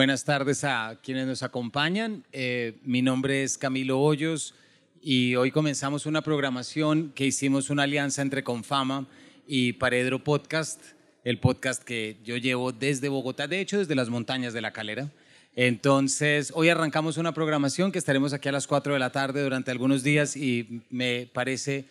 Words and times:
Buenas 0.00 0.24
tardes 0.24 0.64
a 0.64 0.98
quienes 1.02 1.26
nos 1.26 1.42
acompañan. 1.42 2.24
Eh, 2.32 2.78
mi 2.84 3.02
nombre 3.02 3.42
es 3.42 3.58
Camilo 3.58 4.00
Hoyos 4.00 4.54
y 5.02 5.34
hoy 5.34 5.50
comenzamos 5.50 6.06
una 6.06 6.22
programación 6.22 7.12
que 7.14 7.26
hicimos 7.26 7.68
una 7.68 7.82
alianza 7.82 8.22
entre 8.22 8.42
Confama 8.42 9.06
y 9.46 9.74
Paredro 9.74 10.24
Podcast, 10.24 10.80
el 11.22 11.38
podcast 11.38 11.82
que 11.82 12.16
yo 12.24 12.38
llevo 12.38 12.72
desde 12.72 13.10
Bogotá, 13.10 13.46
de 13.46 13.60
hecho 13.60 13.76
desde 13.76 13.94
las 13.94 14.08
montañas 14.08 14.54
de 14.54 14.62
la 14.62 14.72
Calera. 14.72 15.10
Entonces, 15.54 16.50
hoy 16.54 16.70
arrancamos 16.70 17.18
una 17.18 17.34
programación 17.34 17.92
que 17.92 17.98
estaremos 17.98 18.32
aquí 18.32 18.48
a 18.48 18.52
las 18.52 18.66
4 18.66 18.94
de 18.94 18.98
la 18.98 19.12
tarde 19.12 19.42
durante 19.42 19.70
algunos 19.70 20.02
días 20.02 20.34
y 20.34 20.80
me 20.88 21.28
parece 21.30 21.84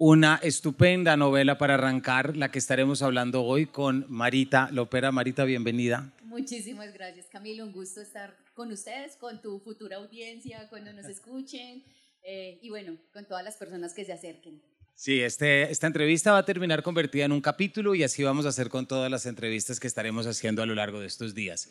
una 0.00 0.40
estupenda 0.42 1.14
novela 1.18 1.58
para 1.58 1.74
arrancar, 1.74 2.34
la 2.34 2.50
que 2.50 2.58
estaremos 2.58 3.02
hablando 3.02 3.44
hoy 3.44 3.66
con 3.66 4.06
Marita 4.08 4.70
Lopera. 4.72 5.12
Marita, 5.12 5.44
bienvenida. 5.44 6.10
Muchísimas 6.22 6.94
gracias, 6.94 7.26
Camilo. 7.26 7.66
Un 7.66 7.72
gusto 7.72 8.00
estar 8.00 8.34
con 8.54 8.72
ustedes, 8.72 9.16
con 9.16 9.42
tu 9.42 9.60
futura 9.60 9.98
audiencia, 9.98 10.66
cuando 10.70 10.90
nos 10.94 11.04
escuchen 11.04 11.84
eh, 12.22 12.58
y 12.62 12.70
bueno, 12.70 12.96
con 13.12 13.26
todas 13.26 13.44
las 13.44 13.58
personas 13.58 13.92
que 13.92 14.06
se 14.06 14.14
acerquen. 14.14 14.62
Sí, 14.94 15.20
este, 15.20 15.70
esta 15.70 15.86
entrevista 15.86 16.32
va 16.32 16.38
a 16.38 16.46
terminar 16.46 16.82
convertida 16.82 17.26
en 17.26 17.32
un 17.32 17.42
capítulo 17.42 17.94
y 17.94 18.02
así 18.02 18.22
vamos 18.22 18.46
a 18.46 18.48
hacer 18.48 18.70
con 18.70 18.86
todas 18.86 19.10
las 19.10 19.26
entrevistas 19.26 19.78
que 19.80 19.86
estaremos 19.86 20.26
haciendo 20.26 20.62
a 20.62 20.66
lo 20.66 20.74
largo 20.74 21.00
de 21.00 21.08
estos 21.08 21.34
días. 21.34 21.68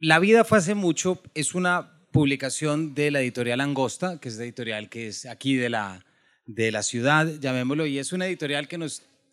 La 0.00 0.18
vida 0.18 0.44
fue 0.44 0.58
hace 0.58 0.74
mucho, 0.74 1.22
es 1.32 1.54
una 1.54 1.98
publicación 2.10 2.94
de 2.94 3.10
la 3.10 3.22
editorial 3.22 3.62
Angosta, 3.62 4.20
que 4.20 4.28
es 4.28 4.36
la 4.36 4.44
editorial 4.44 4.90
que 4.90 5.08
es 5.08 5.24
aquí 5.24 5.56
de 5.56 5.70
la, 5.70 6.04
de 6.46 6.72
la 6.72 6.82
ciudad, 6.82 7.26
llamémoslo, 7.40 7.86
y 7.86 7.98
es 7.98 8.12
una 8.12 8.26
editorial 8.26 8.68
que 8.68 8.78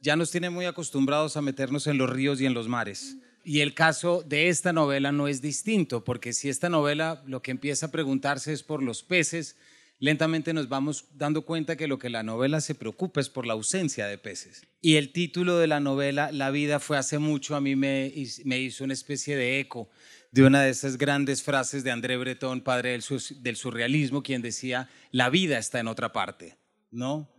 ya 0.02 0.16
nos 0.16 0.32
tiene 0.32 0.50
muy 0.50 0.66
acostumbrados 0.66 1.38
a 1.38 1.42
meternos 1.42 1.88
en 1.88 1.98
los 1.98 2.10
ríos 2.10 2.40
y 2.42 2.46
en 2.46 2.54
los 2.54 2.68
mares. 2.68 3.18
Y 3.44 3.62
el 3.62 3.74
caso 3.74 4.24
de 4.28 4.50
esta 4.50 4.74
novela 4.74 5.12
no 5.12 5.28
es 5.28 5.42
distinto, 5.42 6.04
porque 6.04 6.34
si 6.34 6.50
esta 6.50 6.70
novela 6.70 7.24
lo 7.26 7.42
que 7.42 7.52
empieza 7.52 7.88
a 7.88 7.92
preguntarse 7.92 8.54
es 8.54 8.64
por 8.64 8.84
los 8.84 9.02
peces, 9.02 9.56
lentamente 10.00 10.54
nos 10.54 10.70
vamos 10.70 11.06
dando 11.16 11.44
cuenta 11.44 11.76
que 11.76 11.88
lo 11.88 12.00
que 12.00 12.10
la 12.10 12.24
novela 12.24 12.62
se 12.62 12.76
preocupa 12.76 13.22
es 13.22 13.30
por 13.30 13.46
la 13.46 13.54
ausencia 13.54 14.08
de 14.08 14.18
peces. 14.18 14.64
Y 14.82 14.96
el 14.96 15.12
título 15.12 15.58
de 15.58 15.68
la 15.68 15.80
novela, 15.80 16.32
La 16.32 16.52
vida 16.52 16.80
fue 16.80 16.98
hace 16.98 17.18
mucho, 17.18 17.56
a 17.56 17.62
mí 17.62 17.76
me, 17.76 18.12
hizo 18.14 18.84
una 18.84 18.94
especie 18.94 19.36
de 19.36 19.60
eco 19.60 19.90
de 20.32 20.44
una 20.44 20.62
de 20.62 20.70
esas 20.70 20.98
grandes 20.98 21.42
frases 21.42 21.84
de 21.84 21.90
André 21.90 22.16
Breton, 22.16 22.62
padre 22.62 22.92
del 22.92 23.56
surrealismo, 23.56 24.22
quien 24.22 24.44
decía, 24.44 24.88
la 25.12 25.32
vida 25.32 25.58
está 25.58 25.80
en 25.80 25.88
otra 25.88 26.14
parte, 26.14 26.56
¿no? 26.92 27.30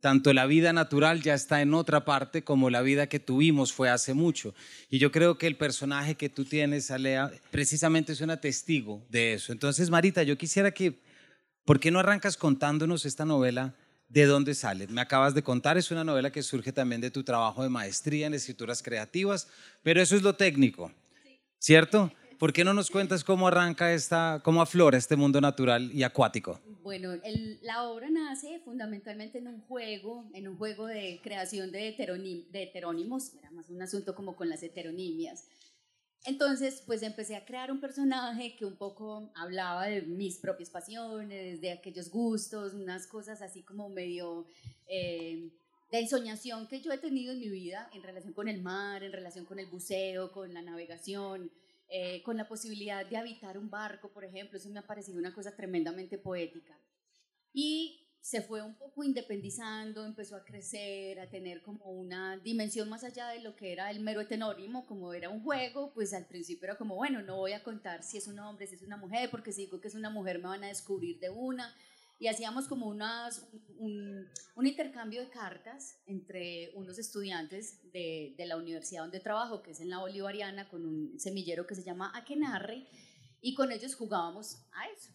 Tanto 0.00 0.32
la 0.32 0.46
vida 0.46 0.72
natural 0.72 1.22
ya 1.22 1.34
está 1.34 1.60
en 1.60 1.74
otra 1.74 2.04
parte 2.04 2.44
como 2.44 2.70
la 2.70 2.82
vida 2.82 3.08
que 3.08 3.20
tuvimos 3.20 3.72
fue 3.72 3.90
hace 3.90 4.14
mucho. 4.14 4.54
Y 4.88 4.98
yo 4.98 5.12
creo 5.12 5.38
que 5.38 5.46
el 5.46 5.56
personaje 5.56 6.14
que 6.14 6.28
tú 6.28 6.44
tienes, 6.44 6.90
Alea, 6.90 7.30
precisamente 7.50 8.12
es 8.12 8.20
una 8.20 8.40
testigo 8.40 9.04
de 9.10 9.34
eso. 9.34 9.52
Entonces, 9.52 9.90
Marita, 9.90 10.22
yo 10.22 10.38
quisiera 10.38 10.70
que 10.70 10.98
¿Por 11.64 11.78
qué 11.78 11.90
no 11.90 12.00
arrancas 12.00 12.36
contándonos 12.36 13.06
esta 13.06 13.24
novela? 13.24 13.74
¿De 14.08 14.26
dónde 14.26 14.54
sale? 14.54 14.88
Me 14.88 15.00
acabas 15.00 15.32
de 15.34 15.42
contar, 15.42 15.78
es 15.78 15.90
una 15.90 16.04
novela 16.04 16.32
que 16.32 16.42
surge 16.42 16.72
también 16.72 17.00
de 17.00 17.10
tu 17.10 17.22
trabajo 17.22 17.62
de 17.62 17.68
maestría 17.68 18.26
en 18.26 18.34
escrituras 18.34 18.82
creativas, 18.82 19.48
pero 19.82 20.02
eso 20.02 20.16
es 20.16 20.22
lo 20.22 20.34
técnico, 20.34 20.92
¿cierto? 21.58 22.12
¿Por 22.42 22.52
qué 22.52 22.64
no 22.64 22.74
nos 22.74 22.90
cuentas 22.90 23.22
cómo 23.22 23.46
arranca 23.46 23.94
esta, 23.94 24.40
cómo 24.42 24.62
aflora 24.62 24.98
este 24.98 25.14
mundo 25.14 25.40
natural 25.40 25.92
y 25.94 26.02
acuático? 26.02 26.60
Bueno, 26.82 27.12
la 27.60 27.84
obra 27.84 28.10
nace 28.10 28.58
fundamentalmente 28.64 29.38
en 29.38 29.46
un 29.46 29.60
juego, 29.60 30.28
en 30.34 30.48
un 30.48 30.56
juego 30.56 30.88
de 30.88 31.20
creación 31.22 31.70
de, 31.70 31.94
de 32.50 32.62
heterónimos, 32.64 33.34
era 33.34 33.48
más 33.52 33.70
un 33.70 33.80
asunto 33.80 34.16
como 34.16 34.34
con 34.34 34.48
las 34.48 34.60
heteronimias. 34.64 35.46
Entonces, 36.24 36.82
pues 36.84 37.04
empecé 37.04 37.36
a 37.36 37.44
crear 37.44 37.70
un 37.70 37.78
personaje 37.78 38.56
que 38.56 38.64
un 38.64 38.74
poco 38.74 39.30
hablaba 39.36 39.86
de 39.86 40.02
mis 40.02 40.38
propias 40.38 40.68
pasiones, 40.68 41.60
de 41.60 41.70
aquellos 41.70 42.10
gustos, 42.10 42.74
unas 42.74 43.06
cosas 43.06 43.40
así 43.40 43.62
como 43.62 43.88
medio 43.88 44.46
eh, 44.88 45.48
de 45.92 45.98
ensoñación 46.00 46.66
que 46.66 46.80
yo 46.80 46.90
he 46.90 46.98
tenido 46.98 47.34
en 47.34 47.38
mi 47.38 47.50
vida 47.50 47.88
en 47.94 48.02
relación 48.02 48.32
con 48.32 48.48
el 48.48 48.60
mar, 48.60 49.04
en 49.04 49.12
relación 49.12 49.44
con 49.44 49.60
el 49.60 49.66
buceo, 49.66 50.32
con 50.32 50.52
la 50.52 50.62
navegación, 50.62 51.52
eh, 51.94 52.22
con 52.22 52.38
la 52.38 52.48
posibilidad 52.48 53.04
de 53.04 53.18
habitar 53.18 53.58
un 53.58 53.68
barco, 53.68 54.10
por 54.10 54.24
ejemplo. 54.24 54.56
Eso 54.56 54.70
me 54.70 54.78
ha 54.78 54.86
parecido 54.86 55.18
una 55.18 55.34
cosa 55.34 55.54
tremendamente 55.54 56.16
poética. 56.16 56.74
Y 57.52 58.08
se 58.22 58.40
fue 58.40 58.62
un 58.62 58.76
poco 58.76 59.04
independizando, 59.04 60.06
empezó 60.06 60.36
a 60.36 60.44
crecer, 60.44 61.20
a 61.20 61.28
tener 61.28 61.60
como 61.60 61.84
una 61.90 62.38
dimensión 62.38 62.88
más 62.88 63.04
allá 63.04 63.28
de 63.28 63.40
lo 63.40 63.56
que 63.56 63.72
era 63.72 63.90
el 63.90 64.00
mero 64.00 64.22
etenónimo, 64.22 64.86
como 64.86 65.12
era 65.12 65.28
un 65.28 65.42
juego, 65.42 65.92
pues 65.92 66.14
al 66.14 66.26
principio 66.26 66.64
era 66.64 66.78
como, 66.78 66.94
bueno, 66.94 67.20
no 67.20 67.36
voy 67.36 67.52
a 67.52 67.62
contar 67.62 68.02
si 68.02 68.16
es 68.16 68.26
un 68.26 68.38
hombre, 68.38 68.66
si 68.66 68.76
es 68.76 68.82
una 68.82 68.96
mujer, 68.96 69.28
porque 69.30 69.52
si 69.52 69.66
digo 69.66 69.80
que 69.80 69.88
es 69.88 69.94
una 69.94 70.08
mujer 70.08 70.38
me 70.38 70.48
van 70.48 70.64
a 70.64 70.68
descubrir 70.68 71.18
de 71.20 71.28
una. 71.28 71.74
Y 72.22 72.28
hacíamos 72.28 72.68
como 72.68 72.86
unas, 72.86 73.48
un, 73.78 74.28
un 74.54 74.66
intercambio 74.68 75.20
de 75.20 75.28
cartas 75.28 75.98
entre 76.06 76.70
unos 76.76 76.96
estudiantes 77.00 77.80
de, 77.90 78.36
de, 78.38 78.46
la 78.46 78.56
universidad 78.56 79.02
donde 79.02 79.18
trabajo, 79.18 79.60
que 79.60 79.72
es 79.72 79.80
en 79.80 79.90
la 79.90 79.98
Bolivariana, 79.98 80.68
con 80.68 80.86
un 80.86 81.18
semillero 81.18 81.66
que 81.66 81.74
se 81.74 81.82
llama 81.82 82.12
Akenarre, 82.14 82.86
y 83.40 83.54
con 83.54 83.72
ellos 83.72 83.96
jugábamos 83.96 84.64
a 84.70 84.88
eso. 84.96 85.10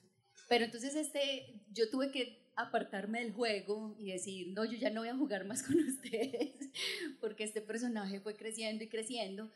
Pero 0.49 0.65
entonces 0.65 0.95
este, 0.95 1.63
yo 1.71 1.89
tuve 1.89 2.11
que 2.11 2.51
apartarme 2.57 3.21
del 3.21 3.31
juego 3.31 3.95
y 3.97 4.11
decir, 4.11 4.49
no, 4.49 4.65
yo 4.65 4.77
ya 4.77 4.89
no 4.89 4.99
voy 4.99 5.09
a 5.09 5.15
jugar 5.15 5.45
más 5.45 5.63
con 5.63 5.79
ustedes, 5.87 6.57
porque 7.21 7.45
este 7.45 7.61
personaje 7.61 8.19
fue 8.19 8.35
creciendo 8.35 8.83
y 8.83 8.89
creciendo. 8.89 9.49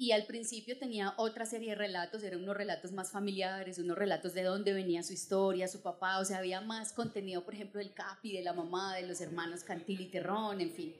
Y 0.00 0.12
al 0.12 0.26
principio 0.26 0.78
tenía 0.78 1.12
otra 1.16 1.44
serie 1.44 1.70
de 1.70 1.74
relatos, 1.74 2.22
eran 2.22 2.44
unos 2.44 2.56
relatos 2.56 2.92
más 2.92 3.10
familiares, 3.10 3.80
unos 3.80 3.98
relatos 3.98 4.32
de 4.32 4.44
dónde 4.44 4.72
venía 4.72 5.02
su 5.02 5.12
historia, 5.12 5.66
su 5.66 5.82
papá, 5.82 6.20
o 6.20 6.24
sea, 6.24 6.38
había 6.38 6.60
más 6.60 6.92
contenido, 6.92 7.44
por 7.44 7.54
ejemplo, 7.54 7.80
del 7.80 7.92
Capi, 7.92 8.32
de 8.32 8.42
la 8.42 8.52
mamá, 8.52 8.94
de 8.94 9.08
los 9.08 9.20
hermanos 9.20 9.64
Cantil 9.64 10.00
y 10.00 10.06
Terrón, 10.06 10.60
en 10.60 10.70
fin. 10.70 10.94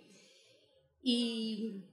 Y 1.01 1.85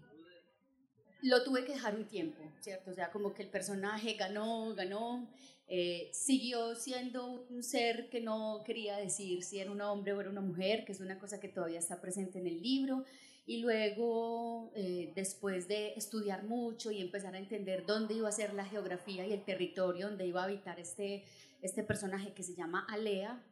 lo 1.21 1.43
tuve 1.43 1.63
que 1.63 1.73
dejar 1.73 1.95
un 1.95 2.05
tiempo, 2.05 2.41
¿cierto? 2.59 2.89
O 2.89 2.93
sea, 2.95 3.11
como 3.11 3.35
que 3.35 3.43
el 3.43 3.49
personaje 3.49 4.13
ganó, 4.13 4.73
ganó, 4.73 5.29
eh, 5.67 6.09
siguió 6.11 6.73
siendo 6.73 7.45
un 7.49 7.61
ser 7.61 8.09
que 8.09 8.19
no 8.19 8.63
quería 8.65 8.97
decir 8.97 9.43
si 9.43 9.59
era 9.59 9.69
un 9.69 9.81
hombre 9.81 10.13
o 10.13 10.21
era 10.21 10.31
una 10.31 10.41
mujer, 10.41 10.85
que 10.85 10.91
es 10.91 11.01
una 11.01 11.19
cosa 11.19 11.39
que 11.39 11.49
todavía 11.49 11.77
está 11.77 12.01
presente 12.01 12.39
en 12.39 12.47
el 12.47 12.61
libro. 12.63 13.05
Y 13.47 13.59
luego, 13.59 14.71
eh, 14.75 15.11
después 15.15 15.67
de 15.67 15.93
estudiar 15.93 16.43
mucho 16.43 16.89
y 16.89 16.99
empezar 16.99 17.35
a 17.35 17.37
entender 17.37 17.85
dónde 17.85 18.15
iba 18.15 18.27
a 18.27 18.31
ser 18.31 18.53
la 18.53 18.65
geografía 18.65 19.27
y 19.27 19.33
el 19.33 19.43
territorio 19.43 20.07
donde 20.07 20.25
iba 20.25 20.41
a 20.41 20.45
habitar 20.45 20.79
este, 20.79 21.23
este 21.61 21.83
personaje 21.83 22.33
que 22.33 22.41
se 22.41 22.55
llama 22.55 22.87
Alea, 22.89 23.43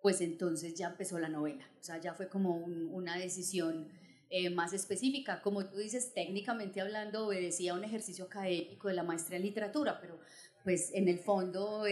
pues 0.00 0.22
entonces 0.22 0.74
ya 0.74 0.88
empezó 0.88 1.18
la 1.18 1.28
novela. 1.28 1.68
O 1.78 1.82
sea, 1.82 1.98
ya 1.98 2.14
fue 2.14 2.28
como 2.28 2.56
una 2.56 3.18
decisión 3.18 3.88
eh, 4.30 4.48
más 4.48 4.72
específica. 4.72 5.42
Como 5.42 5.66
tú 5.66 5.76
dices, 5.76 6.14
técnicamente 6.14 6.80
hablando, 6.80 7.26
obedecía 7.26 7.72
a 7.72 7.74
un 7.74 7.84
ejercicio 7.84 8.24
académico 8.24 8.88
de 8.88 8.94
la 8.94 9.02
maestría 9.02 9.36
en 9.36 9.42
literatura, 9.42 10.00
pero 10.00 10.18
pues 10.64 10.90
en 10.94 11.08
el 11.08 11.18
fondo 11.18 11.84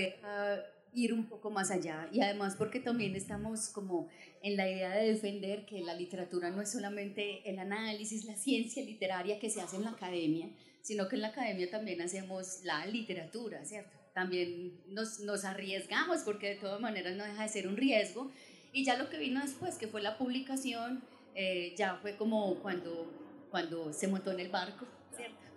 ir 0.94 1.12
un 1.12 1.26
poco 1.26 1.50
más 1.50 1.71
allá 1.71 2.09
y 2.12 2.21
además 2.21 2.56
porque 2.56 2.81
también 2.81 3.15
estamos 3.15 3.69
como 3.69 4.09
en 4.43 4.56
la 4.56 4.69
idea 4.69 4.91
de 4.91 5.12
defender 5.12 5.66
que 5.66 5.81
la 5.81 5.94
literatura 5.94 6.50
no 6.50 6.62
es 6.62 6.71
solamente 6.71 7.49
el 7.49 7.59
análisis, 7.59 8.25
la 8.25 8.37
ciencia 8.37 8.84
literaria 8.84 9.38
que 9.38 9.50
se 9.50 9.60
hace 9.60 9.77
en 9.77 9.84
la 9.84 9.91
academia, 9.91 10.48
sino 10.81 11.09
que 11.09 11.16
en 11.16 11.22
la 11.22 11.28
academia 11.28 11.71
también 11.71 12.00
hacemos 12.00 12.60
la 12.65 12.87
literatura, 12.87 13.65
¿cierto? 13.65 13.97
También 14.15 14.80
nos, 14.89 15.21
nos 15.21 15.45
arriesgamos 15.45 16.21
porque 16.22 16.51
de 16.51 16.57
todas 16.57 16.80
maneras 16.80 17.16
no 17.16 17.24
deja 17.24 17.42
de 17.42 17.48
ser 17.48 17.68
un 17.68 17.77
riesgo 17.77 18.30
y 18.72 18.84
ya 18.84 18.97
lo 18.97 19.09
que 19.09 19.18
vino 19.18 19.41
después, 19.41 19.77
que 19.77 19.89
fue 19.89 20.03
la 20.03 20.18
publicación, 20.18 21.03
eh, 21.34 21.74
ya 21.77 21.97
fue 22.03 22.16
como 22.16 22.57
cuando, 22.57 23.10
cuando 23.51 23.92
se 23.92 24.09
montó 24.09 24.33
en 24.33 24.41
el 24.41 24.48
barco 24.48 24.86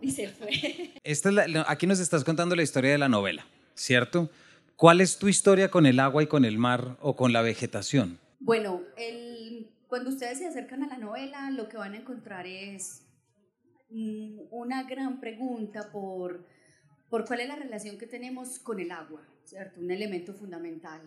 y 0.01 0.11
se 0.11 0.29
fue. 0.29 0.93
Esta 1.03 1.29
aquí 1.67 1.87
nos 1.87 1.99
estás 1.99 2.23
contando 2.23 2.55
la 2.55 2.63
historia 2.63 2.91
de 2.91 2.97
la 2.97 3.09
novela, 3.09 3.45
¿cierto? 3.75 4.29
¿Cuál 4.81 4.99
es 4.99 5.19
tu 5.19 5.27
historia 5.27 5.69
con 5.69 5.85
el 5.85 5.99
agua 5.99 6.23
y 6.23 6.25
con 6.25 6.43
el 6.43 6.57
mar 6.57 6.97
o 7.01 7.15
con 7.15 7.33
la 7.33 7.43
vegetación? 7.43 8.17
Bueno, 8.39 8.81
cuando 9.87 10.09
ustedes 10.09 10.39
se 10.39 10.47
acercan 10.47 10.81
a 10.81 10.87
la 10.87 10.97
novela, 10.97 11.51
lo 11.51 11.69
que 11.69 11.77
van 11.77 11.93
a 11.93 11.97
encontrar 11.97 12.47
es 12.47 13.03
mm, 13.91 14.39
una 14.49 14.81
gran 14.85 15.19
pregunta 15.19 15.91
por, 15.91 16.47
por 17.11 17.25
cuál 17.25 17.41
es 17.41 17.49
la 17.49 17.57
relación 17.57 17.99
que 17.99 18.07
tenemos 18.07 18.57
con 18.57 18.79
el 18.79 18.89
agua, 18.89 19.21
¿cierto? 19.43 19.79
Un 19.79 19.91
elemento 19.91 20.33
fundamental. 20.33 21.01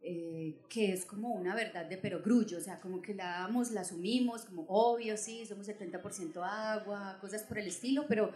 Eh, 0.00 0.60
que 0.70 0.92
es 0.92 1.04
como 1.04 1.34
una 1.34 1.56
verdad 1.56 1.86
de 1.86 1.96
perogrullo, 1.96 2.58
o 2.58 2.60
sea, 2.60 2.78
como 2.78 3.02
que 3.02 3.14
la 3.14 3.40
damos, 3.40 3.72
la 3.72 3.80
asumimos, 3.80 4.44
como 4.44 4.64
obvio, 4.68 5.16
sí, 5.16 5.44
somos 5.44 5.66
70% 5.66 6.40
agua, 6.40 7.18
cosas 7.20 7.42
por 7.42 7.58
el 7.58 7.66
estilo, 7.66 8.04
pero 8.06 8.30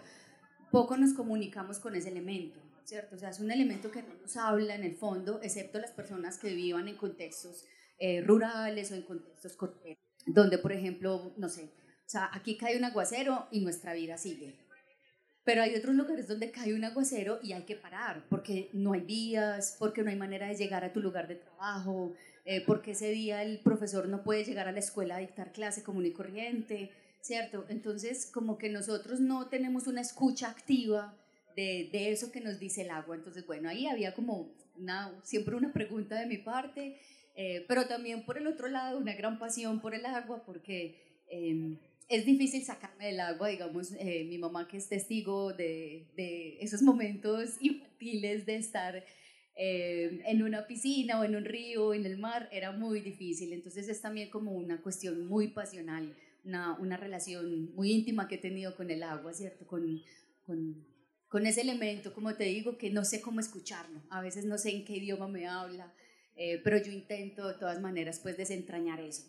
poco 0.73 0.97
nos 0.97 1.13
comunicamos 1.13 1.79
con 1.79 1.95
ese 1.95 2.09
elemento, 2.09 2.59
¿cierto? 2.85 3.17
O 3.17 3.19
sea, 3.19 3.31
es 3.31 3.41
un 3.41 3.51
elemento 3.51 3.91
que 3.91 4.03
no 4.03 4.15
nos 4.15 4.37
habla 4.37 4.75
en 4.75 4.85
el 4.85 4.97
fondo, 4.97 5.41
excepto 5.43 5.79
las 5.79 5.93
personas 5.93 6.39
que 6.39 6.55
vivan 6.55 6.89
en 6.89 6.97
contextos 6.97 7.65
eh, 7.99 8.21
rurales 8.23 8.91
o 8.93 8.95
en 8.95 9.03
contextos 9.03 9.57
donde, 10.27 10.59
por 10.59 10.73
ejemplo, 10.73 11.35
no 11.37 11.49
sé, 11.49 11.65
o 11.65 12.11
sea, 12.13 12.31
aquí 12.33 12.57
cae 12.57 12.77
un 12.77 12.85
aguacero 12.85 13.47
y 13.51 13.61
nuestra 13.61 13.95
vida 13.95 14.19
sigue. 14.19 14.59
pero 15.45 15.63
hay 15.63 15.75
otros 15.75 15.95
lugares 15.97 16.29
donde 16.29 16.53
cae 16.53 16.73
un 16.73 16.85
aguacero 16.85 17.41
y 17.43 17.53
hay 17.53 17.65
que 17.65 17.75
parar, 17.75 18.27
porque 18.29 18.71
no 18.73 18.93
hay 18.93 19.01
vías, 19.01 19.77
porque 19.79 20.03
no 20.03 20.11
hay 20.11 20.17
manera 20.17 20.47
de 20.47 20.55
llegar 20.55 20.85
a 20.85 20.93
tu 20.93 21.01
lugar 21.01 21.27
de 21.27 21.35
trabajo, 21.35 22.15
eh, 22.45 22.63
porque 22.65 22.93
ese 22.93 23.11
día 23.11 23.43
el 23.43 23.61
profesor 23.61 24.09
no 24.09 24.23
puede 24.23 24.45
llegar 24.45 24.69
a 24.69 24.73
la 24.73 24.79
escuela 24.79 25.17
a 25.17 25.21
dictar 25.21 25.53
clase 25.53 25.83
común 25.83 26.07
y 26.07 26.13
corriente, 26.13 26.93
¿cierto? 27.21 27.65
Entonces, 27.69 28.27
como 28.27 28.59
que 28.59 28.69
nosotros 28.69 29.21
no 29.21 29.49
tenemos 29.49 29.87
una 29.87 30.01
escucha 30.01 30.51
activa 30.51 31.17
de, 31.55 31.91
de 31.93 32.11
eso 32.11 32.31
que 32.33 32.41
nos 32.41 32.59
dice 32.59 32.83
el 32.83 32.91
agua. 32.91 33.17
Entonces, 33.17 33.47
bueno, 33.47 33.69
ahí 33.69 33.87
había 33.87 34.15
como 34.15 34.55
una, 34.77 35.21
siempre 35.23 35.55
una 35.57 35.73
pregunta 35.73 36.19
de 36.19 36.27
mi 36.27 36.39
parte, 36.39 36.99
eh, 37.35 37.65
pero 37.69 37.87
también 37.87 38.25
por 38.25 38.39
el 38.39 38.47
otro 38.47 38.69
lado 38.69 38.99
una 38.99 39.15
gran 39.15 39.39
pasión 39.39 39.81
por 39.81 39.95
el 39.95 40.07
agua, 40.07 40.45
porque... 40.45 41.23
Eh, 41.31 41.79
es 42.09 42.27
difícil 42.27 42.63
sacarme 42.63 43.07
del 43.07 43.21
agua, 43.21 43.49
digamos, 43.49 43.93
eh, 43.93 44.25
mi 44.29 44.37
mamá 44.37 44.69
que 44.69 44.77
es 44.77 44.89
testigo 44.89 45.55
de, 45.55 46.09
de 46.15 46.59
esos 46.61 46.83
momentos 46.83 47.57
infantiles 47.61 48.45
de 48.45 48.57
estar 48.57 49.03
eh, 49.55 50.23
en 50.27 50.43
una 50.43 50.67
piscina 50.67 51.21
o 51.21 51.25
en 51.25 51.37
un 51.37 51.45
río, 51.45 51.95
en 51.95 52.07
el 52.07 52.19
mar, 52.19 52.49
era 52.53 52.73
muy 52.73 53.01
difícil. 53.01 53.53
Entonces 53.53 53.89
es 53.89 54.01
también 54.01 54.31
como 54.31 54.53
una 54.53 54.81
cuestión 54.83 55.27
muy 55.27 55.49
pasional, 55.49 56.15
una, 56.45 56.79
una 56.79 56.97
relación 56.97 57.75
muy 57.75 57.93
íntima 57.93 58.29
que 58.29 58.37
he 58.37 58.39
tenido 58.39 58.75
con 58.77 58.91
el 58.91 59.03
agua, 59.03 59.33
¿cierto? 59.33 59.67
Con, 59.67 60.03
con, 60.45 60.85
con, 61.33 61.47
ese 61.47 61.63
elemento, 61.63 62.13
como 62.13 62.35
te 62.35 62.45
digo, 62.45 62.77
que 62.77 62.91
no 62.91 63.05
sé 63.05 63.23
cómo 63.23 63.41
escucharlo. 63.41 64.03
A 64.11 64.21
veces 64.21 64.45
no 64.45 64.59
sé 64.59 64.71
en 64.71 64.85
qué 64.85 64.99
idioma 64.99 65.27
me 65.27 65.49
habla, 65.49 65.91
eh, 66.37 66.61
pero 66.63 66.77
yo 66.77 66.93
intento 66.93 67.49
de 67.49 67.55
todas 67.55 67.81
maneras 67.81 68.21
pues 68.23 68.37
desentrañar 68.37 69.01
eso. 69.01 69.25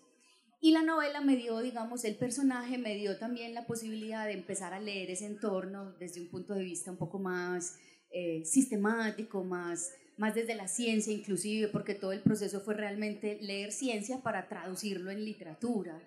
Y 0.59 0.71
la 0.71 0.83
novela 0.83 1.21
me 1.21 1.35
dio, 1.35 1.59
digamos, 1.59 2.03
el 2.03 2.15
personaje 2.15 2.77
me 2.77 2.95
dio 2.95 3.17
también 3.17 3.53
la 3.53 3.65
posibilidad 3.65 4.25
de 4.25 4.33
empezar 4.33 4.73
a 4.73 4.79
leer 4.79 5.11
ese 5.11 5.25
entorno 5.25 5.93
desde 5.99 6.21
un 6.21 6.27
punto 6.27 6.53
de 6.53 6.63
vista 6.63 6.91
un 6.91 6.97
poco 6.97 7.19
más 7.19 7.77
eh, 8.11 8.43
sistemático, 8.45 9.43
más, 9.43 9.91
más 10.17 10.35
desde 10.35 10.55
la 10.55 10.67
ciencia 10.67 11.11
inclusive, 11.11 11.69
porque 11.69 11.95
todo 11.95 12.11
el 12.11 12.21
proceso 12.21 12.59
fue 12.61 12.75
realmente 12.75 13.39
leer 13.41 13.71
ciencia 13.71 14.21
para 14.21 14.47
traducirlo 14.47 15.09
en 15.09 15.25
literatura. 15.25 16.01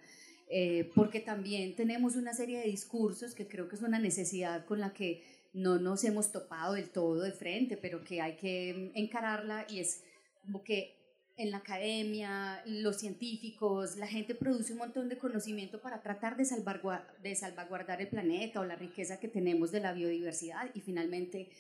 Eh, 0.49 0.93
porque 0.95 1.19
también 1.19 1.75
tenemos 1.75 2.15
una 2.15 2.33
serie 2.33 2.61
de 2.61 2.67
discursos 2.67 3.35
que 3.35 3.49
creo 3.49 3.69
que 3.69 3.75
es 3.75 3.83
una 3.83 3.99
necesidad 3.99 4.65
con 4.65 4.79
la 4.79 4.93
que 4.93 5.25
no 5.53 5.79
nos 5.79 6.05
hemos 6.05 6.33
topado 6.33 6.75
del 6.75 6.91
todo 6.91 7.21
de 7.21 7.33
frente, 7.33 7.77
pero 7.77 8.05
que 8.05 8.21
hay 8.21 8.37
que 8.37 8.93
encararla 8.95 9.67
y 9.69 9.81
es 9.81 10.03
como 10.43 10.63
que 10.63 10.97
en 11.37 11.51
la 11.51 11.59
academia, 11.59 12.63
los 12.65 12.97
científicos, 12.97 13.97
la 13.97 14.07
gente 14.07 14.35
produce 14.35 14.73
un 14.73 14.79
montón 14.79 15.09
de 15.09 15.19
conocimiento 15.19 15.83
para 15.83 16.01
tratar 16.01 16.37
de, 16.37 16.45
de 17.23 17.35
salvaguardar 17.37 18.01
el 18.01 18.09
planeta 18.09 18.61
o 18.61 18.65
la 18.65 18.77
riqueza 18.77 19.21
que 19.21 19.29
tenemos 19.29 19.71
de 19.71 19.81
la 19.81 19.93
biodiversidad 19.93 20.71
y 20.75 20.81
finalmente 20.81 21.51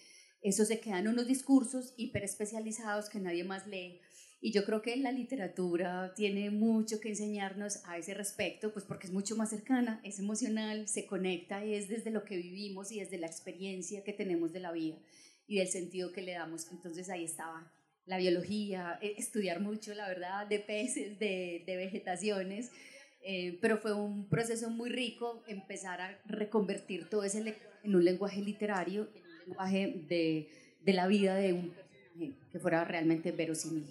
eso 0.40 0.64
se 0.64 0.80
queda 0.80 1.00
en 1.00 1.08
unos 1.08 1.26
discursos 1.26 1.92
hiperespecializados 1.96 3.10
que 3.10 3.18
nadie 3.18 3.44
más 3.44 3.66
lee. 3.66 4.00
Y 4.40 4.52
yo 4.52 4.64
creo 4.64 4.82
que 4.82 4.96
la 4.96 5.12
literatura 5.12 6.12
tiene 6.14 6.50
mucho 6.50 7.00
que 7.00 7.08
enseñarnos 7.08 7.82
a 7.86 7.96
ese 7.98 8.14
respecto, 8.14 8.72
pues 8.72 8.84
porque 8.84 9.06
es 9.06 9.12
mucho 9.12 9.36
más 9.36 9.50
cercana, 9.50 10.00
es 10.04 10.18
emocional, 10.18 10.86
se 10.88 11.06
conecta, 11.06 11.64
es 11.64 11.88
desde 11.88 12.10
lo 12.10 12.24
que 12.24 12.36
vivimos 12.36 12.92
y 12.92 13.00
desde 13.00 13.18
la 13.18 13.26
experiencia 13.26 14.04
que 14.04 14.12
tenemos 14.12 14.52
de 14.52 14.60
la 14.60 14.72
vida 14.72 14.98
y 15.46 15.58
del 15.58 15.68
sentido 15.68 16.12
que 16.12 16.22
le 16.22 16.32
damos. 16.32 16.70
Entonces 16.70 17.08
ahí 17.08 17.24
estaba 17.24 17.72
la 18.04 18.18
biología, 18.18 18.98
eh, 19.02 19.14
estudiar 19.18 19.60
mucho, 19.60 19.94
la 19.94 20.06
verdad, 20.06 20.46
de 20.46 20.60
peces, 20.60 21.18
de, 21.18 21.64
de 21.66 21.76
vegetaciones, 21.76 22.70
eh, 23.22 23.58
pero 23.60 23.78
fue 23.78 23.92
un 23.92 24.28
proceso 24.28 24.70
muy 24.70 24.90
rico 24.90 25.42
empezar 25.48 26.00
a 26.00 26.20
reconvertir 26.26 27.08
todo 27.08 27.24
ese 27.24 27.56
en 27.82 27.96
un 27.96 28.04
lenguaje 28.04 28.40
literario, 28.40 29.08
en 29.14 29.22
un 29.24 29.38
lenguaje 29.46 30.04
de, 30.08 30.48
de 30.80 30.92
la 30.92 31.08
vida 31.08 31.34
de 31.34 31.52
un 31.52 31.70
personaje 31.70 31.86
que 32.52 32.58
fuera 32.60 32.84
realmente 32.84 33.32
verosímil. 33.32 33.84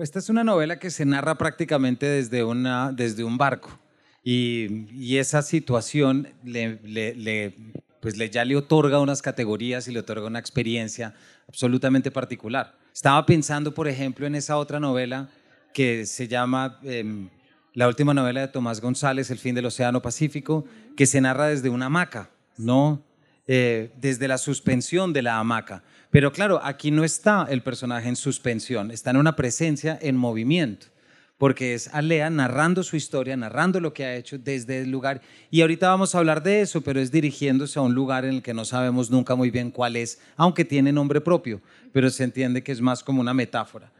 Esta 0.00 0.18
es 0.18 0.30
una 0.30 0.44
novela 0.44 0.78
que 0.78 0.90
se 0.90 1.04
narra 1.04 1.36
prácticamente 1.36 2.06
desde, 2.06 2.42
una, 2.42 2.90
desde 2.90 3.22
un 3.22 3.36
barco 3.36 3.78
y, 4.24 5.16
esa 5.18 5.42
situación 5.42 6.28
le, 6.42 7.54
pues 8.00 8.16
le, 8.16 8.30
ya 8.30 8.46
le 8.46 8.56
otorga 8.56 8.98
unas 9.00 9.20
categorías 9.20 9.88
y 9.88 9.92
le 9.92 10.00
otorga 10.00 10.26
una 10.26 10.38
experiencia 10.38 11.14
absolutamente 11.48 12.10
particular. 12.10 12.74
Estaba 12.94 13.26
pensando, 13.26 13.74
por 13.74 13.88
ejemplo, 13.88 14.26
en 14.26 14.34
esa 14.36 14.56
otra 14.56 14.80
novela 14.80 15.28
que 15.74 16.06
se 16.06 16.28
llama 16.28 16.78
eh, 16.82 17.28
la 17.74 17.86
última 17.86 18.14
novela 18.14 18.40
de 18.40 18.48
Tomás 18.48 18.80
González, 18.80 19.30
El 19.30 19.38
fin 19.38 19.54
del 19.54 19.66
Océano 19.66 20.00
Pacífico, 20.00 20.64
que 20.96 21.04
se 21.04 21.20
narra 21.20 21.48
desde 21.48 21.68
una 21.68 21.86
hamaca, 21.86 22.30
¿no? 22.56 23.02
Eh, 23.52 23.90
desde 24.00 24.28
la 24.28 24.38
suspensión 24.38 25.12
de 25.12 25.22
la 25.22 25.40
hamaca. 25.40 25.82
Pero 26.12 26.30
claro, 26.30 26.60
aquí 26.62 26.92
no 26.92 27.02
está 27.02 27.48
el 27.50 27.64
personaje 27.64 28.08
en 28.08 28.14
suspensión, 28.14 28.92
está 28.92 29.10
en 29.10 29.16
una 29.16 29.34
presencia 29.34 29.98
en 30.00 30.16
movimiento 30.16 30.86
porque 31.36 31.74
es 31.74 31.88
Alea 31.92 32.30
narrando 32.30 32.84
su 32.84 32.94
historia, 32.94 33.36
narrando 33.36 33.80
lo 33.80 33.92
que 33.92 34.04
ha 34.04 34.14
hecho 34.14 34.38
desde 34.38 34.82
el 34.82 34.90
lugar. 34.90 35.20
Y 35.50 35.62
ahorita 35.62 35.88
vamos 35.88 36.14
a 36.14 36.18
hablar 36.18 36.42
de 36.44 36.60
eso, 36.60 36.82
pero 36.82 37.00
es 37.00 37.10
dirigiéndose 37.10 37.78
a 37.78 37.82
un 37.82 37.94
lugar 37.94 38.24
en 38.24 38.34
el 38.34 38.42
que 38.42 38.54
no 38.54 38.64
sabemos 38.64 39.10
nunca 39.10 39.34
muy 39.34 39.50
bien 39.50 39.70
cuál 39.70 39.96
es, 39.96 40.20
aunque 40.36 40.64
tiene 40.64 40.92
nombre 40.92 41.20
propio, 41.20 41.60
pero 41.92 42.10
se 42.10 42.22
entiende 42.22 42.62
que 42.62 42.72
es 42.72 42.80
más 42.80 43.02
como 43.02 43.20
una 43.22 43.32
metáfora. 43.32 43.90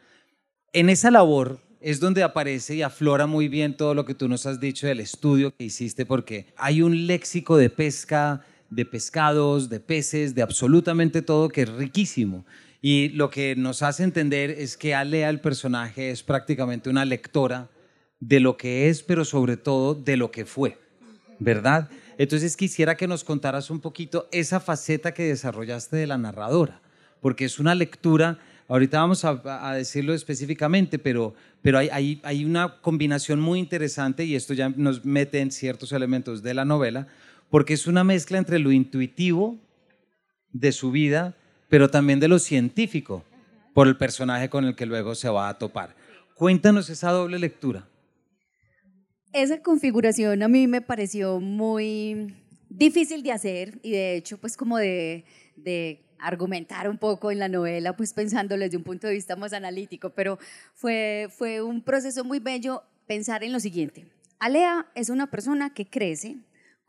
En 0.72 0.90
esa 0.90 1.10
labor 1.10 1.58
es 1.80 1.98
donde 1.98 2.22
aparece 2.22 2.76
y 2.76 2.82
aflora 2.82 3.26
muy 3.26 3.48
bien 3.48 3.74
todo 3.74 3.94
lo 3.94 4.04
que 4.04 4.14
tú 4.14 4.28
nos 4.28 4.44
has 4.44 4.60
dicho 4.60 4.86
del 4.86 5.00
estudio 5.00 5.52
que 5.56 5.64
hiciste, 5.64 6.06
porque 6.06 6.52
hay 6.56 6.82
un 6.82 7.06
léxico 7.06 7.56
de 7.56 7.70
pesca, 7.70 8.44
de 8.70 8.84
pescados, 8.84 9.68
de 9.68 9.80
peces, 9.80 10.34
de 10.34 10.42
absolutamente 10.42 11.22
todo 11.22 11.48
que 11.48 11.62
es 11.62 11.68
riquísimo. 11.68 12.44
Y 12.80 13.10
lo 13.10 13.28
que 13.28 13.56
nos 13.56 13.82
hace 13.82 14.04
entender 14.04 14.50
es 14.50 14.76
que 14.76 14.94
Alea, 14.94 15.28
el 15.28 15.40
personaje, 15.40 16.10
es 16.10 16.22
prácticamente 16.22 16.88
una 16.88 17.04
lectora 17.04 17.68
de 18.20 18.40
lo 18.40 18.56
que 18.56 18.88
es, 18.88 19.02
pero 19.02 19.24
sobre 19.24 19.56
todo 19.56 19.94
de 19.94 20.16
lo 20.16 20.30
que 20.30 20.46
fue, 20.46 20.78
¿verdad? 21.38 21.90
Entonces 22.16 22.56
quisiera 22.56 22.96
que 22.96 23.08
nos 23.08 23.24
contaras 23.24 23.70
un 23.70 23.80
poquito 23.80 24.28
esa 24.30 24.60
faceta 24.60 25.12
que 25.12 25.24
desarrollaste 25.24 25.96
de 25.96 26.06
la 26.06 26.18
narradora, 26.18 26.80
porque 27.20 27.46
es 27.46 27.58
una 27.58 27.74
lectura, 27.74 28.38
ahorita 28.68 29.00
vamos 29.00 29.24
a, 29.24 29.72
decirlo 29.74 30.14
específicamente, 30.14 30.98
pero, 30.98 31.34
pero 31.62 31.78
hay, 31.78 31.88
hay, 31.90 32.20
hay 32.22 32.44
una 32.44 32.80
combinación 32.80 33.40
muy 33.40 33.58
interesante 33.58 34.24
y 34.24 34.36
esto 34.36 34.52
ya 34.54 34.68
nos 34.68 35.04
mete 35.04 35.40
en 35.40 35.50
ciertos 35.50 35.92
elementos 35.92 36.42
de 36.42 36.54
la 36.54 36.66
novela, 36.66 37.08
porque 37.50 37.74
es 37.74 37.86
una 37.86 38.04
mezcla 38.04 38.38
entre 38.38 38.58
lo 38.58 38.72
intuitivo 38.72 39.58
de 40.52 40.72
su 40.72 40.90
vida, 40.90 41.36
pero 41.68 41.90
también 41.90 42.20
de 42.20 42.28
lo 42.28 42.38
científico 42.38 43.24
por 43.74 43.88
el 43.88 43.96
personaje 43.96 44.48
con 44.48 44.64
el 44.64 44.74
que 44.74 44.86
luego 44.86 45.14
se 45.14 45.28
va 45.28 45.48
a 45.48 45.58
topar. 45.58 45.94
Cuéntanos 46.34 46.88
esa 46.88 47.10
doble 47.10 47.38
lectura. 47.38 47.86
Esa 49.32 49.62
configuración 49.62 50.42
a 50.42 50.48
mí 50.48 50.66
me 50.66 50.80
pareció 50.80 51.38
muy 51.38 52.34
difícil 52.68 53.22
de 53.22 53.32
hacer 53.32 53.78
y 53.82 53.90
de 53.92 54.16
hecho 54.16 54.38
pues 54.38 54.56
como 54.56 54.78
de, 54.78 55.24
de 55.56 56.00
argumentar 56.18 56.88
un 56.88 56.98
poco 56.98 57.30
en 57.30 57.38
la 57.38 57.48
novela, 57.48 57.96
pues 57.96 58.12
pensándolo 58.12 58.64
desde 58.64 58.76
un 58.76 58.82
punto 58.82 59.06
de 59.06 59.14
vista 59.14 59.36
más 59.36 59.52
analítico, 59.52 60.10
pero 60.10 60.38
fue, 60.74 61.28
fue 61.30 61.62
un 61.62 61.82
proceso 61.82 62.24
muy 62.24 62.38
bello 62.38 62.82
pensar 63.06 63.44
en 63.44 63.52
lo 63.52 63.60
siguiente. 63.60 64.06
Alea 64.38 64.86
es 64.94 65.10
una 65.10 65.30
persona 65.30 65.74
que 65.74 65.86
crece 65.86 66.38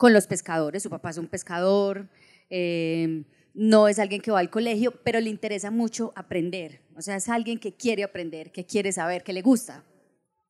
con 0.01 0.13
los 0.13 0.25
pescadores, 0.25 0.81
su 0.81 0.89
papá 0.89 1.12
es 1.12 1.20
un 1.20 1.27
pescador, 1.27 2.08
eh, 2.50 3.22
no 3.53 3.88
es 3.88 4.00
alguien 4.00 4.20
que 4.20 4.31
va 4.31 4.39
al 4.39 4.50
colegio, 4.50 4.96
pero 5.03 5.20
le 5.20 5.29
interesa 5.29 5.70
mucho 5.70 6.12
aprender. 6.15 6.81
O 6.96 7.03
sea, 7.03 7.17
es 7.17 7.29
alguien 7.29 7.60
que 7.60 7.75
quiere 7.75 8.03
aprender, 8.03 8.51
que 8.51 8.65
quiere 8.65 8.91
saber, 8.91 9.24
que 9.24 9.31
le 9.31 9.43
gusta. 9.43 9.84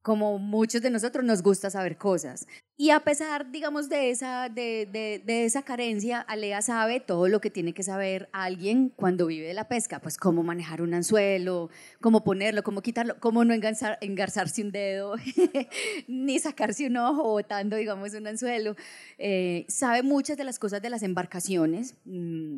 Como 0.02 0.40
muchos 0.40 0.82
de 0.82 0.90
nosotros 0.90 1.24
nos 1.24 1.44
gusta 1.44 1.70
saber 1.70 1.98
cosas. 1.98 2.48
Y 2.76 2.90
a 2.90 3.02
pesar, 3.02 3.52
digamos, 3.52 3.90
de 3.90 4.10
esa, 4.10 4.50
de, 4.50 4.88
de, 5.24 5.46
esa 5.46 5.62
carencia, 5.62 6.20
Alea 6.22 6.64
sabe 6.64 7.00
todo 7.00 7.28
lo 7.28 7.40
que 7.40 7.52
tiene 7.52 7.74
que 7.74 7.84
saber 7.84 8.28
alguien 8.34 8.90
cuando 8.90 9.28
vive 9.28 9.46
de 9.46 9.54
la 9.54 9.68
pesca. 9.68 10.00
Pues 10.00 10.18
cómo 10.18 10.42
manejar 10.42 10.82
un 10.82 10.96
anzuelo, 10.96 11.70
cómo 12.00 12.24
ponerlo, 12.24 12.64
cómo 12.64 12.82
quitarlo, 12.82 13.20
cómo 13.20 13.46
no 13.46 13.54
engarzar, 13.54 14.00
engarzarse 14.02 14.64
un 14.64 14.72
dedo, 14.72 15.14
ni 16.08 16.40
sacarse 16.40 16.88
un 16.88 16.98
ojo 16.98 17.22
botando, 17.24 17.76
digamos, 17.76 18.16
un 18.16 18.26
anzuelo. 18.26 18.76
Eh, 19.20 19.66
sabe 19.68 20.02
muchas 20.02 20.36
de 20.38 20.44
las 20.44 20.58
cosas 20.58 20.82
de 20.82 20.90
las 20.90 21.04
embarcaciones. 21.04 21.94
Mm, 22.06 22.58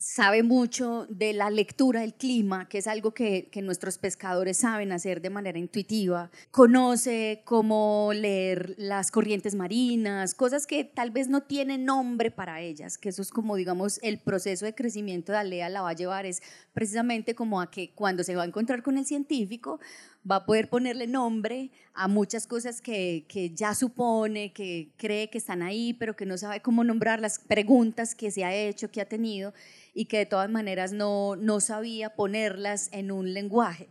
sabe 0.00 0.42
mucho 0.42 1.06
de 1.10 1.34
la 1.34 1.50
lectura 1.50 2.00
del 2.00 2.14
clima, 2.14 2.70
que 2.70 2.78
es 2.78 2.86
algo 2.86 3.12
que, 3.12 3.50
nuestros 3.60 3.98
pescadores 3.98 4.56
saben 4.56 4.92
hacer 4.92 5.20
de 5.20 5.28
manera 5.28 5.58
intuitiva, 5.58 6.30
conoce 6.50 7.42
cómo 7.44 8.10
leer 8.14 8.74
las 8.78 9.10
corrientes 9.10 9.54
marinas, 9.54 10.34
cosas 10.34 10.66
que 10.66 10.84
tal 10.84 11.10
vez 11.10 11.28
no 11.28 11.42
tienen 11.42 11.84
nombre 11.84 12.30
para 12.30 12.62
ellas, 12.62 12.96
que 12.96 13.10
eso 13.10 13.20
es 13.20 13.30
como, 13.30 13.56
digamos, 13.56 14.00
el 14.02 14.18
proceso 14.18 14.64
de 14.64 14.74
crecimiento 14.74 15.32
de 15.32 15.38
Alea 15.38 15.68
la 15.68 15.82
va 15.82 15.90
a 15.90 15.94
llevar, 15.94 16.24
es 16.24 16.42
precisamente 16.72 17.34
como 17.34 17.60
a 17.60 17.70
que 17.70 17.92
cuando 17.94 18.24
se 18.24 18.34
va 18.34 18.44
a 18.44 18.46
encontrar 18.46 18.82
con 18.82 18.96
el 18.96 19.04
científico, 19.04 19.80
va 20.28 20.36
a 20.36 20.46
poder 20.46 20.68
ponerle 20.68 21.06
nombre 21.06 21.70
a 21.94 22.08
muchas 22.08 22.46
cosas 22.46 22.80
que, 22.80 23.24
que, 23.28 23.50
ya 23.50 23.74
supone, 23.74 24.52
que 24.52 24.90
cree 24.96 25.30
que 25.30 25.38
están 25.38 25.62
ahí, 25.62 25.94
pero 25.94 26.16
que 26.16 26.26
no 26.26 26.36
sabe 26.36 26.60
cómo 26.60 26.84
nombrar 26.84 27.20
las 27.20 27.38
preguntas 27.38 28.14
que 28.14 28.30
se 28.30 28.44
ha 28.44 28.54
hecho, 28.54 28.90
que 28.90 29.00
ha 29.00 29.08
tenido 29.08 29.54
y 29.94 30.06
que 30.06 30.18
de 30.18 30.26
todas 30.26 30.50
maneras 30.50 30.92
no, 30.92 31.36
no 31.36 31.60
sabía 31.60 32.10
ponerlas 32.10 32.90
en 32.92 33.10
un 33.10 33.32
lenguaje. 33.32 33.88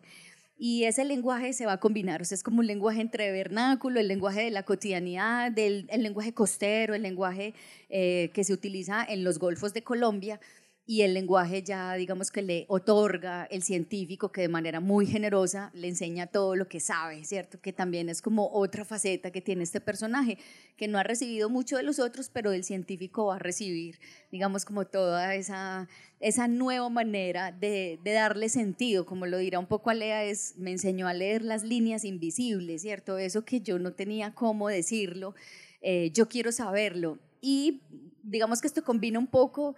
Y 0.61 0.83
ese 0.83 1.05
lenguaje 1.05 1.53
se 1.53 1.65
va 1.65 1.73
a 1.73 1.79
combinar, 1.79 2.21
o 2.21 2.25
sea, 2.25 2.35
es 2.35 2.43
como 2.43 2.59
un 2.59 2.67
lenguaje 2.67 2.99
entre 2.99 3.31
vernáculo, 3.31 4.01
el 4.01 4.09
lenguaje 4.09 4.43
de 4.43 4.51
la 4.51 4.63
cotidianidad, 4.63 5.53
del, 5.53 5.87
el 5.89 6.03
lenguaje 6.03 6.33
costero, 6.33 6.93
el 6.93 7.01
lenguaje 7.01 7.53
eh, 7.89 8.29
que 8.33 8.43
se 8.43 8.51
utiliza 8.51 9.05
en 9.07 9.23
los 9.23 9.39
golfos 9.39 9.73
de 9.73 9.83
Colombia, 9.83 10.41
y 10.89 11.03
el 11.03 11.13
lenguaje 11.13 11.61
ya, 11.61 11.93
digamos 11.93 12.31
que 12.31 12.41
le 12.41 12.65
otorga 12.67 13.45
el 13.51 13.61
científico 13.61 14.31
que 14.31 14.41
de 14.41 14.47
manera 14.47 14.79
muy 14.79 15.05
generosa 15.05 15.69
le 15.75 15.87
enseña 15.87 16.25
todo 16.25 16.55
lo 16.55 16.67
que 16.67 16.79
sabe, 16.79 17.23
¿cierto? 17.25 17.61
Que 17.61 17.71
también 17.71 18.09
es 18.09 18.23
como 18.23 18.49
otra 18.51 18.83
faceta 18.83 19.29
que 19.29 19.39
tiene 19.39 19.61
este 19.61 19.81
personaje, 19.81 20.39
que 20.77 20.87
no 20.87 20.97
ha 20.97 21.03
recibido 21.03 21.47
mucho 21.47 21.77
de 21.77 21.83
los 21.83 21.99
otros, 21.99 22.31
pero 22.33 22.49
del 22.49 22.63
científico 22.63 23.27
va 23.27 23.35
a 23.35 23.37
recibir, 23.37 23.99
digamos, 24.31 24.65
como 24.65 24.87
toda 24.87 25.35
esa, 25.35 25.87
esa 26.19 26.47
nueva 26.47 26.89
manera 26.89 27.51
de, 27.51 27.99
darle 28.03 28.49
sentido, 28.49 29.05
como 29.05 29.27
lo 29.27 29.37
dirá 29.37 29.59
un 29.59 29.67
poco 29.67 29.91
Alea, 29.91 30.23
es, 30.23 30.55
me 30.57 30.71
enseñó 30.71 31.07
a 31.07 31.13
leer 31.13 31.43
las 31.43 31.61
líneas 31.61 32.03
invisibles, 32.03 32.81
¿cierto? 32.81 33.19
Eso 33.19 33.45
que 33.45 33.61
yo 33.61 33.77
no 33.77 33.93
tenía 33.93 34.33
cómo 34.33 34.69
decirlo, 34.69 35.35
eh, 35.83 36.09
yo 36.15 36.27
quiero 36.27 36.51
saberlo. 36.51 37.19
Y 37.41 37.83
digamos 38.23 38.59
que 38.59 38.67
esto 38.67 38.83
combina 38.83 39.19
un 39.19 39.27
poco 39.27 39.75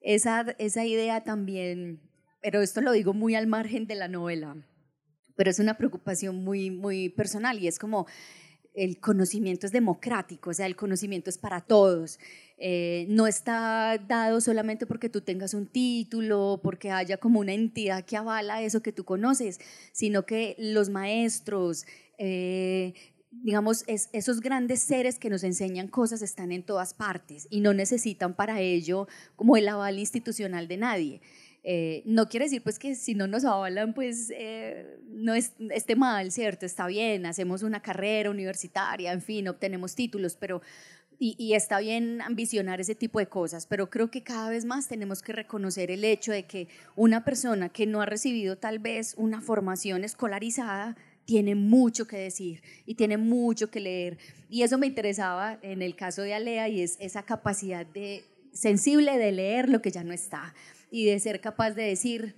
esa, 0.00 0.54
esa 0.58 0.84
idea 0.84 1.22
también, 1.22 2.00
pero 2.42 2.62
esto 2.62 2.80
lo 2.80 2.92
digo 2.92 3.12
muy 3.12 3.34
al 3.34 3.46
margen 3.46 3.86
de 3.86 3.94
la 3.94 4.08
novela, 4.08 4.56
pero 5.36 5.50
es 5.50 5.58
una 5.58 5.76
preocupación 5.76 6.42
muy, 6.44 6.70
muy 6.70 7.08
personal 7.10 7.58
y 7.58 7.68
es 7.68 7.78
como 7.78 8.06
el 8.74 9.00
conocimiento 9.00 9.66
es 9.66 9.72
democrático, 9.72 10.50
o 10.50 10.54
sea, 10.54 10.66
el 10.66 10.76
conocimiento 10.76 11.28
es 11.28 11.38
para 11.38 11.60
todos. 11.60 12.18
Eh, 12.56 13.06
no 13.08 13.26
está 13.26 13.98
dado 13.98 14.40
solamente 14.40 14.86
porque 14.86 15.08
tú 15.08 15.22
tengas 15.22 15.54
un 15.54 15.66
título, 15.66 16.60
porque 16.62 16.90
haya 16.90 17.16
como 17.16 17.40
una 17.40 17.52
entidad 17.52 18.04
que 18.04 18.16
avala 18.16 18.62
eso 18.62 18.82
que 18.82 18.92
tú 18.92 19.04
conoces, 19.04 19.58
sino 19.92 20.24
que 20.24 20.56
los 20.58 20.90
maestros, 20.90 21.84
eh, 22.18 22.94
digamos, 23.30 23.84
esos 23.86 24.40
grandes 24.40 24.80
seres 24.80 25.18
que 25.18 25.30
nos 25.30 25.44
enseñan 25.44 25.88
cosas 25.88 26.20
están 26.20 26.50
en 26.52 26.62
todas 26.62 26.94
partes 26.94 27.46
y 27.50 27.60
no 27.60 27.72
necesitan 27.72 28.34
para 28.34 28.60
ello 28.60 29.06
como 29.36 29.56
el 29.56 29.68
aval 29.68 29.98
institucional 29.98 30.66
de 30.66 30.76
nadie. 30.76 31.20
Eh, 31.62 32.02
no 32.06 32.26
quiere 32.28 32.46
decir 32.46 32.62
pues 32.62 32.78
que 32.78 32.94
si 32.94 33.14
no 33.14 33.26
nos 33.26 33.44
avalan 33.44 33.92
pues 33.92 34.32
eh, 34.34 34.98
no 35.08 35.34
es, 35.34 35.52
esté 35.70 35.94
mal, 35.94 36.32
¿cierto? 36.32 36.66
Está 36.66 36.86
bien, 36.86 37.26
hacemos 37.26 37.62
una 37.62 37.80
carrera 37.82 38.30
universitaria, 38.30 39.12
en 39.12 39.20
fin, 39.20 39.46
obtenemos 39.46 39.94
títulos, 39.94 40.36
pero 40.36 40.62
y, 41.22 41.36
y, 41.38 41.52
está 41.52 41.80
bien 41.80 42.22
ambicionar 42.22 42.80
ese 42.80 42.94
tipo 42.94 43.18
de 43.18 43.26
cosas, 43.26 43.66
pero 43.66 43.90
creo 43.90 44.10
que 44.10 44.22
cada 44.22 44.48
vez 44.48 44.64
más 44.64 44.88
tenemos 44.88 45.20
que 45.20 45.34
reconocer 45.34 45.90
el 45.90 46.02
hecho 46.02 46.32
de 46.32 46.44
que 46.44 46.68
una 46.96 47.26
persona 47.26 47.68
que 47.68 47.86
no 47.86 48.00
ha 48.00 48.06
recibido 48.06 48.56
tal 48.56 48.78
vez 48.78 49.14
una 49.18 49.42
formación 49.42 50.02
escolarizada 50.02 50.96
tiene 51.24 51.54
mucho 51.54 52.06
que 52.06 52.16
decir 52.16 52.62
y 52.86 52.94
tiene 52.94 53.16
mucho 53.16 53.70
que 53.70 53.80
leer. 53.80 54.18
Y 54.48 54.62
eso 54.62 54.78
me 54.78 54.86
interesaba 54.86 55.58
en 55.62 55.82
el 55.82 55.94
caso 55.94 56.22
de 56.22 56.34
Alea 56.34 56.68
y 56.68 56.82
es 56.82 56.96
esa 57.00 57.22
capacidad 57.22 57.86
de 57.86 58.24
sensible 58.52 59.16
de 59.16 59.32
leer 59.32 59.68
lo 59.68 59.80
que 59.80 59.90
ya 59.90 60.04
no 60.04 60.12
está 60.12 60.54
y 60.90 61.06
de 61.06 61.20
ser 61.20 61.40
capaz 61.40 61.70
de 61.72 61.84
decir, 61.84 62.34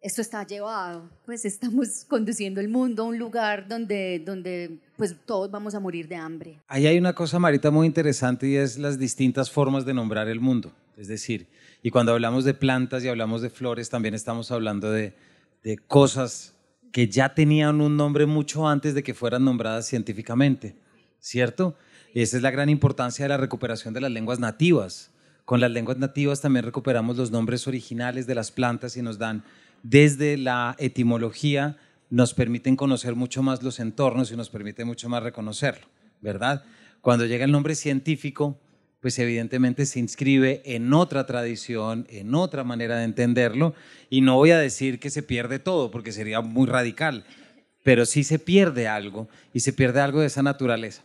esto 0.00 0.22
está 0.22 0.46
llevado, 0.46 1.10
pues 1.26 1.44
estamos 1.44 2.04
conduciendo 2.08 2.60
el 2.60 2.68
mundo 2.68 3.02
a 3.02 3.06
un 3.06 3.18
lugar 3.18 3.68
donde, 3.68 4.22
donde 4.24 4.78
pues 4.96 5.14
todos 5.26 5.50
vamos 5.50 5.74
a 5.74 5.80
morir 5.80 6.08
de 6.08 6.16
hambre. 6.16 6.58
Ahí 6.68 6.86
hay 6.86 6.98
una 6.98 7.14
cosa, 7.14 7.38
Marita, 7.38 7.70
muy 7.70 7.86
interesante 7.86 8.46
y 8.48 8.56
es 8.56 8.78
las 8.78 8.98
distintas 8.98 9.50
formas 9.50 9.84
de 9.84 9.94
nombrar 9.94 10.28
el 10.28 10.40
mundo. 10.40 10.72
Es 10.96 11.08
decir, 11.08 11.46
y 11.82 11.90
cuando 11.90 12.12
hablamos 12.12 12.44
de 12.44 12.54
plantas 12.54 13.04
y 13.04 13.08
hablamos 13.08 13.42
de 13.42 13.50
flores, 13.50 13.88
también 13.88 14.14
estamos 14.14 14.50
hablando 14.50 14.90
de, 14.90 15.14
de 15.62 15.78
cosas 15.78 16.54
que 16.92 17.08
ya 17.08 17.34
tenían 17.34 17.80
un 17.80 17.96
nombre 17.96 18.26
mucho 18.26 18.68
antes 18.68 18.94
de 18.94 19.02
que 19.02 19.14
fueran 19.14 19.44
nombradas 19.44 19.86
científicamente, 19.86 20.76
¿cierto? 21.20 21.76
esa 22.14 22.36
es 22.36 22.42
la 22.42 22.50
gran 22.50 22.68
importancia 22.68 23.24
de 23.24 23.28
la 23.28 23.36
recuperación 23.36 23.94
de 23.94 24.00
las 24.00 24.10
lenguas 24.10 24.40
nativas. 24.40 25.10
Con 25.44 25.60
las 25.60 25.70
lenguas 25.70 25.98
nativas 25.98 26.40
también 26.40 26.64
recuperamos 26.64 27.16
los 27.16 27.30
nombres 27.30 27.66
originales 27.66 28.26
de 28.26 28.34
las 28.34 28.50
plantas 28.50 28.96
y 28.96 29.02
nos 29.02 29.18
dan 29.18 29.44
desde 29.82 30.36
la 30.36 30.74
etimología, 30.78 31.76
nos 32.10 32.34
permiten 32.34 32.76
conocer 32.76 33.14
mucho 33.14 33.42
más 33.42 33.62
los 33.62 33.78
entornos 33.80 34.32
y 34.32 34.36
nos 34.36 34.50
permite 34.50 34.84
mucho 34.84 35.08
más 35.08 35.22
reconocerlo, 35.22 35.86
¿verdad? 36.20 36.64
Cuando 37.00 37.26
llega 37.26 37.44
el 37.44 37.52
nombre 37.52 37.74
científico, 37.74 38.58
pues 39.00 39.18
evidentemente 39.18 39.86
se 39.86 39.98
inscribe 39.98 40.62
en 40.64 40.92
otra 40.92 41.26
tradición, 41.26 42.06
en 42.10 42.34
otra 42.34 42.64
manera 42.64 42.98
de 42.98 43.04
entenderlo, 43.04 43.74
y 44.10 44.20
no 44.20 44.36
voy 44.36 44.50
a 44.50 44.58
decir 44.58 45.00
que 45.00 45.10
se 45.10 45.22
pierde 45.22 45.58
todo, 45.58 45.90
porque 45.90 46.12
sería 46.12 46.40
muy 46.42 46.66
radical, 46.66 47.24
pero 47.82 48.04
sí 48.04 48.24
se 48.24 48.38
pierde 48.38 48.88
algo, 48.88 49.28
y 49.54 49.60
se 49.60 49.72
pierde 49.72 50.00
algo 50.00 50.20
de 50.20 50.26
esa 50.26 50.42
naturaleza. 50.42 51.02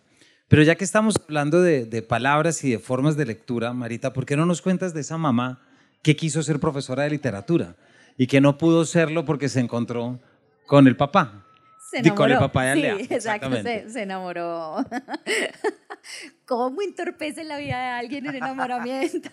Pero 0.47 0.61
ya 0.61 0.75
que 0.75 0.83
estamos 0.83 1.15
hablando 1.23 1.61
de, 1.61 2.01
palabras 2.01 2.63
y 2.63 2.71
de 2.71 2.79
formas 2.79 3.17
de 3.17 3.25
lectura, 3.25 3.73
Marita, 3.73 4.13
¿por 4.13 4.25
qué 4.25 4.35
no 4.35 4.45
nos 4.45 4.61
cuentas 4.61 4.93
de 4.93 5.01
esa 5.01 5.17
mamá 5.17 5.61
que 6.03 6.15
quiso 6.15 6.43
ser 6.43 6.59
profesora 6.59 7.03
de 7.03 7.09
literatura 7.09 7.75
y 8.17 8.27
que 8.27 8.41
no 8.41 8.57
pudo 8.57 8.85
serlo 8.85 9.25
porque 9.25 9.49
se 9.49 9.59
encontró 9.59 10.19
con 10.67 10.87
el 10.87 10.97
papá? 10.97 11.44
Se 11.85 11.99
enamoró. 11.99 12.39
Papá 12.39 12.63
de 12.63 12.71
Alea. 12.71 12.97
Sí, 12.97 13.07
exacto, 13.11 13.61
se, 13.61 14.01
enamoró. 14.01 14.77
¿Cómo 16.47 16.81
entorpece 16.81 17.43
la 17.43 17.57
vida 17.57 17.79
de 17.79 17.89
alguien 17.89 18.25
en 18.25 18.35
enamoramiento? 18.35 19.29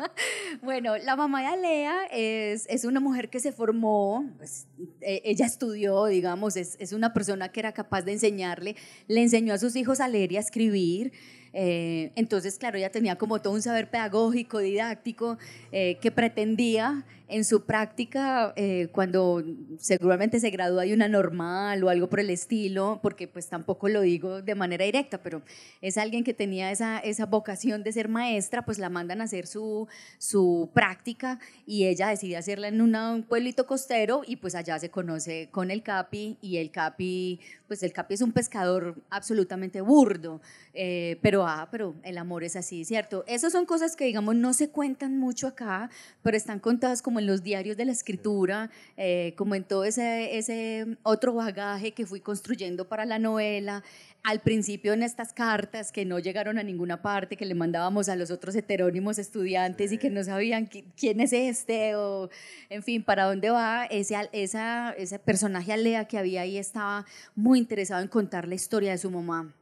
bueno, 0.62 0.96
la 0.96 1.16
mamá 1.16 1.42
de 1.42 1.46
Alea 1.48 1.94
es, 2.10 2.66
es 2.70 2.86
una 2.86 2.98
mujer 2.98 3.28
que 3.28 3.40
se 3.40 3.52
formó, 3.52 4.24
pues, 4.38 4.66
e, 5.02 5.20
ella 5.24 5.44
estudió, 5.44 6.06
digamos, 6.06 6.56
es, 6.56 6.76
es, 6.80 6.94
una 6.94 7.12
persona 7.12 7.50
que 7.50 7.60
era 7.60 7.72
capaz 7.72 8.00
de 8.02 8.12
enseñarle, 8.12 8.74
le 9.06 9.20
enseñó 9.20 9.52
a 9.52 9.58
sus 9.58 9.76
hijos 9.76 10.00
a 10.00 10.08
leer 10.08 10.32
y 10.32 10.38
a 10.38 10.40
escribir. 10.40 11.12
Eh, 11.52 12.12
entonces, 12.16 12.58
claro, 12.58 12.78
ella 12.78 12.90
tenía 12.90 13.16
como 13.16 13.42
todo 13.42 13.52
un 13.52 13.62
saber 13.62 13.90
pedagógico, 13.90 14.58
didáctico, 14.58 15.36
eh, 15.70 15.98
que 16.00 16.10
pretendía 16.10 17.04
en 17.32 17.44
su 17.44 17.64
práctica, 17.64 18.52
eh, 18.56 18.88
cuando 18.92 19.42
seguramente 19.78 20.38
se 20.38 20.50
gradúa 20.50 20.82
de 20.82 20.92
una 20.92 21.08
normal 21.08 21.82
o 21.82 21.88
algo 21.88 22.08
por 22.10 22.20
el 22.20 22.28
estilo, 22.28 23.00
porque 23.02 23.26
pues 23.26 23.48
tampoco 23.48 23.88
lo 23.88 24.02
digo 24.02 24.42
de 24.42 24.54
manera 24.54 24.84
directa, 24.84 25.22
pero 25.22 25.42
es 25.80 25.96
alguien 25.96 26.24
que 26.24 26.34
tenía 26.34 26.70
esa, 26.70 26.98
esa 26.98 27.24
vocación 27.24 27.82
de 27.82 27.92
ser 27.92 28.08
maestra, 28.08 28.64
pues 28.66 28.78
la 28.78 28.90
mandan 28.90 29.22
a 29.22 29.24
hacer 29.24 29.46
su, 29.46 29.88
su 30.18 30.70
práctica 30.74 31.38
y 31.66 31.86
ella 31.86 32.08
decide 32.08 32.36
hacerla 32.36 32.68
en 32.68 32.80
un 32.82 33.22
pueblito 33.22 33.66
costero 33.66 34.22
y 34.26 34.36
pues 34.36 34.54
allá 34.54 34.78
se 34.78 34.90
conoce 34.90 35.48
con 35.50 35.70
el 35.70 35.82
Capi 35.82 36.36
y 36.42 36.58
el 36.58 36.70
Capi, 36.70 37.40
pues 37.66 37.82
el 37.82 37.94
Capi 37.94 38.14
es 38.14 38.20
un 38.20 38.32
pescador 38.32 39.02
absolutamente 39.08 39.80
burdo, 39.80 40.42
eh, 40.74 41.18
pero, 41.22 41.46
ah, 41.46 41.68
pero 41.70 41.94
el 42.02 42.18
amor 42.18 42.44
es 42.44 42.56
así, 42.56 42.84
¿cierto? 42.84 43.24
Esas 43.26 43.52
son 43.52 43.64
cosas 43.64 43.96
que 43.96 44.04
digamos 44.04 44.36
no 44.36 44.52
se 44.52 44.68
cuentan 44.68 45.16
mucho 45.16 45.46
acá, 45.46 45.88
pero 46.22 46.36
están 46.36 46.58
contadas 46.58 47.00
como 47.00 47.21
en 47.22 47.26
los 47.26 47.42
diarios 47.42 47.76
de 47.76 47.86
la 47.86 47.92
escritura, 47.92 48.70
eh, 48.96 49.34
como 49.36 49.54
en 49.54 49.64
todo 49.64 49.84
ese, 49.84 50.36
ese 50.36 50.98
otro 51.02 51.34
bagaje 51.34 51.92
que 51.92 52.04
fui 52.04 52.20
construyendo 52.20 52.88
para 52.88 53.04
la 53.06 53.18
novela. 53.18 53.82
Al 54.22 54.40
principio 54.40 54.92
en 54.92 55.02
estas 55.02 55.32
cartas 55.32 55.90
que 55.90 56.04
no 56.04 56.18
llegaron 56.18 56.58
a 56.58 56.62
ninguna 56.62 57.02
parte, 57.02 57.36
que 57.36 57.46
le 57.46 57.54
mandábamos 57.54 58.08
a 58.08 58.14
los 58.14 58.30
otros 58.30 58.54
heterónimos 58.54 59.18
estudiantes 59.18 59.90
y 59.90 59.98
que 59.98 60.10
no 60.10 60.22
sabían 60.22 60.68
quién 60.96 61.20
es 61.20 61.32
este 61.32 61.96
o, 61.96 62.30
en 62.68 62.82
fin, 62.82 63.02
para 63.02 63.24
dónde 63.24 63.50
va, 63.50 63.86
ese, 63.86 64.14
esa, 64.32 64.92
ese 64.92 65.18
personaje 65.18 65.72
Alea 65.72 66.04
que 66.04 66.18
había 66.18 66.42
ahí 66.42 66.56
estaba 66.56 67.04
muy 67.34 67.58
interesado 67.58 68.02
en 68.02 68.08
contar 68.08 68.46
la 68.46 68.54
historia 68.54 68.92
de 68.92 68.98
su 68.98 69.10
mamá 69.10 69.54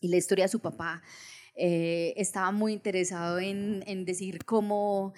y 0.00 0.08
la 0.08 0.16
historia 0.16 0.44
de 0.44 0.50
su 0.50 0.60
papá. 0.60 1.02
Eh, 1.54 2.12
estaba 2.18 2.52
muy 2.52 2.74
interesado 2.74 3.38
en, 3.38 3.82
en 3.86 4.04
decir 4.04 4.44
cómo 4.44 5.14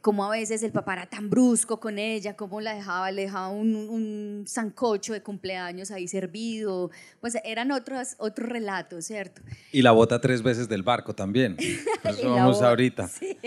como 0.00 0.24
a 0.24 0.30
veces 0.30 0.62
el 0.62 0.72
papá 0.72 0.94
era 0.94 1.06
tan 1.06 1.30
brusco 1.30 1.80
con 1.80 1.98
ella, 1.98 2.36
cómo 2.36 2.60
la 2.60 2.74
dejaba, 2.74 3.10
le 3.10 3.22
dejaba 3.22 3.48
un, 3.50 3.74
un 3.74 4.44
sancocho 4.46 5.12
de 5.12 5.22
cumpleaños 5.22 5.90
ahí 5.90 6.08
servido, 6.08 6.90
pues 7.20 7.36
eran 7.44 7.70
otros, 7.70 8.14
otros 8.18 8.48
relatos, 8.48 9.06
¿cierto? 9.06 9.42
Y 9.72 9.82
la 9.82 9.92
bota 9.92 10.20
tres 10.20 10.42
veces 10.42 10.68
del 10.68 10.82
barco 10.82 11.14
también, 11.14 11.56
eso 12.04 12.30
vamos 12.30 12.60
ahorita. 12.62 13.08
Sí. 13.08 13.38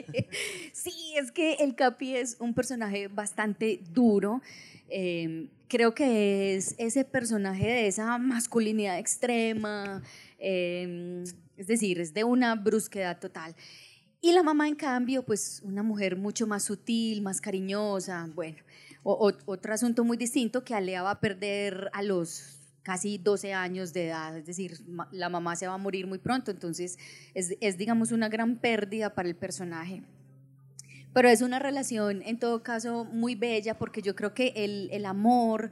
es 1.18 1.32
que 1.32 1.56
el 1.56 1.76
Capi 1.76 2.16
es 2.16 2.38
un 2.40 2.54
personaje 2.54 3.08
bastante 3.08 3.82
duro, 3.92 4.42
em, 4.90 5.50
creo 5.68 5.94
que 5.94 6.56
es 6.56 6.76
ese 6.78 7.06
personaje 7.06 7.68
de 7.68 7.88
esa 7.88 8.18
masculinidad 8.18 8.98
extrema, 8.98 10.02
em, 10.40 11.24
es 11.58 11.68
decir, 11.68 12.00
es 12.00 12.14
de 12.14 12.24
una 12.24 12.56
brusquedad 12.56 13.20
total. 13.20 13.56
Y 14.22 14.34
la 14.34 14.44
mamá, 14.44 14.68
en 14.68 14.76
cambio, 14.76 15.24
pues 15.24 15.62
una 15.64 15.82
mujer 15.82 16.16
mucho 16.16 16.46
más 16.46 16.64
sutil, 16.64 17.24
más 17.24 17.42
cariñosa, 17.42 18.30
bueno. 18.36 18.58
otro 19.04 19.74
asunto 19.74 20.04
muy 20.04 20.16
distinto 20.16 20.64
que 20.64 20.76
Alea 20.76 21.02
va 21.02 21.12
a 21.12 21.20
perder 21.20 21.90
a 21.94 22.04
los 22.04 22.60
casi 22.84 23.18
12 23.18 23.54
años 23.54 23.94
de 23.94 24.08
edad, 24.08 24.38
es 24.38 24.46
decir, 24.46 24.80
la 25.12 25.30
mamá 25.30 25.56
se 25.56 25.68
va 25.68 25.74
a 25.74 25.78
morir 25.78 26.08
muy 26.08 26.18
pronto, 26.18 26.50
entonces 26.52 26.98
es, 27.34 27.56
es 27.62 27.78
digamos, 27.78 28.12
una 28.12 28.30
gran 28.30 28.58
pérdida 28.58 29.14
para 29.14 29.28
el 29.28 29.36
personaje. 29.36 30.04
Pero 31.14 31.28
es 31.28 31.42
una 31.42 31.60
relación, 31.60 32.22
en 32.24 32.40
todo 32.40 32.64
caso, 32.64 33.06
muy 33.06 33.36
bella, 33.36 33.78
porque 33.78 34.02
yo 34.02 34.16
creo 34.16 34.34
que 34.34 34.54
el, 34.56 34.90
el 34.92 35.06
amor, 35.06 35.72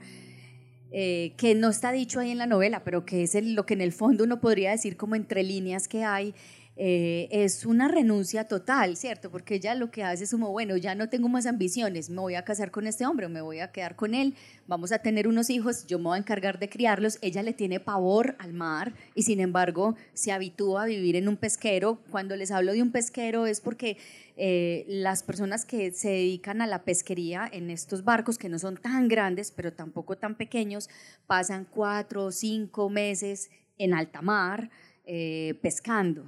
eh, 0.91 1.33
que 1.37 1.55
no 1.55 1.69
está 1.69 1.91
dicho 1.91 2.19
ahí 2.19 2.31
en 2.31 2.39
la 2.39 2.47
novela, 2.47 2.83
pero 2.83 3.05
que 3.05 3.23
es 3.23 3.35
lo 3.43 3.65
que 3.65 3.75
en 3.75 3.81
el 3.81 3.93
fondo 3.93 4.23
uno 4.23 4.41
podría 4.41 4.71
decir 4.71 4.97
como 4.97 5.15
entre 5.15 5.43
líneas 5.43 5.87
que 5.87 6.03
hay, 6.03 6.33
eh, 6.81 7.27
es 7.31 7.65
una 7.65 7.89
renuncia 7.89 8.45
total, 8.45 8.95
¿cierto? 8.95 9.29
Porque 9.29 9.55
ella 9.55 9.75
lo 9.75 9.91
que 9.91 10.05
hace 10.05 10.23
es 10.23 10.31
como, 10.31 10.49
bueno, 10.53 10.77
ya 10.77 10.95
no 10.95 11.09
tengo 11.09 11.27
más 11.27 11.45
ambiciones, 11.45 12.09
me 12.09 12.21
voy 12.21 12.35
a 12.35 12.45
casar 12.45 12.71
con 12.71 12.87
este 12.87 13.05
hombre, 13.05 13.27
me 13.27 13.41
voy 13.41 13.59
a 13.59 13.73
quedar 13.73 13.97
con 13.97 14.15
él, 14.15 14.33
vamos 14.65 14.93
a 14.93 14.99
tener 14.99 15.27
unos 15.27 15.49
hijos, 15.49 15.85
yo 15.87 15.97
me 15.99 16.05
voy 16.05 16.15
a 16.15 16.19
encargar 16.19 16.57
de 16.57 16.69
criarlos. 16.69 17.17
Ella 17.21 17.43
le 17.43 17.51
tiene 17.51 17.81
pavor 17.81 18.37
al 18.39 18.53
mar 18.53 18.93
y 19.13 19.23
sin 19.23 19.41
embargo 19.41 19.97
se 20.13 20.31
habitúa 20.31 20.83
a 20.83 20.85
vivir 20.85 21.17
en 21.17 21.27
un 21.27 21.35
pesquero. 21.35 21.99
Cuando 22.11 22.37
les 22.37 22.49
hablo 22.49 22.71
de 22.71 22.81
un 22.81 22.93
pesquero 22.93 23.45
es 23.45 23.59
porque 23.59 23.97
eh, 24.37 24.85
las 24.87 25.21
personas 25.21 25.65
que 25.65 25.91
se 25.91 26.11
dedican 26.11 26.61
a 26.61 26.67
la 26.67 26.85
pesquería 26.85 27.49
en 27.51 27.71
estos 27.71 28.05
barcos, 28.05 28.37
que 28.37 28.47
no 28.47 28.57
son 28.57 28.77
tan 28.77 29.09
grandes, 29.09 29.51
pero 29.51 29.73
tampoco 29.73 30.17
tan 30.17 30.35
pequeños, 30.35 30.89
pasan 31.27 31.67
cuatro 31.69 32.23
o 32.23 32.31
cinco 32.31 32.89
meses 32.89 33.49
en 33.77 33.93
alta 33.93 34.21
mar 34.21 34.69
eh, 35.03 35.59
pescando. 35.61 36.23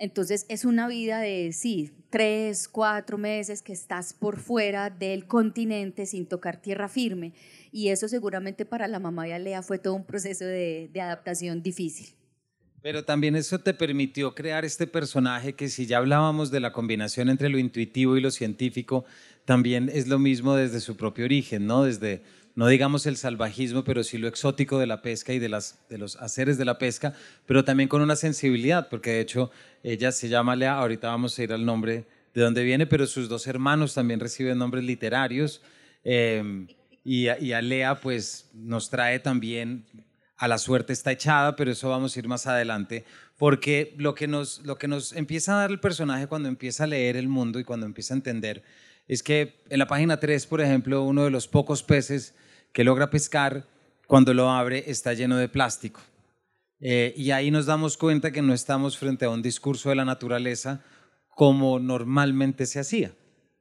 Entonces 0.00 0.46
es 0.48 0.64
una 0.64 0.88
vida 0.88 1.20
de, 1.20 1.52
sí, 1.52 1.92
tres, 2.08 2.68
cuatro 2.68 3.18
meses 3.18 3.60
que 3.60 3.74
estás 3.74 4.14
por 4.14 4.40
fuera 4.40 4.88
del 4.88 5.26
continente 5.26 6.06
sin 6.06 6.24
tocar 6.24 6.56
tierra 6.56 6.88
firme. 6.88 7.34
Y 7.70 7.88
eso 7.88 8.08
seguramente 8.08 8.64
para 8.64 8.88
la 8.88 8.98
mamá 8.98 9.26
de 9.26 9.34
Alea 9.34 9.62
fue 9.62 9.78
todo 9.78 9.92
un 9.92 10.06
proceso 10.06 10.46
de, 10.46 10.88
de 10.90 11.00
adaptación 11.02 11.62
difícil. 11.62 12.14
Pero 12.80 13.04
también 13.04 13.36
eso 13.36 13.60
te 13.60 13.74
permitió 13.74 14.34
crear 14.34 14.64
este 14.64 14.86
personaje 14.86 15.52
que 15.52 15.68
si 15.68 15.84
ya 15.84 15.98
hablábamos 15.98 16.50
de 16.50 16.60
la 16.60 16.72
combinación 16.72 17.28
entre 17.28 17.50
lo 17.50 17.58
intuitivo 17.58 18.16
y 18.16 18.22
lo 18.22 18.30
científico, 18.30 19.04
también 19.44 19.90
es 19.92 20.08
lo 20.08 20.18
mismo 20.18 20.56
desde 20.56 20.80
su 20.80 20.96
propio 20.96 21.26
origen, 21.26 21.66
¿no? 21.66 21.84
Desde 21.84 22.22
no 22.54 22.66
digamos 22.66 23.06
el 23.06 23.16
salvajismo, 23.16 23.84
pero 23.84 24.02
sí 24.02 24.18
lo 24.18 24.28
exótico 24.28 24.78
de 24.78 24.86
la 24.86 25.02
pesca 25.02 25.32
y 25.32 25.38
de, 25.38 25.48
las, 25.48 25.78
de 25.88 25.98
los 25.98 26.16
haceres 26.16 26.58
de 26.58 26.64
la 26.64 26.78
pesca, 26.78 27.14
pero 27.46 27.64
también 27.64 27.88
con 27.88 28.02
una 28.02 28.16
sensibilidad, 28.16 28.88
porque 28.88 29.10
de 29.10 29.20
hecho 29.20 29.50
ella 29.82 30.12
se 30.12 30.28
llama 30.28 30.56
Lea, 30.56 30.78
ahorita 30.78 31.08
vamos 31.08 31.38
a 31.38 31.42
ir 31.42 31.52
al 31.52 31.64
nombre 31.64 32.04
de 32.34 32.42
dónde 32.42 32.62
viene, 32.62 32.86
pero 32.86 33.06
sus 33.06 33.28
dos 33.28 33.46
hermanos 33.46 33.94
también 33.94 34.20
reciben 34.20 34.58
nombres 34.58 34.84
literarios. 34.84 35.62
Y, 37.04 37.28
y, 37.28 37.52
a 37.52 37.62
Lea 37.62 38.00
pues 38.00 38.50
nos 38.54 38.90
trae 38.90 39.18
también 39.18 39.84
a 40.40 40.48
la 40.48 40.56
suerte 40.56 40.94
está 40.94 41.12
echada, 41.12 41.54
pero 41.54 41.70
eso 41.70 41.90
vamos 41.90 42.16
a 42.16 42.18
ir 42.18 42.26
más 42.26 42.46
adelante, 42.46 43.04
porque 43.36 43.94
lo 43.98 44.14
que 44.14 44.26
nos, 44.26 44.64
lo 44.64 44.78
que 44.78 44.88
nos 44.88 45.12
empieza 45.12 45.52
a 45.52 45.60
dar 45.60 45.70
el 45.70 45.80
personaje 45.80 46.28
cuando 46.28 46.48
empieza 46.48 46.84
a 46.84 46.86
leer 46.86 47.16
el 47.16 47.28
mundo 47.28 47.60
y 47.60 47.64
cuando 47.64 47.84
empieza 47.84 48.14
a 48.14 48.16
entender 48.16 48.62
es 49.10 49.24
que 49.24 49.56
en 49.68 49.80
la 49.80 49.88
página 49.88 50.20
3, 50.20 50.46
por 50.46 50.60
ejemplo, 50.60 51.02
uno 51.02 51.24
de 51.24 51.30
los 51.30 51.48
pocos 51.48 51.82
peces 51.82 52.32
que 52.72 52.84
logra 52.84 53.10
pescar, 53.10 53.66
cuando 54.06 54.32
lo 54.32 54.48
abre 54.48 54.84
está 54.86 55.14
lleno 55.14 55.36
de 55.36 55.48
plástico. 55.48 56.00
Eh, 56.78 57.12
y 57.16 57.32
ahí 57.32 57.50
nos 57.50 57.66
damos 57.66 57.96
cuenta 57.96 58.30
que 58.30 58.40
no 58.40 58.54
estamos 58.54 58.96
frente 58.96 59.24
a 59.24 59.30
un 59.30 59.42
discurso 59.42 59.88
de 59.88 59.96
la 59.96 60.04
naturaleza 60.04 60.84
como 61.34 61.80
normalmente 61.80 62.66
se 62.66 62.78
hacía, 62.78 63.10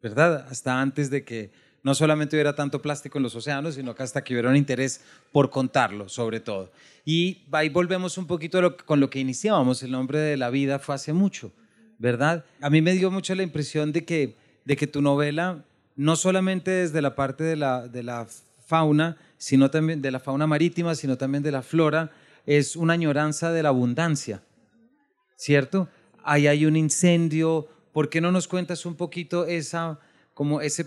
¿verdad? 0.03 0.45
Hasta 0.51 0.79
antes 0.79 1.09
de 1.09 1.23
que 1.25 1.49
no 1.81 1.95
solamente 1.95 2.35
hubiera 2.35 2.53
tanto 2.53 2.79
plástico 2.83 3.17
en 3.17 3.23
los 3.23 3.33
océanos, 3.33 3.73
sino 3.73 3.95
que 3.95 4.03
hasta 4.03 4.23
que 4.23 4.35
hubiera 4.35 4.49
un 4.49 4.55
interés 4.55 5.01
por 5.31 5.49
contarlo, 5.49 6.09
sobre 6.09 6.41
todo. 6.41 6.71
Y 7.05 7.47
ahí 7.51 7.69
volvemos 7.69 8.19
un 8.19 8.27
poquito 8.27 8.77
con 8.85 8.99
lo 8.99 9.09
que 9.09 9.17
iniciábamos, 9.17 9.81
el 9.81 9.89
nombre 9.89 10.19
de 10.19 10.37
la 10.37 10.51
vida 10.51 10.77
fue 10.77 10.93
hace 10.93 11.11
mucho, 11.11 11.51
¿verdad? 11.97 12.45
A 12.61 12.69
mí 12.69 12.83
me 12.83 12.93
dio 12.93 13.09
mucho 13.09 13.33
la 13.33 13.41
impresión 13.41 13.91
de 13.91 14.05
que, 14.05 14.35
de 14.69 14.77
que 14.77 14.85
tu 14.85 15.01
novela, 15.01 15.65
no 15.95 16.15
solamente 16.15 16.69
desde 16.69 17.01
la 17.01 17.15
parte 17.15 17.43
de 17.43 17.55
la, 17.55 17.87
de 17.87 18.03
la 18.03 18.27
fauna, 18.67 19.17
sino 19.39 19.71
también 19.71 19.99
de 19.99 20.11
la 20.11 20.19
fauna 20.19 20.45
marítima, 20.45 20.93
sino 20.93 21.17
también 21.17 21.41
de 21.41 21.49
la 21.49 21.63
flora, 21.63 22.11
es 22.45 22.75
una 22.75 22.93
añoranza 22.93 23.51
de 23.51 23.63
la 23.63 23.69
abundancia, 23.69 24.43
¿cierto? 25.35 25.89
Ahí 26.23 26.45
hay 26.45 26.67
un 26.67 26.75
incendio, 26.75 27.67
¿por 27.91 28.09
qué 28.09 28.21
no 28.21 28.31
nos 28.31 28.47
cuentas 28.47 28.85
un 28.85 28.93
poquito 28.93 29.47
esa, 29.47 29.99
como 30.35 30.61
ese 30.61 30.85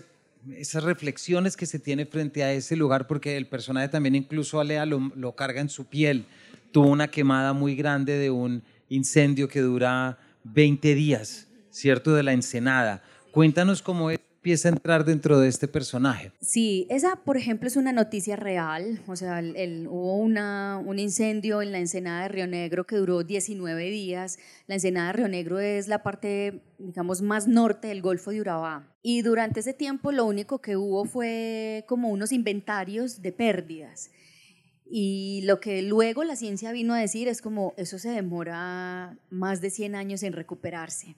esas 0.55 0.83
reflexiones 0.83 1.57
que 1.57 1.65
se 1.65 1.79
tiene 1.79 2.05
frente 2.05 2.43
a 2.43 2.53
ese 2.53 2.77
lugar, 2.77 3.05
porque 3.07 3.35
el 3.35 3.47
personaje 3.47 3.89
también 3.89 4.15
incluso 4.15 4.61
Alea 4.61 4.85
lo, 4.85 5.11
lo 5.15 5.35
carga 5.35 5.59
en 5.59 5.69
su 5.69 5.87
piel. 5.87 6.25
Tuvo 6.71 6.87
una 6.87 7.09
quemada 7.09 7.51
muy 7.51 7.75
grande 7.75 8.17
de 8.17 8.29
un 8.29 8.63
incendio 8.87 9.49
que 9.49 9.59
dura 9.59 10.19
20 10.45 10.95
días, 10.95 11.47
¿cierto? 11.69 12.13
De 12.13 12.23
la 12.23 12.31
ensenada. 12.31 13.03
Cuéntanos 13.33 13.81
cómo 13.81 14.11
empieza 14.11 14.69
a 14.69 14.73
entrar 14.73 15.05
dentro 15.05 15.39
de 15.39 15.49
este 15.49 15.67
personaje. 15.67 16.31
Sí, 16.39 16.85
esa, 16.91 17.15
por 17.15 17.35
ejemplo, 17.35 17.67
es 17.67 17.75
una 17.75 17.91
noticia 17.91 18.35
real. 18.35 19.01
O 19.07 19.15
sea, 19.15 19.41
hubo 19.89 20.17
una, 20.17 20.79
un 20.85 20.99
incendio 20.99 21.63
en 21.63 21.71
la 21.71 21.79
ensenada 21.79 22.21
de 22.21 22.27
Río 22.27 22.45
Negro 22.45 22.85
que 22.85 22.95
duró 22.95 23.23
19 23.23 23.89
días. 23.89 24.37
La 24.67 24.75
ensenada 24.75 25.07
de 25.07 25.13
Río 25.13 25.27
Negro 25.29 25.59
es 25.59 25.87
la 25.87 26.03
parte, 26.03 26.61
digamos, 26.77 27.23
más 27.23 27.47
norte 27.47 27.87
del 27.87 28.03
Golfo 28.03 28.29
de 28.29 28.41
Urabá. 28.41 28.87
Y 29.01 29.23
durante 29.23 29.61
ese 29.61 29.73
tiempo 29.73 30.11
lo 30.11 30.25
único 30.25 30.61
que 30.61 30.77
hubo 30.77 31.03
fue 31.05 31.85
como 31.87 32.09
unos 32.09 32.31
inventarios 32.31 33.23
de 33.23 33.31
pérdidas. 33.31 34.11
Y 34.85 35.41
lo 35.45 35.59
que 35.59 35.81
luego 35.81 36.23
la 36.23 36.35
ciencia 36.35 36.71
vino 36.71 36.93
a 36.93 36.99
decir 36.99 37.27
es 37.27 37.41
como 37.41 37.73
eso 37.77 37.97
se 37.97 38.09
demora 38.09 39.17
más 39.31 39.59
de 39.59 39.71
100 39.71 39.95
años 39.95 40.21
en 40.21 40.33
recuperarse. 40.33 41.15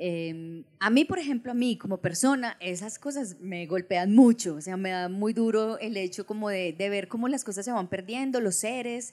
Em, 0.00 0.62
a 0.78 0.90
mí, 0.90 1.04
por 1.04 1.18
ejemplo, 1.18 1.50
a 1.50 1.54
mí 1.56 1.76
como 1.76 2.00
persona, 2.00 2.56
esas 2.60 3.00
cosas 3.00 3.40
me 3.40 3.66
golpean 3.66 4.14
mucho, 4.14 4.54
o 4.54 4.60
sea, 4.60 4.76
me 4.76 4.90
da 4.90 5.08
muy 5.08 5.32
duro 5.32 5.76
el 5.80 5.96
hecho 5.96 6.24
como 6.24 6.50
de, 6.50 6.72
ver 6.78 7.08
cómo 7.08 7.26
las 7.26 7.42
cosas 7.42 7.64
se 7.64 7.72
van 7.72 7.88
perdiendo, 7.88 8.40
los 8.40 8.54
seres, 8.54 9.12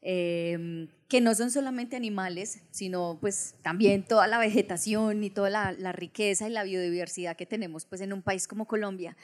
em, 0.00 0.88
que 1.06 1.20
no 1.20 1.34
son 1.34 1.50
solamente 1.50 1.96
animales, 1.96 2.62
sino 2.70 3.18
pues 3.20 3.56
también 3.62 4.04
toda 4.04 4.26
la 4.26 4.38
vegetación 4.38 5.22
y 5.22 5.28
toda 5.28 5.50
la, 5.50 5.92
riqueza 5.92 6.48
y 6.48 6.52
la 6.52 6.64
biodiversidad 6.64 7.36
que 7.36 7.44
tenemos 7.44 7.84
pues 7.84 8.00
en 8.00 8.14
un 8.14 8.22
país 8.22 8.48
como 8.48 8.66
Colombia. 8.66 9.18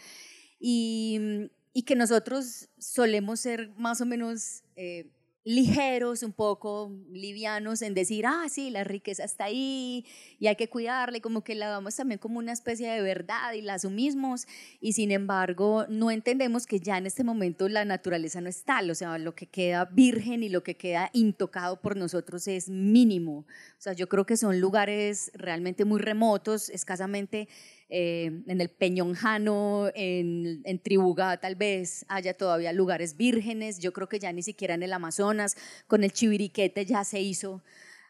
Y, 0.60 1.48
y 1.72 1.84
que 1.84 1.96
nosotros 1.96 2.68
solemos 2.78 3.40
ser 3.40 3.70
más 3.78 4.02
o 4.02 4.06
menos... 4.06 4.62
Eh, 4.76 5.06
ligeros, 5.48 6.22
un 6.22 6.34
poco 6.34 6.92
livianos 7.10 7.80
en 7.80 7.94
decir, 7.94 8.26
ah, 8.26 8.44
sí, 8.50 8.68
la 8.68 8.84
riqueza 8.84 9.24
está 9.24 9.44
ahí 9.44 10.04
y 10.38 10.46
hay 10.46 10.56
que 10.56 10.68
cuidarla, 10.68 11.20
como 11.20 11.42
que 11.42 11.54
la 11.54 11.68
damos 11.68 11.96
también 11.96 12.18
como 12.18 12.38
una 12.38 12.52
especie 12.52 12.86
de 12.90 13.00
verdad 13.00 13.54
y 13.54 13.62
la 13.62 13.74
asumimos 13.74 14.46
y 14.78 14.92
sin 14.92 15.10
embargo 15.10 15.86
no 15.88 16.10
entendemos 16.10 16.66
que 16.66 16.80
ya 16.80 16.98
en 16.98 17.06
este 17.06 17.24
momento 17.24 17.66
la 17.70 17.86
naturaleza 17.86 18.42
no 18.42 18.50
es 18.50 18.62
tal, 18.64 18.90
o 18.90 18.94
sea, 18.94 19.16
lo 19.16 19.34
que 19.34 19.46
queda 19.46 19.86
virgen 19.86 20.42
y 20.42 20.50
lo 20.50 20.62
que 20.62 20.76
queda 20.76 21.08
intocado 21.14 21.80
por 21.80 21.96
nosotros 21.96 22.46
es 22.46 22.68
mínimo, 22.68 23.38
o 23.38 23.80
sea, 23.80 23.94
yo 23.94 24.06
creo 24.06 24.26
que 24.26 24.36
son 24.36 24.60
lugares 24.60 25.30
realmente 25.32 25.86
muy 25.86 25.98
remotos, 25.98 26.68
escasamente 26.68 27.48
eh, 27.88 28.42
en 28.46 28.60
el 28.60 28.68
Peñonjano, 28.68 29.88
en, 29.94 30.60
en 30.64 30.78
Tribugá 30.78 31.38
tal 31.38 31.54
vez 31.54 32.04
haya 32.08 32.34
todavía 32.34 32.72
lugares 32.72 33.16
vírgenes, 33.16 33.78
yo 33.78 33.92
creo 33.92 34.08
que 34.08 34.18
ya 34.18 34.32
ni 34.32 34.42
siquiera 34.42 34.74
en 34.74 34.82
el 34.82 34.92
Amazonas, 34.92 35.56
con 35.86 36.04
el 36.04 36.12
chiviriquete 36.12 36.84
ya 36.84 37.04
se 37.04 37.20
hizo 37.20 37.62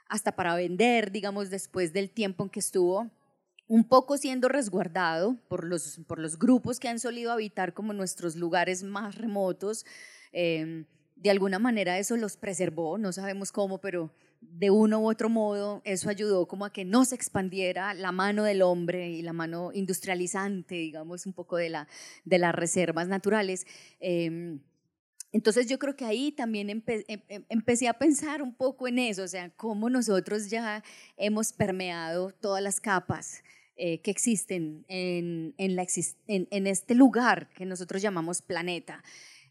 hasta 0.08 0.32
para 0.32 0.54
vender, 0.56 1.12
digamos, 1.12 1.50
después 1.50 1.92
del 1.92 2.10
tiempo 2.10 2.44
en 2.44 2.50
que 2.50 2.60
estuvo 2.60 3.10
un 3.68 3.84
poco 3.86 4.16
siendo 4.16 4.48
resguardado 4.48 5.36
por 5.48 5.64
los, 5.64 6.00
por 6.06 6.18
los 6.18 6.38
grupos 6.38 6.80
que 6.80 6.88
han 6.88 6.98
solido 6.98 7.30
habitar 7.30 7.74
como 7.74 7.92
nuestros 7.92 8.34
lugares 8.34 8.82
más 8.82 9.16
remotos. 9.16 9.84
Eh, 10.32 10.86
de 11.16 11.30
alguna 11.30 11.58
manera 11.58 11.98
eso 11.98 12.16
los 12.16 12.36
preservó, 12.36 12.96
no 12.96 13.12
sabemos 13.12 13.52
cómo, 13.52 13.78
pero 13.78 14.10
de 14.40 14.70
uno 14.70 15.00
u 15.00 15.08
otro 15.08 15.28
modo 15.28 15.82
eso 15.84 16.10
ayudó 16.10 16.46
como 16.46 16.64
a 16.64 16.72
que 16.72 16.84
no 16.84 17.04
se 17.04 17.14
expandiera 17.14 17.94
la 17.94 18.12
mano 18.12 18.44
del 18.44 18.62
hombre 18.62 19.10
y 19.10 19.22
la 19.22 19.32
mano 19.32 19.70
industrializante, 19.72 20.74
digamos, 20.74 21.26
un 21.26 21.32
poco 21.32 21.56
de, 21.56 21.68
la, 21.68 21.88
de 22.24 22.38
las 22.38 22.54
reservas 22.54 23.08
naturales. 23.08 23.66
Em, 24.00 24.60
entonces 25.32 25.66
yo 25.66 25.78
creo 25.78 25.94
que 25.94 26.04
ahí 26.04 26.32
también 26.32 26.70
em, 26.70 26.82
em, 26.86 27.44
empecé 27.48 27.88
a 27.88 27.94
pensar 27.94 28.42
un 28.42 28.54
poco 28.54 28.88
en 28.88 28.98
eso, 28.98 29.22
o 29.22 29.28
sea, 29.28 29.50
cómo 29.50 29.90
nosotros 29.90 30.48
ya 30.48 30.82
hemos 31.16 31.52
permeado 31.52 32.30
todas 32.32 32.62
las 32.62 32.80
capas 32.80 33.42
eh, 33.76 34.00
que 34.00 34.10
existen 34.10 34.84
en, 34.88 35.54
en, 35.56 36.66
este 36.66 36.96
lugar 36.96 37.48
que 37.50 37.64
nosotros 37.64 38.02
llamamos 38.02 38.42
planeta. 38.42 39.04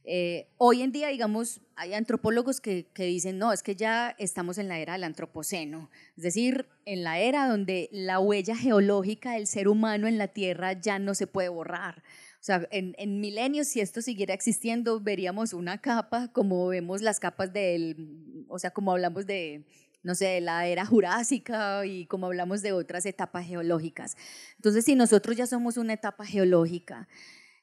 Eh, 0.10 0.48
hoy 0.56 0.84
en 0.84 0.94
día, 0.94 1.10
digamos, 1.10 1.60
hay 1.76 1.94
antropólogos 1.94 2.62
que, 2.62 2.88
que, 2.94 3.04
dicen, 3.04 3.38
no, 3.38 3.52
es 3.52 3.62
que 3.62 3.76
ya 3.76 4.16
estamos 4.18 4.58
en 4.58 4.70
la 4.70 4.80
era 4.80 4.94
del 4.94 5.04
antropoceno, 5.04 5.92
es 6.16 6.24
decir, 6.24 6.66
en 6.86 7.04
la 7.04 7.20
era 7.20 7.46
donde 7.46 7.90
la 7.92 8.18
huella 8.22 8.56
geológica 8.56 9.34
del 9.34 9.48
ser 9.48 9.68
humano 9.68 10.08
en 10.08 10.18
la 10.18 10.30
Tierra 10.30 10.72
ya 10.72 10.98
no 10.98 11.14
se 11.14 11.28
puede 11.28 11.50
borrar. 11.50 12.04
O 12.40 12.44
sea, 12.48 12.66
en, 12.72 12.96
en 12.98 13.20
milenios, 13.20 13.68
si 13.68 13.82
esto 13.82 14.02
siguiera 14.02 14.34
existiendo, 14.34 15.02
veríamos 15.02 15.52
una 15.52 15.82
capa 15.82 16.32
como 16.32 16.68
vemos 16.68 17.02
las 17.02 17.20
capas 17.20 17.52
del, 17.52 18.46
o 18.48 18.60
sea, 18.60 18.72
como 18.72 18.94
hablamos 18.94 19.26
de, 19.26 19.66
no 20.04 20.16
sé, 20.16 20.40
la 20.40 20.68
era 20.68 20.86
jurásica 20.86 21.86
y 21.86 22.06
como 22.06 22.28
hablamos 22.28 22.62
de 22.62 22.72
otras 22.72 23.06
etapas 23.06 23.46
geológicas. 23.46 24.16
Entonces, 24.56 24.86
si 24.86 24.96
nosotros 24.96 25.36
ya 25.36 25.48
somos 25.48 25.76
una 25.76 25.92
etapa 25.92 26.26
geológica, 26.26 27.10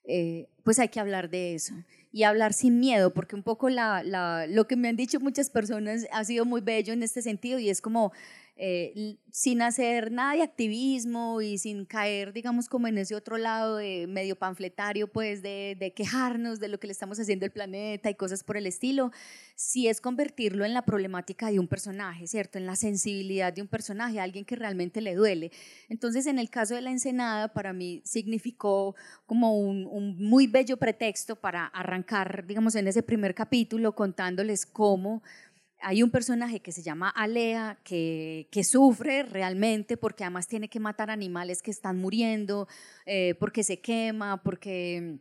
eh, 0.07 0.51
pues 0.63 0.79
hay 0.79 0.89
que 0.89 1.01
hablar 1.01 1.31
de 1.31 1.55
eso 1.55 1.75
y 2.15 2.23
hablar 2.23 2.53
sin 2.53 2.79
miedo, 2.79 3.13
porque 3.13 3.35
un 3.35 3.43
poco 3.43 3.69
la, 3.69 4.05
lo 4.47 4.69
que 4.69 4.77
me 4.77 4.87
han 4.87 4.95
dicho 4.95 5.19
muchas 5.19 5.51
personas 5.51 6.07
ha 6.13 6.23
sido 6.23 6.45
muy 6.45 6.61
bello 6.61 6.93
en 6.93 7.03
este 7.03 7.23
sentido 7.23 7.59
y 7.59 7.71
es 7.71 7.81
como 7.81 8.13
eh, 8.57 9.17
sin 9.33 9.63
hacer 9.63 10.13
nada 10.13 10.35
de 10.35 10.43
activismo 10.43 11.41
y 11.41 11.59
sin 11.59 11.87
caer, 11.87 12.33
digamos, 12.33 12.69
como 12.69 12.87
en 12.87 12.99
ese 12.99 13.17
otro 13.17 13.37
lado 13.37 13.79
de 13.79 14.07
medio 14.07 14.37
panfletario, 14.37 15.09
pues 15.09 15.43
de, 15.43 15.93
quejarnos 15.97 16.61
de 16.61 16.69
lo 16.69 16.79
que 16.79 16.87
le 16.87 16.93
estamos 16.93 17.19
haciendo 17.19 17.45
al 17.45 17.51
planeta 17.51 18.11
y 18.11 18.15
cosas 18.15 18.45
por 18.45 18.57
el 18.57 18.69
estilo, 18.69 19.11
si 19.57 19.89
es 19.89 20.01
convertirlo 20.01 20.65
en 20.65 20.73
la 20.73 20.85
problemática 20.85 21.51
de 21.51 21.59
un 21.59 21.67
personaje, 21.67 22.29
¿cierto? 22.29 22.59
En 22.59 22.67
la 22.67 22.77
sensibilidad 22.77 23.53
de 23.53 23.63
un 23.63 23.67
personaje, 23.67 24.21
alguien 24.21 24.45
que 24.45 24.55
realmente 24.55 25.01
le 25.01 25.17
duele. 25.17 25.51
Entonces, 25.89 26.27
en 26.27 26.39
el 26.39 26.49
caso 26.49 26.77
de 26.77 26.83
la 26.83 26.93
Ensenada, 26.93 27.53
para 27.53 27.73
mí 27.73 28.03
significó 28.05 28.95
como 29.27 29.59
un 29.59 30.17
muy 30.17 30.47
bello 30.47 30.77
pretexto 30.77 31.35
para 31.35 31.67
arrancar, 31.67 32.47
digamos, 32.47 32.77
en 32.77 32.87
ese 32.87 33.03
primer 33.03 33.35
capítulo 33.35 33.97
contándoles 33.97 34.65
cómo 34.65 35.25
hay 35.85 36.03
un 36.03 36.11
personaje 36.11 36.61
que 36.61 36.73
se 36.73 36.83
llama 36.83 37.11
Alea 37.11 37.79
que, 37.85 38.49
que, 38.51 38.65
sufre 38.65 39.23
realmente 39.23 39.99
porque 39.99 40.25
además 40.25 40.49
tiene 40.49 40.69
que 40.69 40.81
matar 40.81 41.11
animales 41.11 41.61
que 41.61 41.71
están 41.71 41.99
muriendo, 41.99 42.67
eh, 43.05 43.35
porque 43.39 43.63
se 43.63 43.81
quema, 43.81 44.43
porque, 44.43 45.19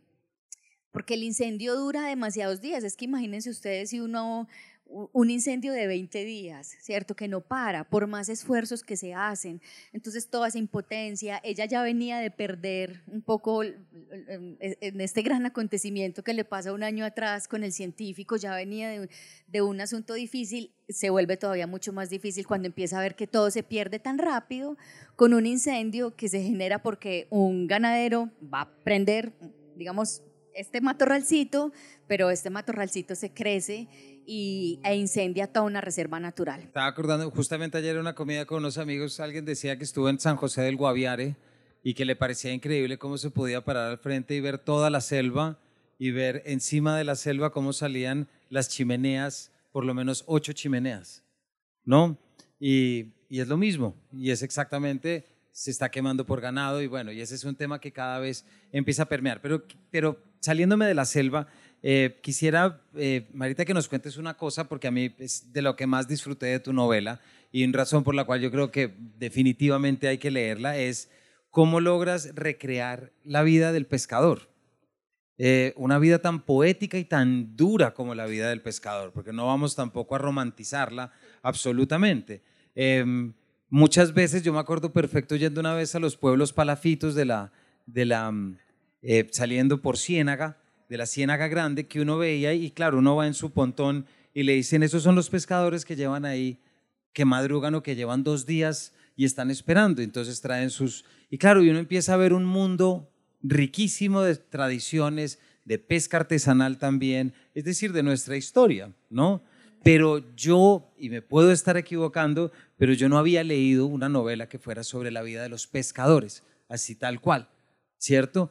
porque 0.90 1.14
el 1.14 1.22
incendio 1.22 1.74
dura 1.74 2.08
demasiados 2.08 2.62
días. 2.62 2.82
Es 2.82 2.96
que 2.96 3.04
imagínense 3.04 3.50
ustedes 3.50 3.90
si 3.90 4.00
uno 4.00 4.48
un 4.86 5.30
incendio 5.30 5.72
de 5.72 5.86
20 5.86 6.24
días, 6.24 6.76
¿cierto? 6.80 7.16
Que 7.16 7.26
no 7.26 7.40
para, 7.40 7.84
por 7.84 8.06
más 8.06 8.28
esfuerzos 8.28 8.82
que 8.82 8.96
se 8.96 9.14
hacen. 9.14 9.60
Entonces, 9.92 10.28
toda 10.28 10.48
esa 10.48 10.58
impotencia, 10.58 11.40
ella 11.42 11.64
ya 11.64 11.82
venía 11.82 12.18
de 12.18 12.30
perder 12.30 13.02
un 13.06 13.22
poco 13.22 13.64
en 13.64 15.00
este 15.00 15.22
gran 15.22 15.46
acontecimiento 15.46 16.22
que 16.22 16.34
le 16.34 16.44
pasa 16.44 16.72
un 16.72 16.82
año 16.82 17.04
atrás 17.04 17.48
con 17.48 17.64
el 17.64 17.72
científico, 17.72 18.36
ya 18.36 18.54
venía 18.54 18.88
de, 18.88 19.08
de 19.48 19.62
un 19.62 19.80
asunto 19.80 20.14
difícil, 20.14 20.72
se 20.88 21.10
vuelve 21.10 21.36
todavía 21.36 21.66
mucho 21.66 21.92
más 21.92 22.10
difícil 22.10 22.46
cuando 22.46 22.66
empieza 22.66 22.98
a 22.98 23.02
ver 23.02 23.16
que 23.16 23.26
todo 23.26 23.50
se 23.50 23.62
pierde 23.62 23.98
tan 23.98 24.18
rápido 24.18 24.76
con 25.16 25.34
un 25.34 25.46
incendio 25.46 26.14
que 26.14 26.28
se 26.28 26.42
genera 26.42 26.82
porque 26.82 27.26
un 27.30 27.66
ganadero 27.66 28.30
va 28.42 28.62
a 28.62 28.70
prender, 28.84 29.32
digamos, 29.76 30.22
este 30.54 30.80
matorralcito, 30.80 31.72
pero 32.06 32.30
este 32.30 32.50
matorralcito 32.50 33.14
se 33.14 33.30
crece 33.30 33.88
y, 34.26 34.80
e 34.84 34.96
incendia 34.96 35.46
toda 35.46 35.66
una 35.66 35.80
reserva 35.80 36.20
natural. 36.20 36.62
Estaba 36.62 36.86
acordando, 36.86 37.30
justamente 37.30 37.78
ayer 37.78 37.96
en 37.96 38.00
una 38.00 38.14
comida 38.14 38.46
con 38.46 38.58
unos 38.58 38.78
amigos, 38.78 39.20
alguien 39.20 39.44
decía 39.44 39.76
que 39.76 39.84
estuvo 39.84 40.08
en 40.08 40.18
San 40.18 40.36
José 40.36 40.62
del 40.62 40.76
Guaviare 40.76 41.36
y 41.82 41.94
que 41.94 42.04
le 42.04 42.16
parecía 42.16 42.52
increíble 42.52 42.98
cómo 42.98 43.18
se 43.18 43.30
podía 43.30 43.64
parar 43.64 43.90
al 43.90 43.98
frente 43.98 44.34
y 44.34 44.40
ver 44.40 44.58
toda 44.58 44.90
la 44.90 45.00
selva 45.00 45.58
y 45.98 46.10
ver 46.10 46.42
encima 46.46 46.96
de 46.96 47.04
la 47.04 47.16
selva 47.16 47.52
cómo 47.52 47.72
salían 47.72 48.28
las 48.48 48.68
chimeneas, 48.68 49.52
por 49.72 49.84
lo 49.84 49.94
menos 49.94 50.24
ocho 50.26 50.52
chimeneas, 50.52 51.22
¿no? 51.84 52.18
Y, 52.58 53.12
y 53.28 53.40
es 53.40 53.48
lo 53.48 53.56
mismo, 53.56 53.94
y 54.12 54.30
es 54.30 54.42
exactamente, 54.42 55.26
se 55.54 55.70
está 55.70 55.88
quemando 55.90 56.26
por 56.26 56.40
ganado 56.40 56.82
y 56.82 56.86
bueno, 56.86 57.12
y 57.12 57.20
ese 57.20 57.34
es 57.34 57.44
un 57.44 57.54
tema 57.54 57.80
que 57.80 57.92
cada 57.92 58.18
vez 58.18 58.44
empieza 58.72 59.04
a 59.04 59.08
permear. 59.08 59.40
Pero, 59.40 59.64
pero 59.90 60.18
saliéndome 60.44 60.86
de 60.86 60.94
la 60.94 61.06
selva, 61.06 61.46
eh, 61.82 62.18
quisiera, 62.22 62.82
eh, 62.94 63.28
Marita, 63.32 63.64
que 63.64 63.74
nos 63.74 63.88
cuentes 63.88 64.18
una 64.18 64.34
cosa, 64.34 64.68
porque 64.68 64.88
a 64.88 64.90
mí 64.90 65.14
es 65.18 65.52
de 65.52 65.62
lo 65.62 65.74
que 65.74 65.86
más 65.86 66.06
disfruté 66.06 66.46
de 66.46 66.60
tu 66.60 66.72
novela 66.72 67.20
y 67.50 67.64
una 67.64 67.78
razón 67.78 68.04
por 68.04 68.14
la 68.14 68.24
cual 68.24 68.40
yo 68.40 68.50
creo 68.50 68.70
que 68.70 68.94
definitivamente 69.18 70.06
hay 70.08 70.18
que 70.18 70.30
leerla 70.30 70.76
es 70.76 71.10
cómo 71.50 71.80
logras 71.80 72.34
recrear 72.34 73.12
la 73.24 73.42
vida 73.42 73.72
del 73.72 73.86
pescador. 73.86 74.50
Eh, 75.38 75.72
una 75.76 75.98
vida 75.98 76.18
tan 76.20 76.42
poética 76.42 76.98
y 76.98 77.04
tan 77.04 77.56
dura 77.56 77.94
como 77.94 78.14
la 78.14 78.26
vida 78.26 78.50
del 78.50 78.60
pescador, 78.60 79.12
porque 79.12 79.32
no 79.32 79.46
vamos 79.46 79.74
tampoco 79.74 80.14
a 80.14 80.18
romantizarla 80.18 81.10
absolutamente. 81.42 82.42
Em, 82.74 83.32
muchas 83.70 84.12
veces, 84.12 84.42
yo 84.42 84.52
me 84.52 84.58
acuerdo 84.58 84.92
perfecto 84.92 85.36
yendo 85.36 85.60
una 85.60 85.74
vez 85.74 85.94
a 85.94 86.00
los 86.00 86.16
pueblos 86.16 86.52
palafitos 86.52 87.14
de 87.14 87.24
la, 87.24 87.52
de 87.86 88.04
la 88.04 88.32
mm, 89.04 89.28
saliendo 89.30 89.80
por 89.80 89.98
Ciénaga, 89.98 90.58
de 90.88 90.98
la 90.98 91.06
ciénaga 91.06 91.48
grande 91.48 91.86
que 91.86 92.00
uno 92.00 92.18
veía 92.18 92.52
y 92.54 92.70
claro, 92.70 92.98
uno 92.98 93.16
va 93.16 93.26
en 93.26 93.34
su 93.34 93.50
pontón 93.50 94.06
y 94.32 94.42
le 94.42 94.54
dicen, 94.54 94.82
esos 94.82 95.02
son 95.02 95.14
los 95.14 95.30
pescadores 95.30 95.84
que 95.84 95.96
llevan 95.96 96.24
ahí, 96.24 96.60
que 97.12 97.24
madrugan 97.24 97.74
o 97.74 97.82
que 97.82 97.96
llevan 97.96 98.24
dos 98.24 98.46
días 98.46 98.92
y 99.16 99.24
están 99.24 99.50
esperando, 99.50 100.02
entonces 100.02 100.40
traen 100.40 100.70
sus... 100.70 101.04
Y 101.30 101.38
claro, 101.38 101.62
y 101.62 101.70
uno 101.70 101.78
empieza 101.78 102.14
a 102.14 102.16
ver 102.16 102.32
un 102.32 102.44
mundo 102.44 103.10
riquísimo 103.42 104.22
de 104.22 104.36
tradiciones, 104.36 105.38
de 105.64 105.78
pesca 105.78 106.18
artesanal 106.18 106.78
también, 106.78 107.32
es 107.54 107.64
decir, 107.64 107.92
de 107.92 108.02
nuestra 108.02 108.36
historia, 108.36 108.92
¿no? 109.08 109.42
Pero 109.82 110.34
yo, 110.34 110.92
y 110.98 111.10
me 111.10 111.22
puedo 111.22 111.52
estar 111.52 111.76
equivocando, 111.76 112.52
pero 112.76 112.92
yo 112.92 113.08
no 113.08 113.18
había 113.18 113.44
leído 113.44 113.86
una 113.86 114.08
novela 114.08 114.48
que 114.48 114.58
fuera 114.58 114.82
sobre 114.82 115.10
la 115.10 115.22
vida 115.22 115.42
de 115.42 115.48
los 115.48 115.66
pescadores, 115.66 116.42
así 116.68 116.94
tal 116.94 117.20
cual, 117.20 117.48
¿cierto? 117.98 118.50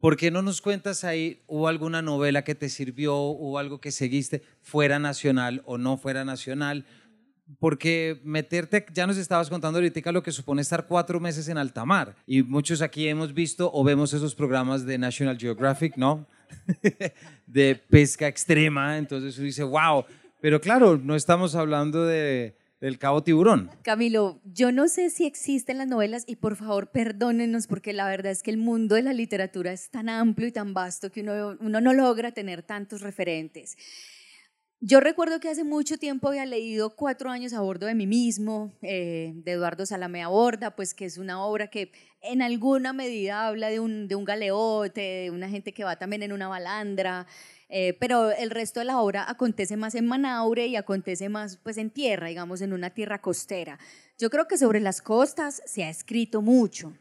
¿Por 0.00 0.16
qué 0.16 0.30
no 0.30 0.42
nos 0.42 0.60
cuentas 0.60 1.02
ahí, 1.02 1.42
hubo 1.48 1.66
alguna 1.66 2.02
novela 2.02 2.44
que 2.44 2.54
te 2.54 2.68
sirvió, 2.68 3.16
hubo 3.16 3.58
algo 3.58 3.80
que 3.80 3.90
seguiste, 3.90 4.42
fuera 4.60 5.00
nacional 5.00 5.62
o 5.64 5.76
no 5.76 5.96
fuera 5.96 6.24
nacional? 6.24 6.84
Porque 7.58 8.20
meterte, 8.22 8.86
ya 8.92 9.08
nos 9.08 9.16
estabas 9.16 9.48
contando 9.48 9.78
ahorita 9.78 10.12
lo 10.12 10.22
que 10.22 10.30
supone 10.30 10.62
estar 10.62 10.86
cuatro 10.86 11.18
meses 11.18 11.48
en 11.48 11.58
alta 11.58 11.84
mar. 11.84 12.14
Y 12.26 12.42
muchos 12.42 12.80
aquí 12.80 13.08
hemos 13.08 13.34
visto 13.34 13.70
o 13.72 13.82
vemos 13.82 14.12
esos 14.12 14.36
programas 14.36 14.86
de 14.86 14.98
National 14.98 15.36
Geographic, 15.36 15.96
¿no? 15.96 16.26
de 17.46 17.74
pesca 17.74 18.28
extrema. 18.28 18.98
Entonces 18.98 19.36
uno 19.36 19.46
dice, 19.46 19.64
wow. 19.64 20.04
Pero 20.40 20.60
claro, 20.60 20.96
no 20.96 21.16
estamos 21.16 21.56
hablando 21.56 22.04
de 22.04 22.56
del 22.80 22.98
Cabo 22.98 23.22
Tiburón. 23.22 23.70
Camilo, 23.82 24.40
yo 24.44 24.72
no 24.72 24.88
sé 24.88 25.10
si 25.10 25.26
existen 25.26 25.78
las 25.78 25.88
novelas 25.88 26.24
y 26.26 26.36
por 26.36 26.56
favor 26.56 26.90
perdónenos 26.90 27.66
porque 27.66 27.92
la 27.92 28.06
verdad 28.08 28.32
es 28.32 28.42
que 28.42 28.50
el 28.50 28.58
mundo 28.58 28.94
de 28.94 29.02
la 29.02 29.12
literatura 29.12 29.72
es 29.72 29.90
tan 29.90 30.08
amplio 30.08 30.48
y 30.48 30.52
tan 30.52 30.74
vasto 30.74 31.10
que 31.10 31.22
uno, 31.22 31.56
uno 31.60 31.80
no 31.80 31.92
logra 31.92 32.32
tener 32.32 32.62
tantos 32.62 33.00
referentes. 33.00 33.76
Yo 34.80 35.00
recuerdo 35.00 35.40
que 35.40 35.48
hace 35.48 35.64
mucho 35.64 35.98
tiempo 35.98 36.28
había 36.28 36.46
leído 36.46 36.94
Cuatro 36.94 37.30
años 37.30 37.52
a 37.52 37.60
bordo 37.60 37.86
de 37.86 37.96
mí 37.96 38.06
mismo, 38.06 38.72
eh, 38.80 39.32
de 39.34 39.52
Eduardo 39.52 39.84
Salame 39.84 40.22
a 40.22 40.28
Borda, 40.28 40.76
pues 40.76 40.94
que 40.94 41.04
es 41.04 41.18
una 41.18 41.44
obra 41.44 41.66
que 41.66 41.90
en 42.20 42.42
alguna 42.42 42.92
medida 42.92 43.48
habla 43.48 43.70
de 43.70 43.80
un, 43.80 44.06
de 44.06 44.14
un 44.14 44.24
galeote, 44.24 45.00
de 45.00 45.30
una 45.32 45.48
gente 45.48 45.74
que 45.74 45.82
va 45.82 45.96
también 45.96 46.22
en 46.22 46.32
una 46.32 46.46
balandra, 46.46 47.26
eh, 47.68 47.96
pero 48.00 48.30
el 48.30 48.50
resto 48.50 48.80
de 48.80 48.86
la 48.86 49.00
obra 49.00 49.28
acontece 49.28 49.76
más 49.76 49.94
en 49.94 50.06
Manaure 50.06 50.66
y 50.66 50.76
acontece 50.76 51.28
más 51.28 51.58
pues 51.58 51.76
en 51.76 51.90
tierra, 51.90 52.28
digamos, 52.28 52.62
en 52.62 52.72
una 52.72 52.90
tierra 52.90 53.20
costera. 53.20 53.78
Yo 54.18 54.30
creo 54.30 54.48
que 54.48 54.58
sobre 54.58 54.80
las 54.80 55.02
costas 55.02 55.62
se 55.66 55.84
ha 55.84 55.90
escrito 55.90 56.40
mucho. 56.42 56.94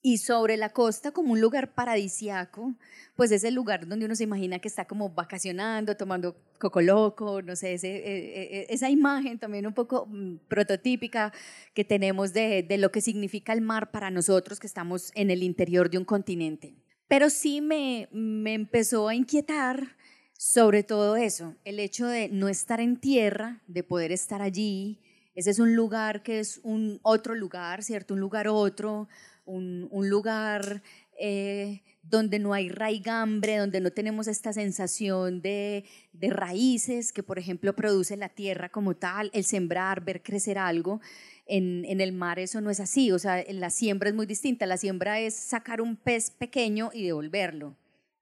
Y 0.00 0.18
sobre 0.18 0.56
la 0.56 0.68
costa 0.68 1.10
como 1.10 1.32
un 1.32 1.40
lugar 1.40 1.74
paradisiaco, 1.74 2.72
pues 3.16 3.32
es 3.32 3.42
el 3.42 3.54
lugar 3.54 3.88
donde 3.88 4.06
uno 4.06 4.14
se 4.14 4.22
imagina 4.22 4.60
que 4.60 4.68
está 4.68 4.84
como 4.86 5.10
vacacionando, 5.10 5.96
tomando 5.96 6.36
coco 6.60 6.80
loco, 6.80 7.42
no 7.42 7.56
sé, 7.56 7.74
ese, 7.74 7.88
e, 7.88 8.60
e, 8.60 8.66
esa 8.70 8.90
imagen 8.90 9.40
también 9.40 9.66
un 9.66 9.74
poco 9.74 10.06
mm, 10.06 10.46
prototípica 10.46 11.32
que 11.74 11.84
tenemos 11.84 12.32
de, 12.32 12.62
de 12.62 12.78
lo 12.78 12.92
que 12.92 13.00
significa 13.00 13.52
el 13.52 13.60
mar 13.60 13.90
para 13.90 14.10
nosotros 14.10 14.60
que 14.60 14.68
estamos 14.68 15.10
en 15.16 15.32
el 15.32 15.42
interior 15.42 15.90
de 15.90 15.98
un 15.98 16.04
continente. 16.04 16.76
Pero 17.08 17.30
sí 17.30 17.60
me, 17.60 18.08
me 18.12 18.54
empezó 18.54 19.08
a 19.08 19.14
inquietar 19.14 19.96
sobre 20.38 20.84
todo 20.84 21.16
eso, 21.16 21.56
el 21.64 21.80
hecho 21.80 22.06
de 22.06 22.28
no 22.28 22.48
estar 22.48 22.80
en 22.80 22.96
tierra, 22.96 23.60
de 23.66 23.82
poder 23.82 24.12
estar 24.12 24.40
allí. 24.40 25.00
Ese 25.34 25.50
es 25.50 25.58
un 25.58 25.74
lugar 25.74 26.22
que 26.22 26.38
es 26.38 26.60
un 26.62 27.00
otro 27.02 27.34
lugar, 27.34 27.82
¿cierto? 27.82 28.14
Un 28.14 28.20
lugar 28.20 28.46
otro, 28.46 29.08
un, 29.44 29.88
un 29.90 30.08
lugar 30.08 30.80
eh, 31.18 31.82
donde 32.04 32.38
no 32.38 32.54
hay 32.54 32.68
raigambre, 32.68 33.56
donde 33.56 33.80
no 33.80 33.90
tenemos 33.90 34.28
esta 34.28 34.52
sensación 34.52 35.42
de, 35.42 35.84
de, 36.12 36.30
raíces 36.30 37.12
que, 37.12 37.24
por 37.24 37.40
ejemplo, 37.40 37.74
produce 37.74 38.16
la 38.16 38.28
tierra 38.28 38.68
como 38.68 38.94
tal, 38.94 39.30
el 39.34 39.44
sembrar, 39.44 40.04
ver 40.04 40.22
crecer 40.22 40.56
algo. 40.56 41.00
En, 41.48 42.00
el 42.00 42.12
mar 42.12 42.38
eso 42.38 42.60
no 42.60 42.70
es 42.70 42.78
así, 42.78 43.10
o 43.10 43.18
sea, 43.18 43.42
la 43.50 43.70
siembra 43.70 44.10
es 44.10 44.14
muy 44.14 44.26
distinta. 44.26 44.66
La 44.66 44.76
siembra 44.76 45.18
es 45.18 45.34
sacar 45.34 45.80
un 45.80 45.96
pez 45.96 46.30
pequeño 46.30 46.90
y 46.92 47.04
devolverlo, 47.04 47.74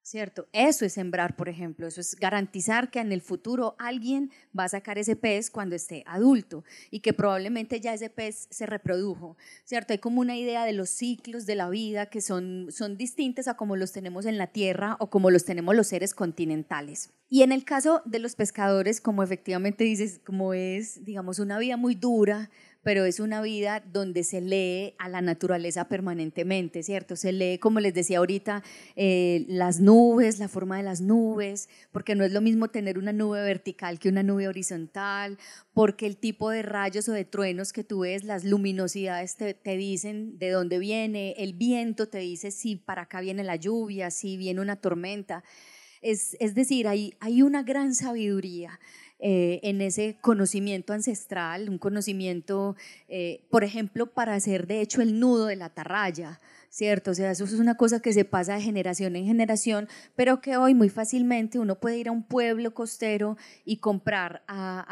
¿cierto? 0.03 0.47
Eso 0.53 0.85
es 0.85 0.93
sembrar, 0.93 1.35
por 1.35 1.49
ejemplo, 1.49 1.89
eso 1.89 2.01
es 2.01 2.15
garantizar 2.15 2.89
que 2.89 3.01
en 3.01 3.11
el 3.11 3.21
futuro 3.21 3.75
alguien 3.81 4.31
va 4.57 4.65
a 4.65 4.69
sacar 4.69 4.99
ese 4.99 5.17
pez 5.17 5.51
cuando 5.51 5.75
esté 5.75 6.05
adulto 6.07 6.63
y 6.93 7.01
que 7.01 7.13
probablemente 7.13 7.81
ya 7.81 7.93
ese 7.93 8.11
pez 8.11 8.47
se 8.51 8.67
reprodujo, 8.67 9.37
¿cierto? 9.65 9.93
Hay 9.93 9.99
como 9.99 10.21
una 10.21 10.37
idea 10.37 10.65
de 10.65 10.73
los 10.73 10.91
ciclos 10.91 11.45
de 11.45 11.57
la 11.57 11.69
vida 11.69 12.07
que 12.07 12.21
son, 12.21 12.69
son 12.71 12.97
distintas 12.97 13.49
a 13.49 13.57
como 13.57 13.75
los 13.75 13.91
tenemos 13.91 14.27
en 14.27 14.39
la 14.39 14.47
Tierra 14.47 14.97
o 15.01 15.11
como 15.11 15.33
los 15.33 15.45
tenemos 15.45 15.75
los 15.75 15.89
seres 15.89 16.15
continentales. 16.15 17.11
Y 17.29 17.43
en 17.43 17.51
el 17.51 17.65
caso 17.65 18.03
de 18.05 18.21
los 18.21 18.37
pescadores, 18.37 19.01
como 19.01 19.25
efectivamente 19.25 19.83
dices, 19.83 20.21
como 20.25 20.55
es, 20.55 21.05
digamos, 21.05 21.41
una 21.41 21.59
vida 21.59 21.77
muy 21.77 21.97
dura, 21.97 22.51
pero 22.87 23.05
es 23.05 23.19
una 23.19 23.43
vida 23.43 23.83
donde 23.93 24.23
se 24.23 24.41
lee 24.41 24.95
a 24.99 25.09
la 25.09 25.21
naturaleza 25.21 25.89
permanentemente, 25.89 26.85
¿cierto? 26.85 27.17
Se 27.17 27.33
lee, 27.33 27.59
como 27.59 27.81
les 27.81 27.93
decía 27.93 28.19
ahorita, 28.19 28.63
eh, 28.95 29.45
las 29.49 29.81
nubes, 29.81 30.39
la 30.39 30.47
forma 30.47 30.77
de 30.77 30.85
las 30.85 31.01
nubes, 31.01 31.69
porque 31.91 32.15
no 32.15 32.25
es 32.25 32.31
lo 32.31 32.41
mismo 32.41 32.69
tener 32.69 32.97
una 32.97 33.13
nube 33.13 33.43
vertical 33.43 33.99
que 33.99 34.09
una 34.09 34.23
nube 34.23 34.47
horizontal, 34.47 35.37
porque 35.75 36.07
el 36.07 36.17
tipo 36.17 36.49
de 36.49 36.63
rayos 36.63 37.09
o 37.09 37.13
de 37.13 37.25
truenos 37.25 37.73
que 37.73 37.83
tú 37.83 38.03
ves, 38.03 38.23
las 38.23 38.45
luminosidades 38.45 39.35
te, 39.35 39.53
te 39.55 39.77
dicen 39.77 40.39
de 40.39 40.51
dónde 40.51 40.79
viene, 40.79 41.35
el 41.39 41.55
viento 41.55 42.07
te 42.07 42.19
dice 42.19 42.53
si 42.53 42.77
para 42.77 43.03
acá 43.03 43.21
viene 43.21 43.43
la 43.43 43.57
lluvia, 43.57 44.13
si 44.13 44.37
viene 44.37 44.61
una 44.61 44.77
tormenta. 44.77 45.43
Es, 46.03 46.37
es 46.39 46.55
decir, 46.55 46.87
hay, 46.87 47.15
hay 47.19 47.43
una 47.43 47.65
gran 47.65 47.97
sabiduría 47.97 48.79
eh, 49.19 49.61
en 49.63 49.81
ese 49.81 50.19
conocimiento 50.21 50.93
ancestral, 50.93 51.71
un 51.71 51.79
conocimiento, 51.79 52.77
eh, 53.09 53.47
por 53.51 53.65
ejemplo, 53.65 54.13
para 54.13 54.35
hacer 54.35 54.67
de 54.67 54.83
hecho 54.83 55.01
el 55.01 55.19
nudo 55.19 55.47
de 55.47 55.57
la 55.57 55.67
atarraya, 55.67 56.39
¿cierto? 56.69 57.13
O 57.13 57.15
sea, 57.15 57.31
eso 57.31 57.45
es 57.45 57.55
una 57.55 57.79
cosa 57.79 58.01
que 58.01 58.13
se 58.13 58.27
pasa 58.27 58.57
de 58.57 58.61
generación 58.61 59.17
en 59.17 59.25
generación, 59.25 59.89
pero 60.17 60.43
que 60.43 60.59
hoy 60.59 60.75
muy 60.75 60.91
fácilmente 60.91 61.59
uno 61.59 61.77
puede 61.81 61.97
ir 61.97 62.09
a 62.09 62.13
un 62.13 62.25
pueblo 62.25 62.75
costero 62.75 63.39
y 63.65 63.79
comprar 63.79 64.43
a, 64.47 64.85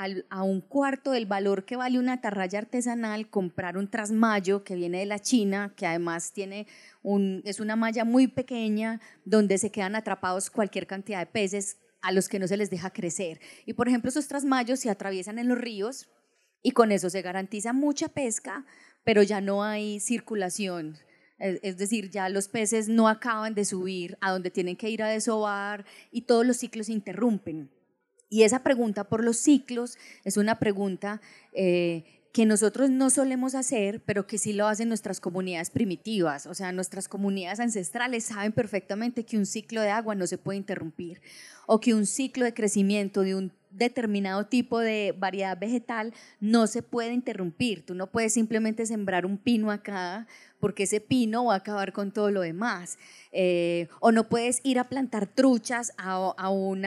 un 0.43 0.63
cuarto 0.63 1.11
del 1.11 1.27
valor 1.27 1.67
que 1.67 1.77
vale 1.77 1.99
una 1.99 2.15
atarraya 2.15 2.61
artesanal, 2.61 3.29
comprar 3.29 3.77
un 3.77 3.91
trasmayo 3.91 4.65
que 4.65 4.75
viene 4.75 5.01
de 5.01 5.07
la 5.07 5.19
China, 5.19 5.75
que 5.77 5.87
además 5.87 6.33
tiene 6.33 6.67
un, 7.03 7.43
es 7.45 7.61
una 7.61 7.77
malla 7.77 8.07
muy 8.07 8.27
pequeña 8.27 9.03
donde 9.27 9.59
se 9.59 9.71
quedan 9.71 9.97
atrapados 9.97 10.49
cualquier 10.49 10.87
cantidad 10.87 11.19
de 11.19 11.27
peces 11.27 11.77
a 12.05 12.13
los 12.13 12.29
que 12.29 12.39
no 12.39 12.47
se 12.47 12.59
les 12.59 12.69
deja 12.69 12.91
crecer. 12.91 13.41
Y 13.65 13.73
por 13.73 13.89
ejemplo, 13.89 14.11
esos 14.11 14.29
trasmayos 14.29 14.79
se 14.79 14.91
atraviesan 14.91 15.39
en 15.39 15.49
los 15.49 15.59
ríos 15.59 16.07
y 16.63 16.73
con 16.73 16.93
eso 16.93 17.09
se 17.09 17.23
garantiza 17.23 17.73
mucha 17.73 18.09
pesca, 18.09 18.67
pero 19.05 19.23
ya 19.23 19.41
no 19.41 19.65
hay 19.65 20.01
circulación. 20.01 20.99
Es 21.39 21.79
decir, 21.79 22.11
ya 22.11 22.29
los 22.29 22.49
peces 22.49 22.89
no 22.89 23.09
acaban 23.09 23.55
de 23.55 23.65
subir 23.65 24.19
a 24.21 24.31
donde 24.31 24.51
tienen 24.51 24.77
que 24.77 24.91
ir 24.91 25.03
a 25.03 25.09
desovar 25.09 25.87
y 26.13 26.23
todos 26.23 26.47
los 26.47 26.59
ciclos 26.59 26.87
se 26.87 26.93
interrumpen. 26.93 27.71
Y 28.29 28.43
esa 28.43 28.63
pregunta 28.63 29.05
por 29.05 29.25
los 29.25 29.39
ciclos 29.39 29.97
es 30.25 30.37
una 30.37 30.59
pregunta 30.59 31.23
eh, 31.53 32.14
que 32.35 32.47
nosotros 32.47 32.91
no 32.91 33.11
solemos 33.11 33.55
hacer, 33.55 34.03
pero 34.05 34.27
que 34.27 34.39
sí 34.39 34.55
lo 34.55 34.67
hacen 34.67 34.89
nuestras 34.89 35.21
comunidades 35.21 35.71
primitivas. 35.71 36.47
O 36.47 36.55
sea, 36.55 36.73
nuestras 36.73 37.07
comunidades 37.07 37.61
ancestrales 37.61 38.25
saben 38.25 38.51
perfectamente 38.51 39.25
que 39.25 39.39
un 39.39 39.47
ciclo 39.47 39.81
de 39.81 39.91
agua 39.91 40.17
no 40.17 40.27
se 40.27 40.37
puede 40.37 40.59
interrumpir 40.59 41.23
o 41.69 41.79
que 41.79 41.95
un 41.95 42.07
ciclo 42.07 42.45
de 42.45 42.53
crecimiento 42.53 43.21
de 43.21 43.37
un 43.37 43.53
determinado 43.71 44.47
tipo 44.47 44.81
de 44.81 45.15
variedad 45.17 45.57
vegetal 45.57 46.13
no 46.41 46.67
se 46.67 46.83
puede 46.83 47.13
interrumpir. 47.13 47.87
Tú 47.87 47.95
no 47.95 48.09
puedes 48.09 48.33
simplemente 48.33 48.85
sembrar 48.85 49.27
un 49.27 49.39
pino 49.39 49.71
acá 49.71 50.27
porque 50.59 50.83
ese 50.83 51.01
pino 51.01 51.45
va 51.45 51.55
a 51.55 51.59
acabar 51.59 51.93
con 51.93 52.11
todo 52.11 52.33
lo 52.33 52.41
demás. 52.41 52.99
Eh, 53.31 53.87
o 54.01 54.11
no 54.11 54.29
puedes 54.29 54.61
ir 54.65 54.81
a 54.81 54.89
plantar 54.89 55.29
truchas 55.29 55.93
a, 55.99 56.51
un 56.51 56.85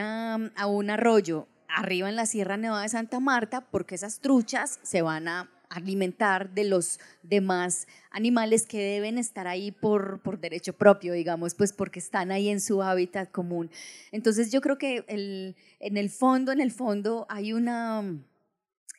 arroyo 0.90 1.48
arriba 1.68 2.08
en 2.08 2.16
la 2.16 2.26
Sierra 2.26 2.56
Nevada 2.56 2.82
de 2.82 2.88
Santa 2.88 3.20
Marta 3.20 3.62
porque 3.70 3.94
esas 3.94 4.20
truchas 4.20 4.80
se 4.82 5.02
van 5.02 5.28
a 5.28 5.50
alimentar 5.68 6.54
de 6.54 6.64
los 6.64 6.98
demás 7.22 7.86
animales 8.10 8.66
que 8.66 8.78
deben 8.78 9.18
estar 9.18 9.46
ahí 9.46 9.70
por, 9.70 10.20
por 10.22 10.40
derecho 10.40 10.72
propio, 10.72 11.12
digamos, 11.12 11.54
pues 11.54 11.72
porque 11.72 11.98
están 11.98 12.30
ahí 12.30 12.48
en 12.48 12.60
su 12.60 12.82
hábitat 12.82 13.30
común. 13.30 13.70
Entonces 14.12 14.50
yo 14.50 14.60
creo 14.60 14.78
que 14.78 15.04
el, 15.08 15.56
en 15.80 15.96
el 15.96 16.10
fondo, 16.10 16.52
en 16.52 16.60
el 16.60 16.70
fondo 16.70 17.26
hay 17.28 17.52
una, 17.52 18.02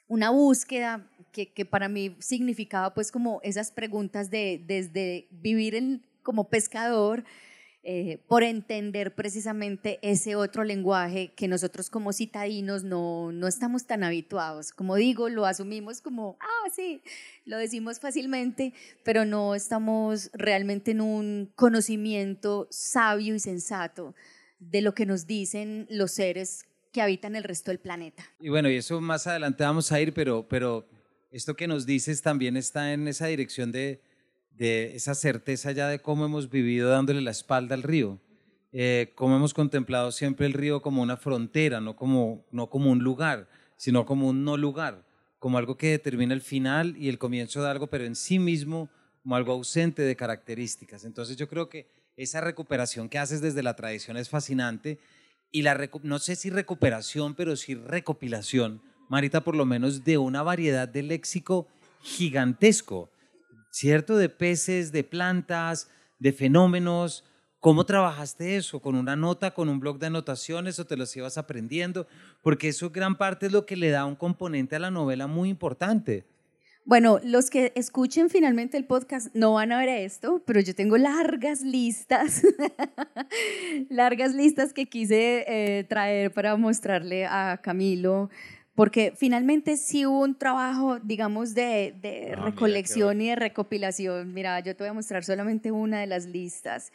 una 0.07 0.29
búsqueda 0.29 1.09
que, 1.31 1.51
que, 1.51 1.65
para 1.65 1.89
mí 1.89 2.15
significaba 2.19 2.93
pues 2.93 3.11
como 3.11 3.39
esas 3.43 3.71
preguntas 3.71 4.29
de 4.29 4.63
desde 4.65 5.27
vivir 5.31 5.75
en, 5.75 6.03
como 6.23 6.49
pescador, 6.49 7.23
eh, 7.81 8.19
por 8.27 8.43
entender 8.43 9.15
precisamente 9.15 9.99
ese 10.01 10.35
otro 10.35 10.65
lenguaje 10.65 11.31
que 11.33 11.47
nosotros 11.47 11.89
como 11.89 12.11
citadinos 12.11 12.83
no, 12.83 13.31
no 13.31 13.47
estamos 13.47 13.85
tan 13.85 14.03
habituados. 14.03 14.73
Como 14.73 14.97
digo, 14.97 15.29
lo 15.29 15.45
asumimos 15.45 16.01
como, 16.01 16.37
ah, 16.41 16.69
sí, 16.75 17.01
lo 17.45 17.57
decimos 17.57 18.01
fácilmente, 18.01 18.73
pero 19.05 19.23
no 19.23 19.55
estamos 19.55 20.29
realmente 20.33 20.91
en 20.91 20.99
un 20.99 21.53
conocimiento 21.55 22.67
sabio 22.69 23.33
y 23.33 23.39
sensato 23.39 24.13
de 24.59 24.81
lo 24.81 24.93
que 24.93 25.05
nos 25.05 25.25
dicen 25.25 25.87
los 25.89 26.11
seres 26.11 26.65
que 26.91 27.01
habitan 27.01 27.37
el 27.37 27.43
resto 27.43 27.71
del 27.71 27.79
planeta. 27.79 28.25
Y 28.41 28.49
bueno, 28.49 28.69
y 28.69 28.75
eso 28.75 28.99
más 28.99 29.25
adelante 29.25 29.63
vamos 29.63 29.91
a 29.93 30.01
ir, 30.01 30.13
pero, 30.13 30.47
pero 30.49 30.85
esto 31.31 31.55
que 31.55 31.67
nos 31.67 31.85
dices 31.85 32.21
también 32.21 32.57
está 32.57 32.91
en 32.91 33.07
esa 33.07 33.27
dirección 33.27 33.71
de 33.71 34.01
de 34.59 34.93
esa 34.95 35.15
certeza 35.15 35.71
ya 35.71 35.87
de 35.87 35.99
cómo 35.99 36.25
hemos 36.25 36.49
vivido 36.49 36.89
dándole 36.89 37.21
la 37.21 37.31
espalda 37.31 37.75
al 37.75 37.81
río, 37.81 38.19
eh, 38.73 39.13
cómo 39.15 39.37
hemos 39.37 39.53
contemplado 39.53 40.11
siempre 40.11 40.45
el 40.45 40.53
río 40.53 40.81
como 40.81 41.01
una 41.01 41.15
frontera, 41.15 41.79
no 41.79 41.95
como, 41.95 42.45
no 42.51 42.69
como 42.69 42.91
un 42.91 42.99
lugar, 42.99 43.47
sino 43.77 44.05
como 44.05 44.27
un 44.27 44.43
no 44.43 44.57
lugar, 44.57 45.05
como 45.39 45.57
algo 45.57 45.77
que 45.77 45.91
determina 45.91 46.33
el 46.33 46.41
final 46.41 46.95
y 46.97 47.07
el 47.07 47.17
comienzo 47.17 47.63
de 47.63 47.69
algo, 47.69 47.87
pero 47.87 48.03
en 48.03 48.17
sí 48.17 48.37
mismo 48.37 48.89
como 49.23 49.37
algo 49.37 49.53
ausente 49.53 50.01
de 50.01 50.17
características. 50.17 51.05
Entonces 51.05 51.37
yo 51.37 51.47
creo 51.47 51.69
que 51.69 51.87
esa 52.17 52.41
recuperación 52.41 53.07
que 53.07 53.17
haces 53.17 53.39
desde 53.39 53.63
la 53.63 53.77
tradición 53.77 54.17
es 54.17 54.29
fascinante 54.29 54.99
y 55.51 55.61
la 55.61 55.89
no 56.03 56.19
sé 56.19 56.35
si 56.35 56.49
recuperación, 56.49 57.33
pero 57.33 57.55
sí 57.55 57.75
recopilación, 57.75 58.81
Marita, 59.07 59.41
por 59.41 59.55
lo 59.55 59.65
menos 59.65 60.03
de 60.03 60.17
una 60.17 60.43
variedad 60.43 60.87
de 60.87 61.01
léxico 61.01 61.67
gigantesco 62.01 63.09
¿cierto? 63.69 64.17
De 64.17 64.29
peces, 64.29 64.91
de 64.91 65.03
plantas, 65.03 65.89
de 66.19 66.33
fenómenos. 66.33 67.23
¿Cómo 67.59 67.85
trabajaste 67.85 68.55
eso? 68.55 68.79
¿Con 68.79 68.95
una 68.95 69.15
nota, 69.15 69.53
con 69.53 69.67
un 69.67 69.79
blog 69.79 69.99
de 69.99 70.07
anotaciones 70.07 70.79
o 70.79 70.85
te 70.85 70.95
los 70.95 71.15
ibas 71.17 71.37
aprendiendo? 71.37 72.07
Porque 72.41 72.69
eso 72.69 72.89
gran 72.89 73.17
parte 73.17 73.47
es 73.47 73.51
lo 73.51 73.65
que 73.65 73.75
le 73.75 73.89
da 73.89 74.05
un 74.05 74.15
componente 74.15 74.75
a 74.75 74.79
la 74.79 74.91
novela 74.91 75.27
muy 75.27 75.49
importante. 75.49 76.25
Bueno, 76.89 77.19
los 77.23 77.51
que 77.51 77.71
escuchen 77.75 78.31
finalmente 78.31 78.75
el 78.75 78.85
podcast 78.85 79.35
no 79.35 79.53
van 79.53 79.71
a 79.71 79.77
ver 79.77 79.89
esto, 79.89 80.41
pero 80.47 80.59
yo 80.59 80.73
tengo 80.73 80.97
largas 80.97 81.61
listas, 81.61 82.41
largas 83.89 84.33
listas 84.33 84.73
que 84.73 84.87
quise 84.87 85.45
eh, 85.47 85.83
traer 85.83 86.33
para 86.33 86.55
mostrarle 86.55 87.25
a 87.27 87.59
Camilo 87.61 88.31
porque 88.79 89.11
finalmente 89.13 89.75
sí 89.75 90.05
hubo 90.05 90.21
un 90.21 90.35
trabajo, 90.35 90.99
digamos, 90.99 91.53
de, 91.53 91.93
ah, 92.37 92.41
recolección 92.45 93.19
y 93.19 93.27
de 93.27 93.35
recopilación. 93.35 94.33
Mira, 94.33 94.61
yo 94.61 94.73
te 94.73 94.85
voy 94.85 94.91
a 94.91 94.93
mostrar 94.93 95.25
solamente 95.25 95.69
una 95.69 95.99
de 95.99 96.07
las 96.07 96.25
listas. 96.25 96.93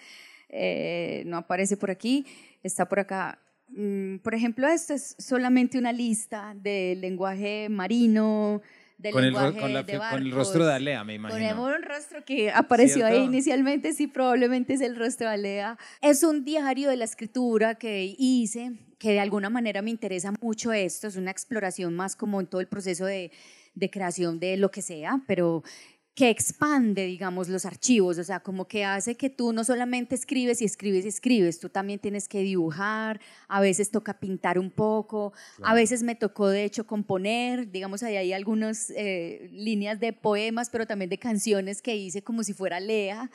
Eh, 0.49 1.25
no 1.27 1.37
aparece 1.37 1.77
por 1.77 1.91
aquí, 1.91 2.25
está 2.63 2.89
por 2.89 3.01
acá. 3.01 3.39
Mm, 3.69 4.17
por 4.17 4.35
ejemplo, 4.35 4.67
esto 4.67 4.95
es 4.95 5.15
solamente 5.19 5.77
una 5.77 5.93
lista 5.93 6.55
del 6.57 7.03
lenguaje 7.03 7.69
marino, 7.69 8.63
con, 9.13 9.23
el, 9.23 9.35
con, 9.35 9.77
el, 10.23 10.31
rostro 10.31 10.65
de 10.65 10.73
Alea, 10.73 11.05
me 11.05 11.15
imagino. 11.17 11.57
Con 11.57 11.75
un 11.75 11.83
rostro 11.83 12.25
que 12.25 12.51
apareció 12.51 13.05
ahí 13.05 13.19
inicialmente, 13.19 13.93
sí, 13.93 14.07
probablemente 14.07 14.73
es 14.73 14.81
el 14.81 14.97
rostro 14.97 15.29
de 15.29 15.35
Alea. 15.35 15.79
Es 16.01 16.23
un 16.23 16.47
diario 16.47 16.89
de 16.89 16.97
la 16.97 17.05
escritura 17.05 17.75
que 17.75 18.15
hice 18.17 18.73
que 19.05 19.13
de 19.13 19.21
alguna 19.21 19.51
manera 19.51 19.83
me 19.83 19.91
interesa 19.91 20.33
mucho 20.41 20.73
esto, 20.73 21.09
es 21.09 21.17
una 21.17 21.31
exploración 21.31 21.95
más 21.95 22.17
como 22.17 22.41
en 22.41 22.47
todo 22.47 22.63
el 22.63 22.69
proceso 22.69 23.05
de, 23.05 23.31
de 23.75 23.91
creación 23.91 24.41
de 24.41 24.57
lo 24.57 24.71
que 24.71 24.81
sea, 24.81 25.21
pero 25.27 25.63
que 26.15 26.31
expande, 26.31 27.07
digamos, 27.07 27.49
los 27.49 27.67
archivos, 27.67 28.19
o 28.19 28.25
sea, 28.25 28.39
como 28.39 28.69
que 28.69 28.85
hace 28.85 29.17
que 29.17 29.31
tú 29.31 29.53
no 29.53 29.65
solamente 29.65 30.15
escribes 30.15 30.63
y 30.63 30.65
escribes 30.65 31.05
y 31.05 31.09
escribes, 31.09 31.59
tú 31.59 31.69
también 31.69 31.99
tienes 31.99 32.29
que 32.29 32.41
dibujar, 32.41 33.21
a 33.49 33.61
veces 33.61 33.91
toca 33.91 34.21
pintar 34.21 34.61
un 34.61 34.71
poco, 34.71 35.33
a 35.61 35.75
veces 35.75 36.05
me 36.05 36.15
tocó 36.15 36.49
de 36.49 36.63
hecho 36.63 36.87
componer, 36.87 37.69
digamos, 37.73 38.05
ahí 38.05 38.17
hay 38.17 38.33
algunas 38.33 38.91
eh, 38.91 39.49
líneas 39.53 39.99
de 39.99 40.13
poemas, 40.13 40.71
pero 40.71 40.87
también 40.87 41.11
de 41.11 41.19
canciones 41.19 41.83
que 41.83 41.97
hice 41.97 42.23
como 42.23 42.45
si 42.45 42.53
fuera 42.53 42.79
Lea. 42.79 43.29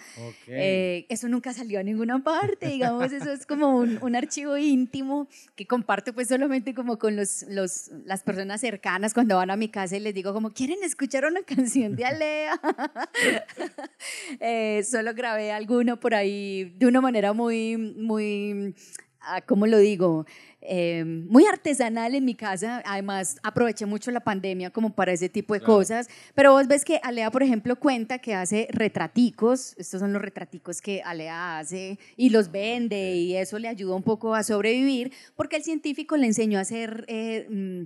Eh, 0.47 1.05
eso 1.09 1.27
nunca 1.27 1.51
salió 1.51 1.81
a 1.81 1.83
ninguna 1.83 2.23
parte, 2.23 2.67
digamos, 2.67 3.11
eso 3.11 3.29
es 3.29 3.45
como 3.45 3.75
un, 3.75 3.99
un, 4.01 4.15
archivo 4.15 4.57
íntimo 4.57 5.27
que 5.55 5.67
comparto 5.67 6.13
pues 6.13 6.29
solamente 6.29 6.73
como 6.73 6.97
con 6.97 7.17
los, 7.17 7.43
los, 7.49 7.91
las 8.05 8.23
personas 8.23 8.61
cercanas 8.61 9.13
cuando 9.13 9.35
van 9.35 9.51
a 9.51 9.57
mi 9.57 9.67
casa 9.67 9.97
y 9.97 9.99
les 9.99 10.13
digo 10.13 10.33
como, 10.33 10.51
¿quieren 10.51 10.81
escuchar 10.81 11.25
una 11.25 11.41
canción 11.43 11.97
de 11.97 12.05
Alea? 12.05 12.59
Eh, 14.39 14.83
solo 14.83 15.13
grabé 15.13 15.51
alguno 15.51 15.99
por 15.99 16.13
ahí 16.13 16.73
de 16.77 16.87
una 16.87 17.01
manera 17.01 17.33
muy, 17.33 17.77
muy, 17.77 18.73
ah, 19.21 19.41
¿cómo 19.41 19.67
lo 19.67 19.77
digo? 19.77 20.25
Eh, 20.61 21.03
muy 21.05 21.45
artesanal 21.45 22.15
en 22.15 22.25
mi 22.25 22.35
casa. 22.35 22.81
Además, 22.85 23.37
aproveché 23.43 23.85
mucho 23.85 24.11
la 24.11 24.19
pandemia 24.19 24.69
como 24.69 24.93
para 24.93 25.11
ese 25.11 25.29
tipo 25.29 25.53
de 25.53 25.61
cosas. 25.61 26.07
Pero 26.35 26.53
vos 26.53 26.67
ves 26.67 26.85
que 26.85 26.99
Alea, 27.03 27.31
por 27.31 27.43
ejemplo, 27.43 27.77
cuenta 27.77 28.19
que 28.19 28.35
hace 28.35 28.67
retraticos. 28.71 29.75
Estos 29.77 29.99
son 29.99 30.13
los 30.13 30.21
retraticos 30.21 30.81
que 30.81 31.01
Alea 31.01 31.59
hace 31.59 31.97
y 32.17 32.29
los 32.29 32.51
vende 32.51 33.15
y 33.15 33.35
eso 33.35 33.59
le 33.59 33.67
ayuda 33.67 33.95
un 33.95 34.03
poco 34.03 34.35
a 34.35 34.43
sobrevivir 34.43 35.11
porque 35.35 35.57
el 35.57 35.63
científico 35.63 36.17
le 36.17 36.27
enseñó 36.27 36.59
a 36.59 36.61
hacer... 36.61 37.05
Eh, 37.07 37.47
mm, 37.49 37.83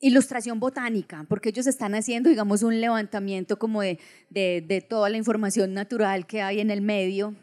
ilustración 0.00 0.60
botánica, 0.60 1.24
porque 1.28 1.48
ellos 1.48 1.66
están 1.66 1.94
haciendo, 1.94 2.28
digamos, 2.28 2.62
un 2.62 2.80
levantamiento 2.80 3.58
como 3.58 3.82
de, 3.82 3.98
de, 4.30 4.64
de 4.66 4.80
toda 4.80 5.08
la 5.08 5.16
información 5.16 5.74
natural 5.74 6.26
que 6.26 6.42
hay 6.42 6.60
en 6.60 6.70
el 6.70 6.80
medio 6.80 7.34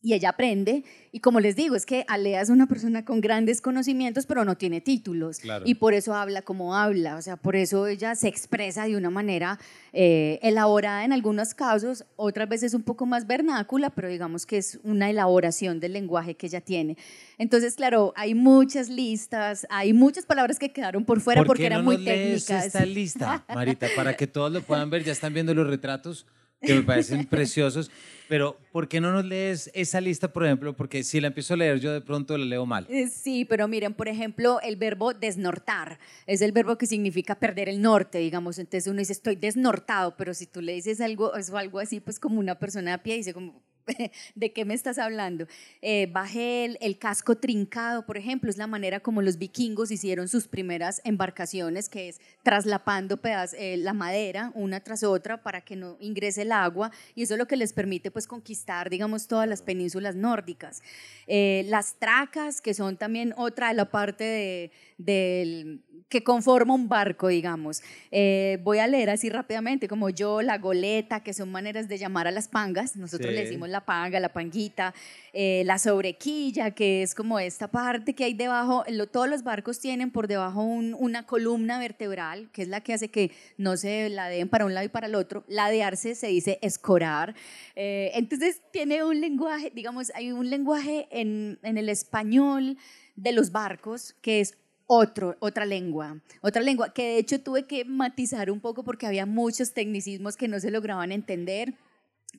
y 0.00 0.14
ella 0.14 0.30
aprende. 0.30 0.84
Y 1.10 1.20
como 1.20 1.40
les 1.40 1.56
digo, 1.56 1.74
es 1.74 1.86
que 1.86 2.04
Alea 2.06 2.40
es 2.40 2.50
una 2.50 2.66
persona 2.66 3.04
con 3.04 3.20
grandes 3.20 3.60
conocimientos, 3.60 4.26
pero 4.26 4.44
no 4.44 4.56
tiene 4.56 4.80
títulos. 4.80 5.40
Y 5.64 5.74
por 5.76 5.94
eso 5.94 6.14
habla 6.14 6.42
como 6.42 6.76
habla. 6.76 7.16
O 7.16 7.22
sea, 7.22 7.36
por 7.36 7.56
eso 7.56 7.86
ella 7.86 8.14
se 8.14 8.28
expresa 8.28 8.86
de 8.86 8.96
una 8.96 9.10
manera 9.10 9.58
eh, 9.92 10.38
elaborada 10.42 11.04
en 11.04 11.12
algunos 11.12 11.54
casos, 11.54 12.04
otras 12.16 12.48
veces 12.48 12.74
un 12.74 12.82
poco 12.82 13.06
más 13.06 13.26
vernácula, 13.26 13.90
pero 13.90 14.08
digamos 14.08 14.46
que 14.46 14.58
es 14.58 14.78
una 14.84 15.10
elaboración 15.10 15.80
del 15.80 15.94
lenguaje 15.94 16.36
que 16.36 16.46
ella 16.46 16.60
tiene. 16.60 16.96
Entonces, 17.38 17.74
claro, 17.74 18.12
hay 18.14 18.34
muchas 18.34 18.88
listas, 18.88 19.66
hay 19.70 19.92
muchas 19.92 20.26
palabras 20.26 20.58
que 20.58 20.70
quedaron 20.70 21.04
por 21.04 21.20
fuera 21.20 21.44
porque 21.44 21.66
eran 21.66 21.84
muy 21.84 22.04
técnicas. 22.04 22.66
esta 22.66 22.84
lista, 22.84 23.44
Marita, 23.52 23.88
para 23.96 24.16
que 24.16 24.26
todos 24.26 24.52
lo 24.52 24.62
puedan 24.62 24.90
ver? 24.90 25.02
Ya 25.02 25.12
están 25.12 25.34
viendo 25.34 25.54
los 25.54 25.66
retratos 25.66 26.26
que 26.60 26.74
me 26.74 26.82
parecen 26.84 27.26
preciosos. 27.26 27.90
Pero, 28.28 28.58
¿por 28.72 28.88
qué 28.88 29.00
no 29.00 29.10
nos 29.10 29.24
lees 29.24 29.70
esa 29.72 30.00
lista, 30.02 30.32
por 30.32 30.44
ejemplo? 30.44 30.76
Porque 30.76 31.02
si 31.02 31.18
la 31.20 31.28
empiezo 31.28 31.54
a 31.54 31.56
leer, 31.56 31.80
yo 31.80 31.92
de 31.92 32.02
pronto 32.02 32.36
la 32.36 32.44
leo 32.44 32.66
mal. 32.66 32.86
Eh, 32.90 33.08
sí, 33.08 33.46
pero 33.46 33.66
miren, 33.68 33.94
por 33.94 34.06
ejemplo, 34.06 34.60
el 34.60 34.76
verbo 34.76 35.14
desnortar 35.14 35.98
es 36.26 36.42
el 36.42 36.52
verbo 36.52 36.76
que 36.76 36.86
significa 36.86 37.36
perder 37.36 37.70
el 37.70 37.80
norte, 37.80 38.18
digamos. 38.18 38.58
Entonces 38.58 38.86
uno 38.86 38.98
dice, 38.98 39.14
estoy 39.14 39.36
desnortado, 39.36 40.14
pero 40.16 40.34
si 40.34 40.46
tú 40.46 40.60
le 40.60 40.74
dices 40.74 41.00
algo, 41.00 41.32
algo 41.34 41.78
así, 41.78 42.00
pues 42.00 42.20
como 42.20 42.38
una 42.38 42.58
persona 42.58 42.94
a 42.94 43.02
pie, 43.02 43.16
dice 43.16 43.32
como, 43.32 43.62
¿De 44.34 44.52
qué 44.52 44.64
me 44.64 44.74
estás 44.74 44.98
hablando? 44.98 45.46
Eh, 45.82 46.08
bajé 46.10 46.76
el, 46.80 46.98
casco 46.98 47.36
trincado, 47.36 48.04
por 48.04 48.16
ejemplo, 48.16 48.50
es 48.50 48.56
la 48.56 48.66
manera 48.66 49.00
como 49.00 49.22
los 49.22 49.38
vikingos 49.38 49.90
hicieron 49.90 50.28
sus 50.28 50.48
primeras 50.48 51.00
embarcaciones, 51.04 51.88
que 51.88 52.08
es 52.08 52.20
traslapando 52.42 53.20
eh, 53.24 53.76
la 53.78 53.92
madera 53.92 54.52
una 54.54 54.80
tras 54.80 55.02
otra 55.04 55.42
para 55.42 55.60
que 55.60 55.76
no 55.76 55.96
ingrese 56.00 56.42
el 56.42 56.52
agua, 56.52 56.90
y 57.14 57.22
eso 57.22 57.34
es 57.34 57.38
lo 57.38 57.46
que 57.46 57.56
les 57.56 57.72
permite 57.72 58.10
pues 58.10 58.26
conquistar, 58.26 58.90
digamos, 58.90 59.26
todas 59.28 59.48
las 59.48 59.62
penínsulas 59.62 60.16
nórdicas. 60.16 60.82
Eh, 61.26 61.64
las 61.68 61.94
tracas, 61.94 62.60
que 62.60 62.74
son 62.74 62.96
también 62.96 63.34
otra 63.36 63.68
de 63.68 63.74
la 63.74 63.90
parte 63.90 64.24
de, 64.24 64.70
del 64.98 65.82
que 66.08 66.24
conforma 66.24 66.74
un 66.74 66.88
barco, 66.88 67.28
digamos. 67.28 67.82
Eh, 68.10 68.58
voy 68.62 68.78
a 68.78 68.86
leer 68.86 69.10
así 69.10 69.28
rápidamente, 69.28 69.88
como 69.88 70.08
yo, 70.08 70.40
la 70.40 70.58
goleta, 70.58 71.22
que 71.22 71.34
son 71.34 71.50
maneras 71.50 71.88
de 71.88 71.98
llamar 71.98 72.26
a 72.26 72.30
las 72.30 72.48
pangas, 72.48 72.96
nosotros 72.96 73.32
le 73.32 73.42
decimos 73.42 73.68
la 73.68 73.84
panga, 73.84 74.18
la 74.18 74.32
panguita, 74.32 74.94
eh, 75.32 75.62
la 75.66 75.78
sobrequilla, 75.78 76.70
que 76.70 77.02
es 77.02 77.14
como 77.14 77.38
esta 77.38 77.68
parte 77.68 78.14
que 78.14 78.24
hay 78.24 78.34
debajo, 78.34 78.84
todos 79.12 79.28
los 79.28 79.42
barcos 79.42 79.80
tienen 79.80 80.10
por 80.10 80.28
debajo 80.28 80.62
una 80.62 81.26
columna 81.26 81.78
vertebral, 81.78 82.50
que 82.52 82.62
es 82.62 82.68
la 82.68 82.80
que 82.80 82.94
hace 82.94 83.08
que 83.08 83.32
no 83.58 83.76
se 83.76 84.08
ladeen 84.08 84.48
para 84.48 84.64
un 84.64 84.72
lado 84.72 84.86
y 84.86 84.88
para 84.88 85.06
el 85.06 85.14
otro. 85.14 85.44
Ladearse 85.46 86.14
se 86.14 86.28
dice 86.28 86.58
escorar. 86.62 87.34
Eh, 87.76 88.12
entonces 88.14 88.62
tiene 88.72 89.04
un 89.04 89.20
lenguaje, 89.20 89.70
digamos, 89.74 90.10
hay 90.14 90.32
un 90.32 90.48
lenguaje 90.48 91.06
en, 91.10 91.58
en 91.62 91.76
el 91.76 91.90
español 91.90 92.78
de 93.16 93.32
los 93.32 93.52
barcos 93.52 94.14
que 94.22 94.40
es 94.40 94.56
otro, 94.88 95.36
otra 95.38 95.66
lengua, 95.66 96.18
otra 96.40 96.62
lengua 96.62 96.92
que 96.94 97.02
de 97.02 97.18
hecho 97.18 97.40
tuve 97.40 97.66
que 97.66 97.84
matizar 97.84 98.50
un 98.50 98.58
poco 98.58 98.82
porque 98.82 99.06
había 99.06 99.26
muchos 99.26 99.74
tecnicismos 99.74 100.36
que 100.36 100.48
no 100.48 100.58
se 100.58 100.70
lograban 100.70 101.12
entender. 101.12 101.74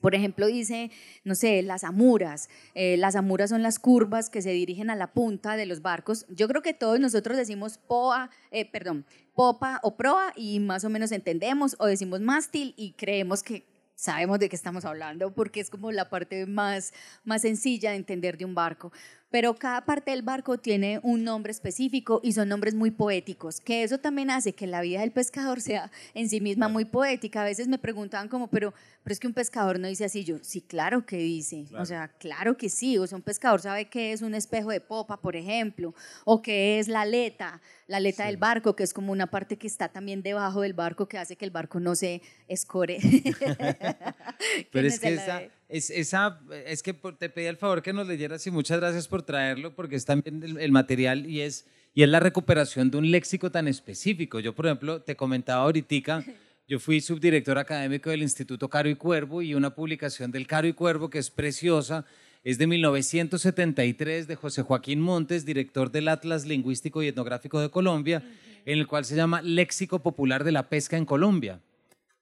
Por 0.00 0.14
ejemplo, 0.14 0.46
dice, 0.46 0.90
no 1.24 1.34
sé, 1.34 1.62
las 1.62 1.84
amuras. 1.84 2.48
Eh, 2.74 2.96
las 2.96 3.16
amuras 3.16 3.50
son 3.50 3.62
las 3.62 3.78
curvas 3.78 4.30
que 4.30 4.42
se 4.42 4.50
dirigen 4.50 4.90
a 4.90 4.96
la 4.96 5.12
punta 5.12 5.56
de 5.56 5.66
los 5.66 5.82
barcos. 5.82 6.26
Yo 6.28 6.48
creo 6.48 6.62
que 6.62 6.74
todos 6.74 6.98
nosotros 6.98 7.36
decimos 7.36 7.78
poa, 7.78 8.30
eh, 8.50 8.64
perdón, 8.70 9.04
popa 9.34 9.78
o 9.82 9.96
proa 9.96 10.32
y 10.36 10.58
más 10.58 10.84
o 10.84 10.90
menos 10.90 11.12
entendemos, 11.12 11.76
o 11.78 11.86
decimos 11.86 12.20
mástil 12.20 12.74
y 12.76 12.92
creemos 12.92 13.42
que 13.42 13.64
sabemos 13.94 14.38
de 14.38 14.48
qué 14.48 14.56
estamos 14.56 14.84
hablando 14.86 15.34
porque 15.34 15.60
es 15.60 15.68
como 15.68 15.92
la 15.92 16.08
parte 16.08 16.46
más, 16.46 16.92
más 17.22 17.42
sencilla 17.42 17.90
de 17.90 17.96
entender 17.96 18.38
de 18.38 18.46
un 18.46 18.54
barco 18.54 18.92
pero 19.30 19.54
cada 19.54 19.84
parte 19.84 20.10
del 20.10 20.22
barco 20.22 20.58
tiene 20.58 21.00
un 21.02 21.22
nombre 21.24 21.52
específico 21.52 22.20
y 22.22 22.32
son 22.32 22.48
nombres 22.48 22.74
muy 22.74 22.90
poéticos, 22.90 23.60
que 23.60 23.84
eso 23.84 23.98
también 23.98 24.30
hace 24.30 24.52
que 24.52 24.66
la 24.66 24.80
vida 24.80 25.00
del 25.00 25.12
pescador 25.12 25.60
sea 25.60 25.90
en 26.14 26.28
sí 26.28 26.40
misma 26.40 26.68
muy 26.68 26.84
poética. 26.84 27.42
A 27.42 27.44
veces 27.44 27.68
me 27.68 27.78
preguntaban 27.78 28.28
como, 28.28 28.48
pero, 28.48 28.74
pero 29.02 29.12
es 29.12 29.20
que 29.20 29.26
un 29.26 29.34
pescador 29.34 29.78
no 29.78 29.88
dice 29.88 30.04
así, 30.04 30.24
yo, 30.24 30.38
sí, 30.42 30.60
claro 30.60 31.06
que 31.06 31.16
dice, 31.16 31.66
o 31.78 31.86
sea, 31.86 32.08
claro 32.08 32.56
que 32.56 32.68
sí, 32.68 32.98
o 32.98 33.06
sea, 33.06 33.16
un 33.16 33.22
pescador 33.22 33.60
sabe 33.60 33.86
qué 33.86 34.12
es 34.12 34.22
un 34.22 34.34
espejo 34.34 34.70
de 34.70 34.80
popa, 34.80 35.20
por 35.20 35.36
ejemplo, 35.36 35.94
o 36.24 36.42
qué 36.42 36.78
es 36.78 36.88
la 36.88 37.02
aleta, 37.02 37.60
la 37.86 37.98
aleta 37.98 38.26
del 38.26 38.36
barco, 38.36 38.74
que 38.74 38.82
es 38.82 38.92
como 38.92 39.12
una 39.12 39.28
parte 39.28 39.56
que 39.56 39.66
está 39.66 39.88
también 39.88 40.22
debajo 40.22 40.62
del 40.62 40.72
barco 40.72 41.06
que 41.06 41.18
hace 41.18 41.36
que 41.36 41.44
el 41.44 41.50
barco 41.50 41.78
no 41.78 41.94
se 41.94 42.22
escore. 42.48 42.98
pero 44.72 44.88
es 44.88 44.98
que 44.98 45.14
esa 45.14 45.42
es, 45.70 45.90
esa, 45.90 46.40
es 46.66 46.82
que 46.82 46.92
te 46.92 47.28
pedí 47.28 47.46
el 47.46 47.56
favor 47.56 47.80
que 47.80 47.92
nos 47.92 48.06
leyeras 48.06 48.44
y 48.46 48.50
muchas 48.50 48.80
gracias 48.80 49.06
por 49.06 49.22
traerlo 49.22 49.74
porque 49.74 49.96
es 49.96 50.04
también 50.04 50.58
el, 50.58 50.72
material 50.72 51.26
y 51.26 51.42
es, 51.42 51.66
y 51.94 52.02
es 52.02 52.08
la 52.08 52.18
recuperación 52.18 52.90
de 52.90 52.98
un 52.98 53.10
léxico 53.10 53.50
tan 53.50 53.68
específico. 53.68 54.40
Yo, 54.40 54.52
por 54.52 54.66
ejemplo, 54.66 55.00
te 55.00 55.14
comentaba 55.14 55.62
ahorita, 55.62 56.24
yo 56.68 56.80
fui 56.80 57.00
subdirector 57.00 57.56
académico 57.56 58.10
del 58.10 58.22
Instituto 58.22 58.68
Caro 58.68 58.88
y 58.88 58.96
Cuervo 58.96 59.42
y 59.42 59.54
una 59.54 59.74
publicación 59.74 60.32
del 60.32 60.48
Caro 60.48 60.66
y 60.66 60.72
Cuervo 60.72 61.08
que 61.08 61.18
es 61.18 61.30
preciosa, 61.30 62.04
es 62.42 62.58
de 62.58 62.66
1973 62.66 64.26
de 64.26 64.34
José 64.34 64.62
Joaquín 64.62 65.00
Montes, 65.00 65.44
director 65.44 65.92
del 65.92 66.08
Atlas 66.08 66.46
Lingüístico 66.46 67.02
y 67.02 67.08
Etnográfico 67.08 67.60
de 67.60 67.70
Colombia, 67.70 68.24
en 68.64 68.78
el 68.78 68.86
cual 68.88 69.04
se 69.04 69.14
llama 69.14 69.40
Léxico 69.42 70.02
Popular 70.02 70.42
de 70.42 70.52
la 70.52 70.68
Pesca 70.68 70.96
en 70.96 71.04
Colombia. 71.04 71.60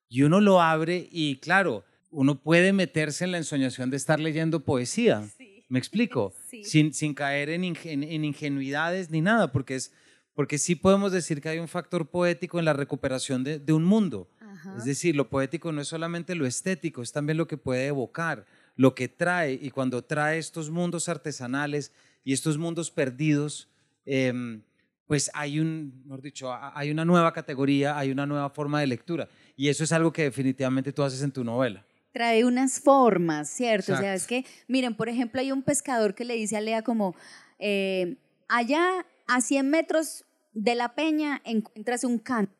Y 0.08 0.22
uno 0.22 0.40
lo 0.40 0.60
abre 0.60 1.08
y 1.10 1.36
claro, 1.36 1.84
uno 2.10 2.40
puede 2.40 2.72
meterse 2.72 3.24
en 3.24 3.32
la 3.32 3.38
ensoñación 3.38 3.90
de 3.90 3.96
estar 3.96 4.20
leyendo 4.20 4.60
poesía. 4.60 5.28
¿Me 5.68 5.78
explico? 5.78 6.32
Sin, 6.62 6.94
sin 6.94 7.14
caer 7.14 7.50
en, 7.50 7.64
en, 7.64 8.24
ingenuidades 8.24 9.10
ni 9.10 9.20
nada, 9.20 9.52
porque, 9.52 9.76
es, 9.76 9.92
porque 10.34 10.58
sí 10.58 10.74
podemos 10.74 11.12
decir 11.12 11.40
que 11.40 11.50
hay 11.50 11.58
un 11.58 11.68
factor 11.68 12.08
poético 12.08 12.58
en 12.58 12.64
la 12.64 12.72
recuperación 12.72 13.44
de, 13.44 13.58
de 13.58 13.72
un 13.72 13.84
mundo. 13.84 14.28
Es 14.76 14.84
decir, 14.84 15.14
lo 15.14 15.30
poético 15.30 15.70
no 15.70 15.80
es 15.80 15.88
solamente 15.88 16.34
lo 16.34 16.44
estético, 16.44 17.00
es 17.00 17.12
también 17.12 17.36
lo 17.36 17.46
que 17.46 17.56
puede 17.56 17.86
evocar, 17.86 18.44
lo 18.74 18.92
que 18.94 19.08
trae, 19.08 19.52
y 19.52 19.70
cuando 19.70 20.02
trae 20.02 20.38
estos 20.38 20.68
mundos 20.68 21.08
artesanales 21.08 21.92
y 22.24 22.32
estos 22.32 22.58
mundos 22.58 22.90
perdidos, 22.90 23.68
em, 24.04 24.62
pues 25.06 25.30
hay, 25.32 25.60
un, 25.60 26.02
mejor 26.04 26.22
dicho, 26.22 26.52
hay 26.52 26.90
una 26.90 27.04
nueva 27.04 27.32
categoría, 27.32 27.96
hay 27.96 28.10
una 28.10 28.26
nueva 28.26 28.50
forma 28.50 28.80
de 28.80 28.88
lectura. 28.88 29.28
Y 29.56 29.68
eso 29.68 29.84
es 29.84 29.92
algo 29.92 30.12
que 30.12 30.24
definitivamente 30.24 30.92
tú 30.92 31.04
haces 31.04 31.22
en 31.22 31.30
tu 31.30 31.44
novela 31.44 31.86
trae 32.12 32.44
unas 32.44 32.80
formas, 32.80 33.48
¿cierto? 33.48 33.94
O 33.94 33.96
sea, 33.96 34.14
es 34.14 34.26
que, 34.26 34.44
miren, 34.66 34.96
por 34.96 35.08
ejemplo, 35.08 35.40
hay 35.40 35.52
un 35.52 35.62
pescador 35.62 36.14
que 36.14 36.24
le 36.24 36.34
dice 36.34 36.56
a 36.56 36.60
Lea 36.60 36.82
como, 36.82 37.14
eh, 37.58 38.16
allá 38.48 39.06
a 39.26 39.40
100 39.40 39.68
metros 39.68 40.24
de 40.52 40.74
la 40.74 40.94
peña 40.94 41.40
encuentras 41.44 42.04
un 42.04 42.18
canto. 42.18 42.52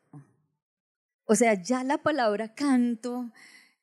O 1.25 1.35
sea, 1.35 1.53
ya 1.53 1.83
la 1.83 1.99
palabra 1.99 2.53
canto, 2.55 3.31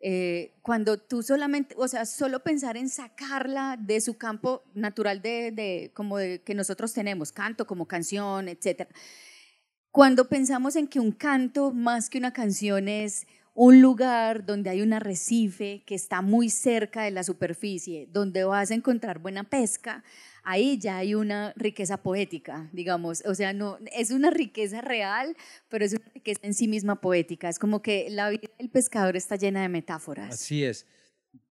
eh, 0.00 0.54
cuando 0.62 0.98
tú 0.98 1.22
solamente, 1.22 1.74
o 1.78 1.88
sea, 1.88 2.06
solo 2.06 2.42
pensar 2.42 2.76
en 2.76 2.88
sacarla 2.88 3.76
de 3.78 4.00
su 4.00 4.16
campo 4.18 4.62
natural 4.74 5.22
de, 5.22 5.52
de 5.52 5.90
como 5.94 6.18
de, 6.18 6.42
que 6.42 6.54
nosotros 6.54 6.92
tenemos, 6.92 7.32
canto 7.32 7.66
como 7.66 7.86
canción, 7.86 8.48
etc. 8.48 8.88
Cuando 9.90 10.28
pensamos 10.28 10.76
en 10.76 10.88
que 10.88 11.00
un 11.00 11.12
canto 11.12 11.72
más 11.72 12.10
que 12.10 12.18
una 12.18 12.32
canción 12.32 12.88
es 12.88 13.26
un 13.56 13.80
lugar 13.80 14.44
donde 14.44 14.68
hay 14.68 14.82
un 14.82 14.92
arrecife 14.92 15.82
que 15.86 15.94
está 15.94 16.20
muy 16.20 16.50
cerca 16.50 17.02
de 17.02 17.10
la 17.10 17.24
superficie, 17.24 18.06
donde 18.12 18.44
vas 18.44 18.70
a 18.70 18.74
encontrar 18.74 19.18
buena 19.18 19.44
pesca, 19.44 20.04
ahí 20.44 20.78
ya 20.78 20.98
hay 20.98 21.14
una 21.14 21.54
riqueza 21.56 21.96
poética, 21.96 22.68
digamos. 22.72 23.24
O 23.24 23.34
sea, 23.34 23.54
no, 23.54 23.78
es 23.92 24.10
una 24.10 24.30
riqueza 24.30 24.82
real, 24.82 25.34
pero 25.70 25.86
es 25.86 25.94
una 25.94 26.04
riqueza 26.14 26.40
en 26.42 26.52
sí 26.52 26.68
misma 26.68 27.00
poética. 27.00 27.48
Es 27.48 27.58
como 27.58 27.80
que 27.80 28.08
la 28.10 28.28
vida 28.28 28.48
del 28.58 28.68
pescador 28.68 29.16
está 29.16 29.36
llena 29.36 29.62
de 29.62 29.70
metáforas. 29.70 30.34
Así 30.34 30.62
es. 30.62 30.86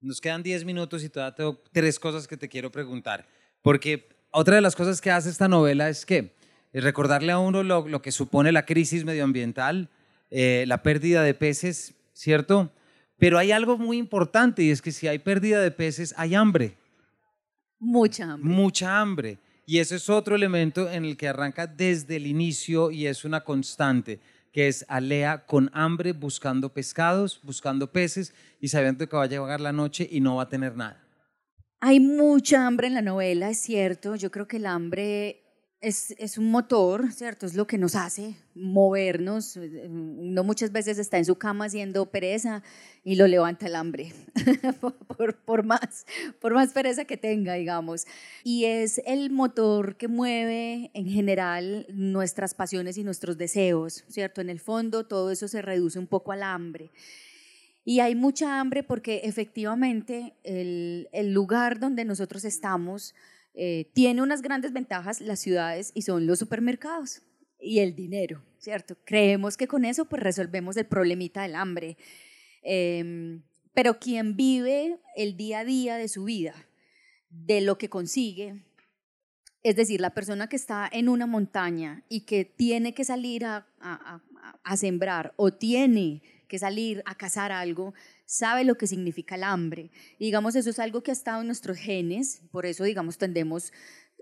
Nos 0.00 0.20
quedan 0.20 0.44
10 0.44 0.64
minutos 0.64 1.02
y 1.02 1.08
todavía 1.08 1.34
tengo 1.34 1.60
tres 1.72 1.98
cosas 1.98 2.28
que 2.28 2.36
te 2.36 2.48
quiero 2.48 2.70
preguntar. 2.70 3.26
Porque 3.62 4.08
otra 4.30 4.54
de 4.54 4.60
las 4.60 4.76
cosas 4.76 5.00
que 5.00 5.10
hace 5.10 5.28
esta 5.28 5.48
novela 5.48 5.88
es 5.88 6.06
que 6.06 6.36
recordarle 6.72 7.32
a 7.32 7.38
uno 7.38 7.64
lo, 7.64 8.00
que 8.00 8.12
supone 8.12 8.52
la 8.52 8.64
crisis 8.64 9.04
medioambiental, 9.04 9.90
eh, 10.30 10.64
la 10.66 10.82
pérdida 10.82 11.22
de 11.22 11.34
peces, 11.34 11.94
¿cierto? 12.12 12.72
Pero 13.18 13.38
hay 13.38 13.52
algo 13.52 13.78
muy 13.78 13.96
importante 13.96 14.62
y 14.62 14.70
es 14.70 14.82
que 14.82 14.92
si 14.92 15.08
hay 15.08 15.18
pérdida 15.18 15.60
de 15.60 15.70
peces, 15.70 16.14
hay 16.16 16.34
hambre. 16.34 16.76
Mucha 17.78 18.32
hambre. 18.32 18.52
Mucha 18.52 19.00
hambre. 19.00 19.38
Y 19.66 19.78
ese 19.78 19.96
es 19.96 20.08
otro 20.08 20.36
elemento 20.36 20.90
en 20.90 21.04
el 21.04 21.16
que 21.16 21.28
arranca 21.28 21.66
desde 21.66 22.16
el 22.16 22.26
inicio 22.26 22.90
y 22.90 23.06
es 23.06 23.24
una 23.24 23.42
constante, 23.42 24.20
que 24.52 24.68
es 24.68 24.84
Alea 24.88 25.44
con 25.46 25.70
hambre 25.74 26.12
buscando 26.12 26.72
pescados, 26.72 27.40
buscando 27.42 27.90
peces 27.90 28.32
y 28.60 28.68
sabiendo 28.68 29.08
que 29.08 29.16
va 29.16 29.24
a 29.24 29.26
llegar 29.26 29.60
la 29.60 29.72
noche 29.72 30.08
y 30.10 30.20
no 30.20 30.36
va 30.36 30.44
a 30.44 30.48
tener 30.48 30.76
nada. 30.76 31.02
Hay 31.80 32.00
mucha 32.00 32.66
hambre 32.66 32.86
en 32.86 32.94
la 32.94 33.02
novela, 33.02 33.50
es 33.50 33.60
cierto. 33.60 34.16
Yo 34.16 34.30
creo 34.30 34.46
que 34.46 34.56
el 34.56 34.66
hambre 34.66 35.45
es, 35.80 36.38
un 36.38 36.50
motor, 36.50 37.12
¿cierto? 37.12 37.46
Es 37.46 37.54
lo 37.54 37.66
que 37.66 37.78
nos 37.78 37.94
hace 37.94 38.36
movernos. 38.54 39.58
No 39.88 40.42
muchas 40.42 40.72
veces 40.72 40.98
está 40.98 41.18
en 41.18 41.24
su 41.24 41.36
cama 41.36 41.66
haciendo 41.66 42.10
pereza 42.10 42.62
y 43.04 43.16
lo 43.16 43.26
levanta 43.26 43.66
el 43.66 43.76
hambre, 43.76 44.12
por, 45.44 45.64
más, 45.64 46.06
por 46.40 46.54
más 46.54 46.72
pereza 46.72 47.04
que 47.04 47.16
tenga, 47.16 47.54
digamos. 47.54 48.06
Y 48.42 48.64
es 48.64 49.00
el 49.06 49.30
motor 49.30 49.96
que 49.96 50.08
mueve 50.08 50.90
en 50.94 51.08
general 51.08 51.86
nuestras 51.90 52.54
pasiones 52.54 52.96
y 52.96 53.04
nuestros 53.04 53.36
deseos, 53.36 54.04
¿cierto? 54.08 54.40
En 54.40 54.50
el 54.50 54.60
fondo 54.60 55.06
todo 55.06 55.30
eso 55.30 55.46
se 55.46 55.62
reduce 55.62 55.98
un 55.98 56.06
poco 56.06 56.32
al 56.32 56.42
hambre. 56.42 56.90
Y 57.84 58.00
hay 58.00 58.16
mucha 58.16 58.58
hambre 58.58 58.82
porque 58.82 59.20
efectivamente 59.24 60.34
el, 60.42 61.08
el 61.12 61.32
lugar 61.32 61.78
donde 61.78 62.04
nosotros 62.04 62.44
estamos, 62.44 63.14
eh, 63.58 63.90
tiene 63.94 64.20
unas 64.20 64.42
grandes 64.42 64.74
ventajas 64.74 65.22
las 65.22 65.40
ciudades 65.40 65.90
y 65.94 66.02
son 66.02 66.26
los 66.26 66.38
supermercados 66.38 67.22
y 67.58 67.78
el 67.78 67.96
dinero, 67.96 68.44
¿cierto? 68.58 68.98
Creemos 69.06 69.56
que 69.56 69.66
con 69.66 69.86
eso 69.86 70.04
pues 70.04 70.22
resolvemos 70.22 70.76
el 70.76 70.84
problemita 70.84 71.40
del 71.40 71.54
hambre. 71.54 71.96
Em, 72.62 73.42
pero 73.72 73.98
quien 73.98 74.36
vive 74.36 75.00
el 75.16 75.38
día 75.38 75.60
a 75.60 75.64
día 75.64 75.96
de 75.96 76.08
su 76.08 76.24
vida, 76.24 76.54
de 77.30 77.62
lo 77.62 77.78
que 77.78 77.88
consigue, 77.88 78.62
es 79.62 79.74
decir, 79.74 80.02
la 80.02 80.12
persona 80.12 80.50
que 80.50 80.56
está 80.56 80.86
en 80.92 81.08
una 81.08 81.26
montaña 81.26 82.04
y 82.10 82.26
que 82.26 82.44
tiene 82.44 82.92
que 82.92 83.04
salir 83.04 83.46
a, 83.46 83.66
a 83.80 84.76
sembrar 84.76 85.32
o 85.36 85.50
tiene 85.50 86.22
que 86.46 86.58
salir 86.58 87.02
a 87.06 87.16
cazar 87.16 87.52
algo, 87.52 87.94
sabe 88.26 88.64
lo 88.64 88.76
que 88.76 88.86
significa 88.86 89.36
el 89.36 89.44
hambre. 89.44 89.90
Y 90.18 90.26
digamos, 90.26 90.54
eso 90.56 90.68
es 90.68 90.78
algo 90.78 91.02
que 91.02 91.10
ha 91.10 91.14
estado 91.14 91.40
en 91.40 91.46
nuestros 91.46 91.78
genes, 91.78 92.42
por 92.50 92.66
eso, 92.66 92.84
digamos, 92.84 93.16
tendemos, 93.16 93.72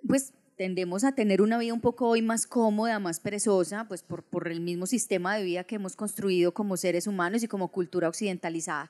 pues, 0.07 0.33
tendemos 0.57 1.03
a 1.03 1.17
tener 1.17 1.43
una 1.43 1.59
vida 1.59 1.75
un 1.75 1.81
poco 1.81 2.09
hoy 2.09 2.23
más 2.23 2.47
cómoda, 2.47 3.01
más 3.01 3.19
perezosa, 3.19 3.89
pues 3.89 4.05
por, 4.05 4.23
por 4.23 4.47
el 4.47 4.61
mismo 4.61 4.87
sistema 4.87 5.37
de 5.37 5.43
vida 5.43 5.65
que 5.65 5.75
hemos 5.75 5.97
construido 5.97 6.55
como 6.55 6.77
seres 6.77 7.09
humanos 7.09 7.43
y 7.43 7.49
como 7.49 7.73
cultura 7.73 8.09
occidentalizada. 8.09 8.89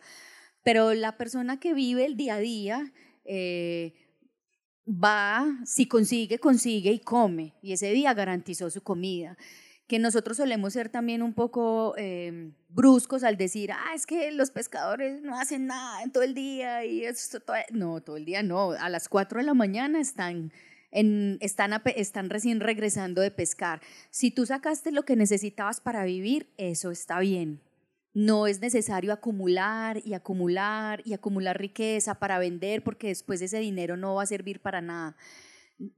Pero 0.63 0.93
la 0.93 1.17
persona 1.17 1.59
que 1.59 1.73
vive 1.73 2.05
el 2.05 2.17
día 2.17 2.35
a 2.35 2.39
día, 2.39 2.93
eh, 3.25 3.95
va, 4.87 5.47
si 5.65 5.87
consigue, 5.87 6.39
consigue 6.39 6.91
y 6.93 6.99
come. 6.99 7.55
Y 7.63 7.73
ese 7.73 7.91
día 7.93 8.13
garantizó 8.13 8.69
su 8.69 8.83
comida 8.83 9.39
que 9.87 9.99
nosotros 9.99 10.39
solemos 10.39 10.73
ser 10.73 10.89
también 10.89 11.23
un 11.23 11.35
poco 11.35 11.95
em, 11.97 12.55
bruscos 12.69 13.23
al 13.23 13.37
decir, 13.37 13.71
ah, 13.73 13.93
es 13.95 14.07
que 14.07 14.31
los 14.33 14.51
pescadores 14.51 15.21
no 15.21 15.39
hacen 15.39 15.67
nada 15.67 16.03
en 16.03 16.11
todo 16.11 16.23
el 16.23 16.35
día 16.35 16.85
y 16.85 17.05
esto, 17.05 17.41
no, 17.71 18.01
todo 18.01 18.17
el 18.17 18.25
día 18.25 18.43
no, 18.43 18.71
a 18.73 18.89
las 18.89 19.09
4 19.09 19.41
de 19.41 19.45
la 19.45 19.55
mañana 19.55 20.01
están, 20.01 20.53
están, 20.91 21.83
están 21.97 22.31
recién 22.31 22.61
regresando 22.61 23.21
de 23.21 23.31
pescar. 23.31 23.83
Si 24.11 24.31
tú 24.31 24.47
sacaste 24.47 24.91
lo 24.91 25.05
que 25.05 25.17
necesitabas 25.17 25.81
para 25.81 26.05
vivir, 26.05 26.49
eso 26.57 26.91
está 26.91 27.19
bien. 27.21 27.61
No 28.15 28.47
es 28.47 28.61
necesario 28.61 29.13
acumular 29.13 30.01
y 30.05 30.15
acumular 30.15 31.03
y 31.05 31.15
acumular 31.15 31.59
riqueza 31.59 32.15
para 32.15 32.39
vender 32.39 32.83
porque 32.85 33.09
después 33.09 33.43
ese 33.43 33.59
dinero 33.59 33.97
no 33.97 34.15
va 34.15 34.23
a 34.23 34.27
servir 34.27 34.61
para 34.61 34.81
nada 34.81 35.17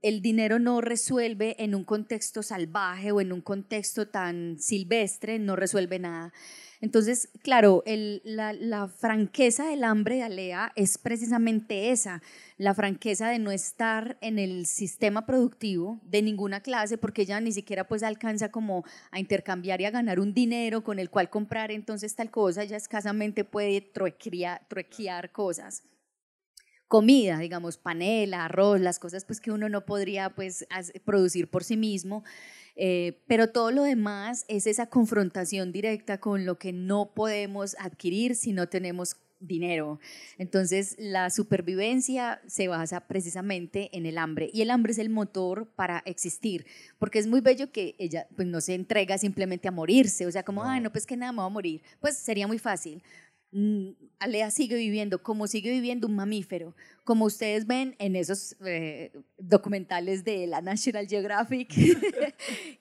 el 0.02 0.22
dinero 0.22 0.58
no 0.58 0.80
resuelve 0.80 1.56
en 1.62 1.74
un 1.74 1.84
contexto 1.84 2.42
salvaje 2.42 3.12
o 3.12 3.20
en 3.20 3.32
un 3.32 3.40
contexto 3.40 4.08
tan 4.08 4.58
silvestre, 4.58 5.38
no 5.38 5.56
resuelve 5.56 5.98
nada. 5.98 6.32
Entonces, 6.80 7.30
claro, 7.42 7.82
la, 7.86 8.88
franqueza 8.88 9.66
del 9.66 9.82
hambre 9.84 10.16
de 10.16 10.22
Alea 10.24 10.72
es 10.76 10.98
precisamente 10.98 11.90
esa, 11.90 12.22
la 12.58 12.74
franqueza 12.74 13.28
de 13.30 13.38
no 13.38 13.50
estar 13.50 14.18
en 14.20 14.38
el 14.38 14.66
sistema 14.66 15.24
productivo 15.24 16.00
de 16.04 16.22
ninguna 16.22 16.60
clase, 16.60 16.98
porque 16.98 17.22
ella 17.22 17.40
ni 17.40 17.52
siquiera 17.52 17.88
pues 17.88 18.02
alcanza 18.02 18.50
como 18.50 18.84
a 19.10 19.18
intercambiar 19.18 19.80
y 19.80 19.86
a 19.86 19.90
ganar 19.90 20.20
un 20.20 20.34
dinero 20.34 20.84
con 20.84 20.98
el 20.98 21.10
cual 21.10 21.30
comprar 21.30 21.70
entonces 21.70 22.14
tal 22.14 22.30
cosa, 22.30 22.62
ella 22.62 22.76
escasamente 22.76 23.44
puede 23.44 23.80
truequear 23.80 25.32
cosas 25.32 25.82
comida, 26.88 27.38
digamos, 27.38 27.78
panela, 27.78 28.44
arroz, 28.44 28.80
las 28.80 28.98
cosas 28.98 29.24
pues 29.24 29.40
que 29.40 29.50
uno 29.50 29.68
no 29.68 29.84
podría 29.84 30.30
pues 30.34 30.66
producir 31.04 31.50
por 31.50 31.64
sí 31.64 31.76
mismo, 31.76 32.24
eh, 32.76 33.22
pero 33.26 33.50
todo 33.50 33.70
lo 33.70 33.82
demás 33.82 34.44
es 34.48 34.66
esa 34.66 34.86
confrontación 34.86 35.72
directa 35.72 36.18
con 36.18 36.44
lo 36.44 36.58
que 36.58 36.72
no 36.72 37.12
podemos 37.14 37.76
adquirir 37.78 38.36
si 38.36 38.52
no 38.52 38.68
tenemos 38.68 39.16
dinero. 39.40 40.00
Entonces, 40.38 40.96
la 40.98 41.30
supervivencia 41.30 42.40
se 42.46 42.68
basa 42.68 43.06
precisamente 43.06 43.90
en 43.96 44.06
el 44.06 44.18
hambre 44.18 44.50
y 44.52 44.62
el 44.62 44.70
hambre 44.70 44.92
es 44.92 44.98
el 44.98 45.10
motor 45.10 45.68
para 45.76 46.02
existir, 46.06 46.66
porque 46.98 47.18
es 47.18 47.26
muy 47.26 47.40
bello 47.40 47.70
que 47.70 47.94
ella 47.98 48.26
pues 48.34 48.48
no 48.48 48.60
se 48.60 48.74
entrega 48.74 49.18
simplemente 49.18 49.68
a 49.68 49.72
morirse, 49.72 50.26
o 50.26 50.32
sea, 50.32 50.42
como, 50.42 50.64
ay, 50.64 50.80
no, 50.80 50.90
pues 50.90 51.06
que 51.06 51.16
nada, 51.16 51.32
me 51.32 51.38
va 51.38 51.44
a 51.44 51.50
morir. 51.50 51.82
Pues 52.00 52.16
sería 52.16 52.46
muy 52.46 52.58
fácil, 52.58 53.02
Alea 54.18 54.50
sigue 54.50 54.76
viviendo 54.76 55.22
como 55.22 55.46
sigue 55.46 55.70
viviendo 55.70 56.06
un 56.06 56.14
mamífero, 56.14 56.74
como 57.04 57.24
ustedes 57.24 57.66
ven 57.66 57.94
en 57.98 58.16
esos 58.16 58.56
eh, 58.66 59.12
documentales 59.38 60.24
de 60.24 60.46
la 60.46 60.60
National 60.60 61.06
Geographic, 61.06 61.72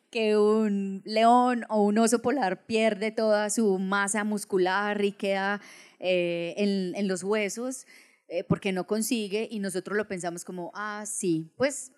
que 0.10 0.38
un 0.38 1.02
león 1.06 1.66
o 1.70 1.84
un 1.84 1.98
oso 1.98 2.22
polar 2.22 2.66
pierde 2.66 3.12
toda 3.12 3.50
su 3.50 3.78
masa 3.80 4.24
muscular 4.24 5.04
y 5.04 5.12
queda 5.12 5.62
eh, 6.00 6.56
en, 6.58 7.08
los 7.08 7.24
huesos 7.24 7.86
eh, 8.28 8.44
porque 8.44 8.72
no 8.72 8.88
consigue 8.88 9.48
y 9.50 9.60
nosotros 9.60 9.96
lo 9.96 10.08
pensamos 10.08 10.44
como, 10.44 10.72
ah, 10.74 11.06
sí, 11.06 11.52
pues 11.56 11.92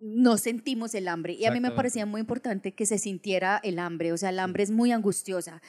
no 0.00 0.36
sentimos 0.36 0.94
el 0.94 1.06
hambre. 1.06 1.34
Y 1.34 1.44
a 1.44 1.50
mí 1.50 1.60
me 1.60 1.70
parecía 1.70 2.06
muy 2.06 2.20
importante 2.20 2.72
que 2.72 2.86
se 2.86 2.98
sintiera 2.98 3.60
el 3.62 3.78
hambre, 3.78 4.12
o 4.12 4.16
sea, 4.16 4.30
el 4.30 4.38
hambre 4.38 4.62
es 4.64 4.70
muy 4.70 4.90
angustiosa 4.90 5.62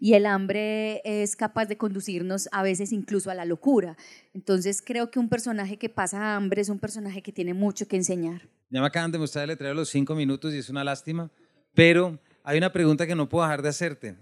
y 0.00 0.14
el 0.14 0.26
hambre 0.26 1.02
es 1.04 1.36
capaz 1.36 1.66
de 1.66 1.76
conducirnos 1.76 2.48
a 2.50 2.62
veces 2.62 2.90
incluso 2.90 3.30
a 3.30 3.34
la 3.34 3.44
locura. 3.44 3.96
Entonces 4.34 4.82
creo 4.84 5.10
que 5.10 5.18
un 5.18 5.28
personaje 5.28 5.76
que 5.76 5.90
pasa 5.90 6.34
hambre 6.34 6.62
es 6.62 6.70
un 6.70 6.78
personaje 6.78 7.22
que 7.22 7.30
tiene 7.30 7.54
mucho 7.54 7.86
que 7.86 7.96
enseñar. 7.96 8.48
Ya 8.70 8.80
me 8.80 8.86
acaban 8.86 9.12
de 9.12 9.18
mostrar 9.18 9.44
el 9.44 9.50
letrero 9.50 9.74
los 9.74 9.90
cinco 9.90 10.14
minutos 10.14 10.54
y 10.54 10.58
es 10.58 10.70
una 10.70 10.82
lástima, 10.82 11.30
pero 11.74 12.18
hay 12.42 12.56
una 12.56 12.72
pregunta 12.72 13.06
que 13.06 13.14
no 13.14 13.28
puedo 13.28 13.44
dejar 13.44 13.62
de 13.62 13.68
hacerte 13.68 14.16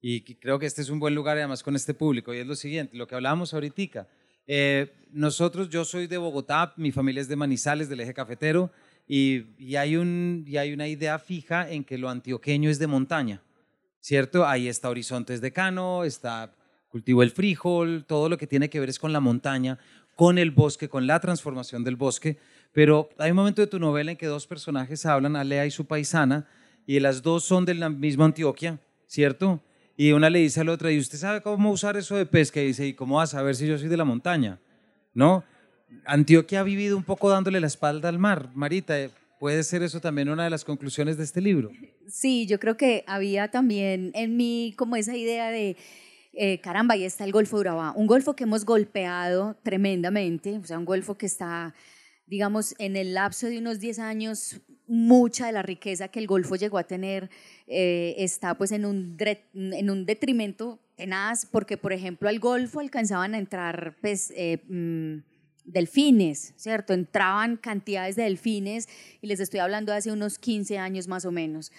y 0.00 0.20
creo 0.20 0.58
que 0.58 0.66
este 0.66 0.82
es 0.82 0.90
un 0.90 1.00
buen 1.00 1.14
lugar 1.14 1.36
además 1.36 1.62
con 1.62 1.74
este 1.74 1.94
público 1.94 2.32
y 2.32 2.38
es 2.38 2.46
lo 2.46 2.54
siguiente, 2.54 2.96
lo 2.96 3.06
que 3.06 3.14
hablábamos 3.14 3.54
ahorita. 3.54 4.06
Eh, 4.46 4.92
nosotros, 5.10 5.70
yo 5.70 5.84
soy 5.84 6.06
de 6.06 6.18
Bogotá, 6.18 6.74
mi 6.76 6.92
familia 6.92 7.22
es 7.22 7.28
de 7.28 7.36
Manizales, 7.36 7.88
del 7.88 8.00
eje 8.00 8.12
cafetero, 8.12 8.70
y, 9.08 9.46
y, 9.58 9.76
hay 9.76 9.94
y 10.46 10.56
hay 10.58 10.72
una 10.72 10.88
idea 10.88 11.18
fija 11.18 11.70
en 11.70 11.84
que 11.84 11.98
lo 11.98 12.10
antioqueño 12.10 12.68
es 12.68 12.78
de 12.78 12.86
montaña. 12.86 13.42
¿Cierto? 14.04 14.46
Ahí 14.46 14.68
está 14.68 14.90
Horizontes 14.90 15.40
de 15.40 15.50
Cano, 15.50 16.04
está 16.04 16.54
cultivo 16.88 17.22
el 17.22 17.30
frijol, 17.30 18.04
todo 18.06 18.28
lo 18.28 18.36
que 18.36 18.46
tiene 18.46 18.68
que 18.68 18.78
ver 18.78 18.90
es 18.90 18.98
con 18.98 19.14
la 19.14 19.20
montaña, 19.20 19.78
con 20.14 20.36
el 20.36 20.50
bosque, 20.50 20.90
con 20.90 21.06
la 21.06 21.20
transformación 21.20 21.84
del 21.84 21.96
bosque. 21.96 22.36
Pero 22.72 23.08
hay 23.16 23.30
un 23.30 23.38
momento 23.38 23.62
de 23.62 23.66
tu 23.66 23.78
novela 23.78 24.10
en 24.10 24.18
que 24.18 24.26
dos 24.26 24.46
personajes 24.46 25.06
hablan, 25.06 25.36
Alea 25.36 25.64
y 25.64 25.70
su 25.70 25.86
paisana, 25.86 26.46
y 26.86 27.00
las 27.00 27.22
dos 27.22 27.44
son 27.44 27.64
de 27.64 27.72
la 27.72 27.88
misma 27.88 28.26
Antioquia, 28.26 28.78
¿cierto? 29.06 29.62
Y 29.96 30.12
una 30.12 30.28
le 30.28 30.40
dice 30.40 30.60
a 30.60 30.64
la 30.64 30.72
otra, 30.72 30.92
¿y 30.92 30.98
usted 30.98 31.16
sabe 31.16 31.40
cómo 31.40 31.70
usar 31.70 31.96
eso 31.96 32.14
de 32.14 32.26
pesca? 32.26 32.60
Y 32.60 32.66
dice, 32.66 32.86
¿y 32.86 32.92
cómo 32.92 33.16
vas 33.16 33.32
a 33.32 33.38
saber 33.38 33.54
si 33.54 33.66
yo 33.66 33.78
soy 33.78 33.88
de 33.88 33.96
la 33.96 34.04
montaña? 34.04 34.60
¿No? 35.14 35.44
Antioquia 36.04 36.60
ha 36.60 36.64
vivido 36.64 36.98
un 36.98 37.04
poco 37.04 37.30
dándole 37.30 37.58
la 37.58 37.68
espalda 37.68 38.10
al 38.10 38.18
mar. 38.18 38.50
Marita, 38.54 38.96
¿Puede 39.44 39.62
ser 39.62 39.82
eso 39.82 40.00
también 40.00 40.30
una 40.30 40.44
de 40.44 40.48
las 40.48 40.64
conclusiones 40.64 41.18
de 41.18 41.24
este 41.24 41.42
libro? 41.42 41.70
Sí, 42.08 42.46
yo 42.46 42.58
creo 42.58 42.78
que 42.78 43.04
había 43.06 43.50
también 43.50 44.10
en 44.14 44.38
mí 44.38 44.72
como 44.78 44.96
esa 44.96 45.14
idea 45.14 45.50
de, 45.50 45.76
eh, 46.32 46.60
caramba, 46.62 46.94
ahí 46.94 47.04
está 47.04 47.24
el 47.24 47.32
Golfo 47.32 47.58
de 47.58 47.60
Urabá, 47.60 47.92
un 47.94 48.06
golfo 48.06 48.34
que 48.34 48.44
hemos 48.44 48.64
golpeado 48.64 49.54
tremendamente, 49.62 50.56
o 50.56 50.64
sea, 50.64 50.78
un 50.78 50.86
golfo 50.86 51.18
que 51.18 51.26
está, 51.26 51.74
digamos, 52.26 52.74
en 52.78 52.96
el 52.96 53.12
lapso 53.12 53.46
de 53.46 53.58
unos 53.58 53.80
10 53.80 53.98
años, 53.98 54.62
mucha 54.86 55.44
de 55.44 55.52
la 55.52 55.60
riqueza 55.60 56.08
que 56.08 56.20
el 56.20 56.26
Golfo 56.26 56.56
llegó 56.56 56.78
a 56.78 56.84
tener 56.84 57.28
eh, 57.66 58.14
está 58.16 58.56
pues 58.56 58.72
en 58.72 58.86
un, 58.86 59.18
en 59.52 59.90
un 59.90 60.06
detrimento 60.06 60.80
tenaz, 60.96 61.44
porque 61.44 61.76
por 61.76 61.92
ejemplo 61.92 62.30
al 62.30 62.38
Golfo 62.38 62.80
alcanzaban 62.80 63.34
a 63.34 63.38
entrar 63.38 63.94
pues... 64.00 64.32
Eh, 64.34 64.64
mm, 64.70 65.33
delfines, 65.64 66.54
¿cierto? 66.56 66.92
Entraban 66.92 67.56
cantidades 67.56 68.16
de 68.16 68.24
delfines 68.24 68.88
y 69.20 69.26
les 69.26 69.40
estoy 69.40 69.60
hablando 69.60 69.92
de 69.92 69.98
hace 69.98 70.12
unos 70.12 70.38
15 70.38 70.78
años 70.78 71.08
más 71.08 71.24
o 71.24 71.32
menos. 71.32 71.72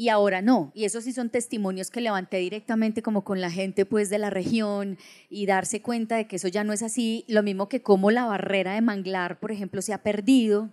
y 0.00 0.10
ahora 0.10 0.42
no. 0.42 0.70
Y 0.76 0.84
esos 0.84 1.02
sí 1.02 1.12
son 1.12 1.28
testimonios 1.28 1.90
que 1.90 2.00
levanté 2.00 2.36
directamente 2.36 3.02
como 3.02 3.24
con 3.24 3.40
la 3.40 3.50
gente 3.50 3.84
pues 3.84 4.10
de 4.10 4.18
la 4.18 4.30
región 4.30 4.96
y 5.28 5.46
darse 5.46 5.82
cuenta 5.82 6.16
de 6.16 6.28
que 6.28 6.36
eso 6.36 6.46
ya 6.46 6.62
no 6.62 6.72
es 6.72 6.84
así. 6.84 7.24
Lo 7.26 7.42
mismo 7.42 7.68
que 7.68 7.82
como 7.82 8.12
la 8.12 8.24
barrera 8.24 8.74
de 8.74 8.80
manglar, 8.80 9.40
por 9.40 9.50
ejemplo, 9.50 9.82
se 9.82 9.92
ha 9.92 10.04
perdido 10.04 10.70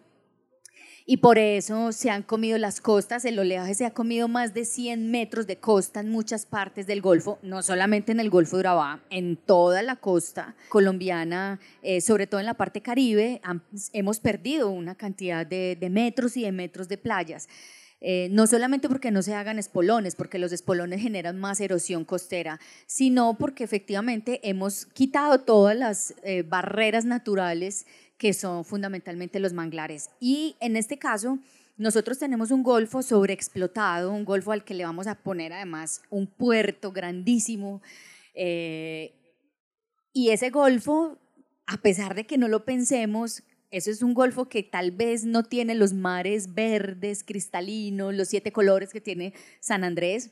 y 1.05 1.17
por 1.17 1.37
eso 1.37 1.91
se 1.91 2.09
han 2.09 2.23
comido 2.23 2.57
las 2.57 2.81
costas, 2.81 3.25
el 3.25 3.37
oleaje 3.37 3.75
se 3.75 3.85
ha 3.85 3.93
comido 3.93 4.27
más 4.27 4.53
de 4.53 4.65
100 4.65 5.11
metros 5.11 5.45
de 5.45 5.57
costa 5.57 5.99
en 5.99 6.09
muchas 6.09 6.47
partes 6.47 6.87
del 6.87 7.01
Golfo, 7.01 7.37
no 7.43 7.61
solamente 7.61 8.11
en 8.11 8.19
el 8.19 8.31
Golfo 8.31 8.57
de 8.57 8.61
Urabá, 8.61 9.03
en 9.11 9.37
toda 9.37 9.83
la 9.83 9.97
costa 9.97 10.55
colombiana, 10.69 11.59
eh, 11.83 12.01
sobre 12.01 12.25
todo 12.25 12.39
en 12.39 12.47
la 12.47 12.55
parte 12.55 12.81
caribe, 12.81 13.39
hemos 13.93 14.19
perdido 14.19 14.69
una 14.71 14.95
cantidad 14.95 15.45
de, 15.45 15.77
de 15.79 15.89
metros 15.91 16.37
y 16.37 16.41
de 16.41 16.51
metros 16.51 16.89
de 16.89 16.97
playas. 16.97 17.47
Eh, 18.07 18.27
no 18.29 18.45
solamente 18.45 18.87
porque 18.89 19.09
no 19.09 19.23
se 19.23 19.33
hagan 19.33 19.57
espolones, 19.57 20.15
porque 20.15 20.37
los 20.37 20.51
espolones 20.51 21.01
generan 21.01 21.39
más 21.39 21.59
erosión 21.61 22.05
costera, 22.05 22.59
sino 22.85 23.37
porque 23.37 23.63
efectivamente 23.63 24.41
hemos 24.43 24.85
quitado 24.85 25.39
todas 25.39 25.75
las 25.75 26.13
eh, 26.23 26.43
barreras 26.43 27.05
naturales 27.05 27.87
que 28.17 28.33
son 28.33 28.65
fundamentalmente 28.65 29.39
los 29.39 29.53
manglares. 29.53 30.09
Y 30.19 30.55
en 30.59 30.75
este 30.75 30.97
caso, 30.97 31.39
nosotros 31.77 32.17
tenemos 32.17 32.51
un 32.51 32.63
golfo 32.63 33.01
sobreexplotado, 33.01 34.11
un 34.11 34.25
golfo 34.25 34.51
al 34.51 34.63
que 34.63 34.73
le 34.73 34.85
vamos 34.85 35.07
a 35.07 35.15
poner 35.15 35.53
además 35.53 36.01
un 36.09 36.27
puerto 36.27 36.91
grandísimo. 36.91 37.81
Eh, 38.33 39.13
y 40.13 40.29
ese 40.29 40.49
golfo, 40.49 41.19
a 41.67 41.77
pesar 41.77 42.15
de 42.15 42.25
que 42.25 42.37
no 42.37 42.47
lo 42.47 42.63
pensemos, 42.63 43.43
eso 43.71 43.91
es 43.91 44.01
un 44.01 44.13
golfo 44.13 44.47
que 44.47 44.63
tal 44.63 44.91
vez 44.91 45.25
no 45.25 45.43
tiene 45.43 45.75
los 45.75 45.91
mares 45.91 46.53
verdes, 46.53 47.23
cristalinos, 47.25 48.13
los 48.13 48.29
siete 48.29 48.53
colores 48.53 48.93
que 48.93 49.01
tiene 49.01 49.33
San 49.59 49.83
Andrés 49.83 50.31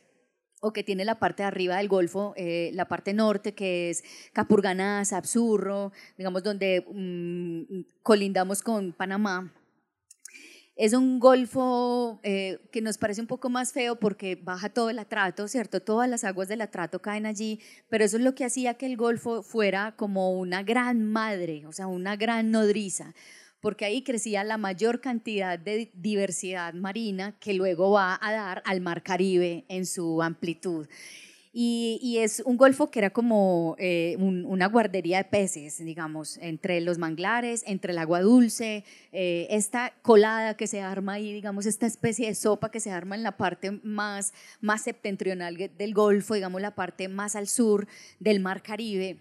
o 0.64 0.72
que 0.72 0.84
tiene 0.84 1.04
la 1.04 1.20
parte 1.20 1.44
de 1.44 1.48
arriba 1.48 1.76
del 1.76 1.90
Golfo, 1.90 2.34
eh, 2.38 2.72
la 2.74 2.88
parte 2.88 3.14
norte, 3.14 3.54
que 3.54 3.90
es 3.90 4.02
Capurganá, 4.32 5.04
Absurro, 5.12 5.92
digamos, 6.18 6.42
donde 6.42 6.86
mm, 6.90 7.82
colindamos 8.02 8.62
con 8.62 8.94
Panamá. 8.94 9.54
Es 10.78 10.94
un 10.94 11.20
golfo 11.20 12.22
eh, 12.24 12.60
que 12.72 12.82
nos 12.82 12.98
parece 12.98 13.20
un 13.20 13.28
poco 13.28 13.50
más 13.50 13.74
feo 13.74 14.00
porque 14.00 14.36
baja 14.36 14.70
todo 14.70 14.90
el 14.90 15.00
atrato, 15.00 15.50
¿cierto? 15.50 15.82
Todas 15.82 16.10
las 16.10 16.24
aguas 16.24 16.48
del 16.48 16.62
atrato 16.62 17.00
caen 17.00 17.26
allí, 17.26 17.60
pero 17.90 18.06
eso 18.06 18.16
es 18.16 18.24
lo 18.24 18.34
que 18.34 18.46
hacía 18.46 18.76
que 18.76 18.86
el 18.86 18.96
golfo 18.96 19.44
fuera 19.44 19.96
como 19.98 20.32
una 20.32 20.64
gran 20.64 21.04
madre, 21.04 21.66
o 21.68 21.74
sea, 21.74 21.88
una 21.88 22.16
gran 22.16 22.52
nodriza, 22.52 23.14
porque 23.64 23.86
ahí 23.86 24.04
crecía 24.04 24.44
la 24.44 24.58
mayor 24.58 25.00
cantidad 25.00 25.58
de 25.58 25.90
diversidad 25.94 26.74
marina 26.74 27.38
que 27.40 27.54
luego 27.54 27.92
va 27.92 28.20
a 28.22 28.34
dar 28.34 28.62
al 28.66 28.82
mar 28.82 29.04
Caribe 29.04 29.64
en 29.70 29.86
su 29.86 30.22
amplitud. 30.22 30.86
Y, 31.54 32.18
es 32.20 32.42
un 32.46 32.58
golfo 32.58 32.92
que 32.92 33.00
era 33.00 33.12
como 33.12 33.78
eh, 33.80 34.18
una 34.20 34.68
guardería 34.68 35.20
de 35.20 35.24
peces, 35.24 35.78
digamos, 35.78 36.38
entre 36.40 36.82
los 36.82 36.98
manglares, 36.98 37.64
entre 37.66 37.94
el 37.94 38.00
agua 38.00 38.20
dulce, 38.20 38.84
eh, 39.14 39.48
esta 39.50 39.94
colada 40.02 40.58
que 40.58 40.68
se 40.68 40.82
arma 40.82 41.14
ahí, 41.14 41.32
digamos, 41.32 41.66
esta 41.66 41.86
especie 41.86 42.28
de 42.28 42.36
sopa 42.36 42.70
que 42.70 42.82
se 42.82 42.92
arma 42.92 43.16
en 43.16 43.24
la 43.24 43.38
parte 43.38 43.72
más, 43.84 44.34
más 44.60 44.82
septentrional 44.82 45.56
del 45.56 45.94
golfo, 45.94 46.34
digamos, 46.34 46.62
la 46.62 46.76
parte 46.76 47.08
más 47.08 47.38
al 47.38 47.48
sur 47.48 47.88
del 48.20 48.42
mar 48.42 48.62
Caribe. 48.62 49.20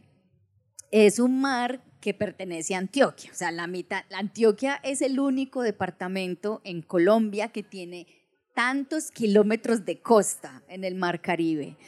Es 0.91 1.21
un 1.21 1.41
mar 1.41 1.81
que 2.03 2.13
pertenece 2.13 2.75
a 2.75 2.79
Antioquia, 2.79 3.31
o 3.33 3.35
sea, 3.35 3.51
la 3.53 3.67
mitad, 3.67 4.03
Antioquia 4.13 4.81
es 4.83 5.01
el 5.01 5.19
único 5.19 5.63
departamento 5.63 6.61
en 6.65 6.83
Colombia 6.83 7.49
que 7.49 7.63
tiene 7.63 8.07
tantos 8.55 9.11
kilómetros 9.11 9.87
de 9.87 10.01
costa 10.01 10.63
en 10.69 10.85
el 10.85 10.97
mar 10.97 11.23
Caribe. 11.23 11.79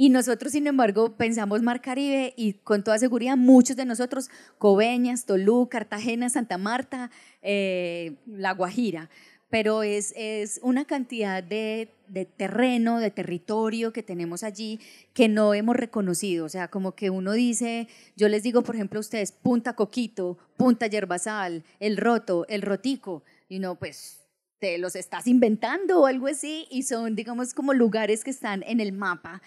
Y 0.00 0.10
nosotros, 0.10 0.52
sin 0.52 0.68
embargo, 0.68 1.16
pensamos 1.16 1.60
Mar 1.60 1.80
Caribe 1.80 2.32
y 2.36 2.52
con 2.52 2.84
toda 2.84 2.98
seguridad 2.98 3.36
muchos 3.36 3.76
de 3.76 3.84
nosotros, 3.84 4.30
Coveñas, 4.56 5.26
Tolú, 5.26 5.68
Cartagena, 5.68 6.30
Santa 6.30 6.56
Marta, 6.56 7.10
eh, 7.42 8.14
La 8.24 8.52
Guajira. 8.52 9.10
Pero 9.50 9.82
es, 9.82 10.12
es 10.16 10.60
una 10.62 10.84
cantidad 10.84 11.42
de, 11.42 11.94
de, 12.08 12.26
terreno, 12.26 13.00
de 13.00 13.10
territorio 13.10 13.92
que 13.92 14.02
tenemos 14.02 14.42
allí 14.42 14.78
que 15.14 15.28
no 15.28 15.54
hemos 15.54 15.76
reconocido. 15.76 16.44
O 16.44 16.48
sea, 16.48 16.68
como 16.68 16.92
que 16.92 17.10
uno 17.10 17.32
dice, 17.32 17.88
yo 18.16 18.28
les 18.28 18.42
digo, 18.42 18.62
por 18.62 18.74
ejemplo, 18.74 18.98
a 18.98 19.00
ustedes, 19.00 19.32
Punta 19.32 19.74
Coquito, 19.74 20.38
Punta 20.56 20.86
Yerbasal, 20.86 21.64
El 21.80 21.96
Roto, 21.96 22.46
El 22.48 22.62
Rotico. 22.62 23.22
Y 23.48 23.58
no, 23.58 23.78
pues 23.78 24.20
te 24.58 24.76
los 24.78 24.96
estás 24.96 25.26
inventando 25.26 26.02
o 26.02 26.06
algo 26.06 26.26
así 26.26 26.66
y 26.70 26.82
son, 26.82 27.14
digamos, 27.14 27.54
como 27.54 27.72
lugares 27.74 28.24
que 28.24 28.30
están 28.30 28.62
en 28.64 28.80
el 28.80 28.92
mapa 28.92 29.40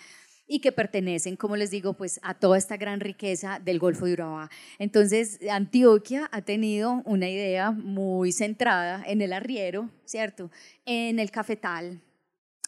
y 0.51 0.59
que 0.59 0.73
pertenecen, 0.73 1.37
como 1.37 1.55
les 1.55 1.71
digo, 1.71 1.93
pues 1.93 2.19
a 2.23 2.33
toda 2.33 2.57
esta 2.57 2.75
gran 2.75 2.99
riqueza 2.99 3.61
del 3.63 3.79
Golfo 3.79 4.05
de 4.05 4.11
Urabá. 4.11 4.49
Entonces, 4.79 5.39
Antioquia 5.49 6.27
ha 6.29 6.41
tenido 6.41 7.01
una 7.05 7.29
idea 7.29 7.71
muy 7.71 8.33
centrada 8.33 9.01
en 9.07 9.21
el 9.21 9.31
arriero, 9.31 9.89
¿cierto? 10.03 10.51
En 10.83 11.19
el 11.19 11.31
cafetal, 11.31 12.01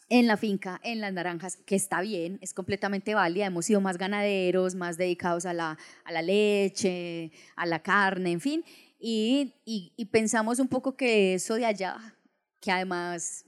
en 0.08 0.26
la 0.26 0.38
finca, 0.38 0.80
en 0.82 1.02
las 1.02 1.12
naranjas, 1.12 1.58
que 1.58 1.76
está 1.76 2.00
bien, 2.00 2.38
es 2.40 2.54
completamente 2.54 3.14
válida, 3.14 3.44
hemos 3.44 3.66
sido 3.66 3.82
más 3.82 3.98
ganaderos, 3.98 4.74
más 4.74 4.96
dedicados 4.96 5.44
a 5.44 5.52
la, 5.52 5.76
a 6.04 6.12
la 6.12 6.22
leche, 6.22 7.32
a 7.54 7.66
la 7.66 7.82
carne, 7.82 8.32
en 8.32 8.40
fin, 8.40 8.64
y, 8.98 9.56
y, 9.66 9.92
y 9.94 10.06
pensamos 10.06 10.58
un 10.58 10.68
poco 10.68 10.96
que 10.96 11.34
eso 11.34 11.56
de 11.56 11.66
allá, 11.66 11.98
que 12.62 12.70
además 12.70 13.44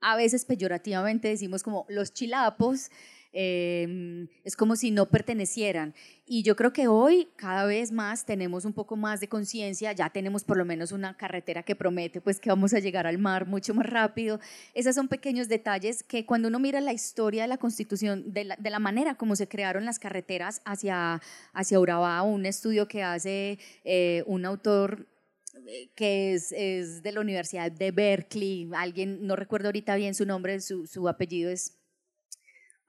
a 0.00 0.14
veces 0.14 0.44
peyorativamente 0.44 1.26
decimos 1.26 1.64
como 1.64 1.86
los 1.88 2.14
chilapos, 2.14 2.88
Em, 3.32 4.26
es 4.42 4.56
como 4.56 4.74
si 4.74 4.90
no 4.90 5.06
pertenecieran. 5.08 5.94
Y 6.26 6.42
yo 6.42 6.56
creo 6.56 6.72
que 6.72 6.88
hoy 6.88 7.28
cada 7.36 7.64
vez 7.64 7.92
más 7.92 8.24
tenemos 8.24 8.64
un 8.64 8.72
poco 8.72 8.96
más 8.96 9.20
de 9.20 9.28
conciencia, 9.28 9.92
ya 9.92 10.10
tenemos 10.10 10.42
por 10.42 10.56
lo 10.56 10.64
menos 10.64 10.90
una 10.90 11.16
carretera 11.16 11.62
que 11.62 11.76
promete 11.76 12.20
pues 12.20 12.40
que 12.40 12.50
vamos 12.50 12.74
a 12.74 12.80
llegar 12.80 13.06
al 13.06 13.18
mar 13.18 13.46
mucho 13.46 13.72
más 13.72 13.86
rápido. 13.86 14.40
Esos 14.74 14.96
son 14.96 15.06
pequeños 15.06 15.48
detalles 15.48 16.02
que 16.02 16.26
cuando 16.26 16.48
uno 16.48 16.58
mira 16.58 16.80
la 16.80 16.92
historia 16.92 17.42
de 17.42 17.48
la 17.48 17.58
constitución, 17.58 18.32
de 18.32 18.44
la, 18.44 18.78
manera 18.80 19.14
como 19.14 19.36
se 19.36 19.46
crearon 19.46 19.84
las 19.84 19.98
carreteras 20.00 20.60
hacia, 20.64 21.20
hacia 21.52 21.78
Urabá, 21.78 22.22
un 22.22 22.46
estudio 22.46 22.88
que 22.88 23.04
hace 23.04 23.58
eh, 23.84 24.24
un 24.26 24.44
autor 24.44 25.06
eh, 25.66 25.90
que 25.94 26.34
es, 26.34 26.52
es, 26.52 27.02
de 27.02 27.12
la 27.12 27.20
Universidad 27.20 27.70
de 27.70 27.92
Berkeley, 27.92 28.68
alguien, 28.74 29.26
no 29.26 29.36
recuerdo 29.36 29.68
ahorita 29.68 29.94
bien 29.96 30.14
su 30.14 30.26
nombre, 30.26 30.60
su, 30.60 30.86
su 30.86 31.08
apellido 31.08 31.50
es 31.50 31.79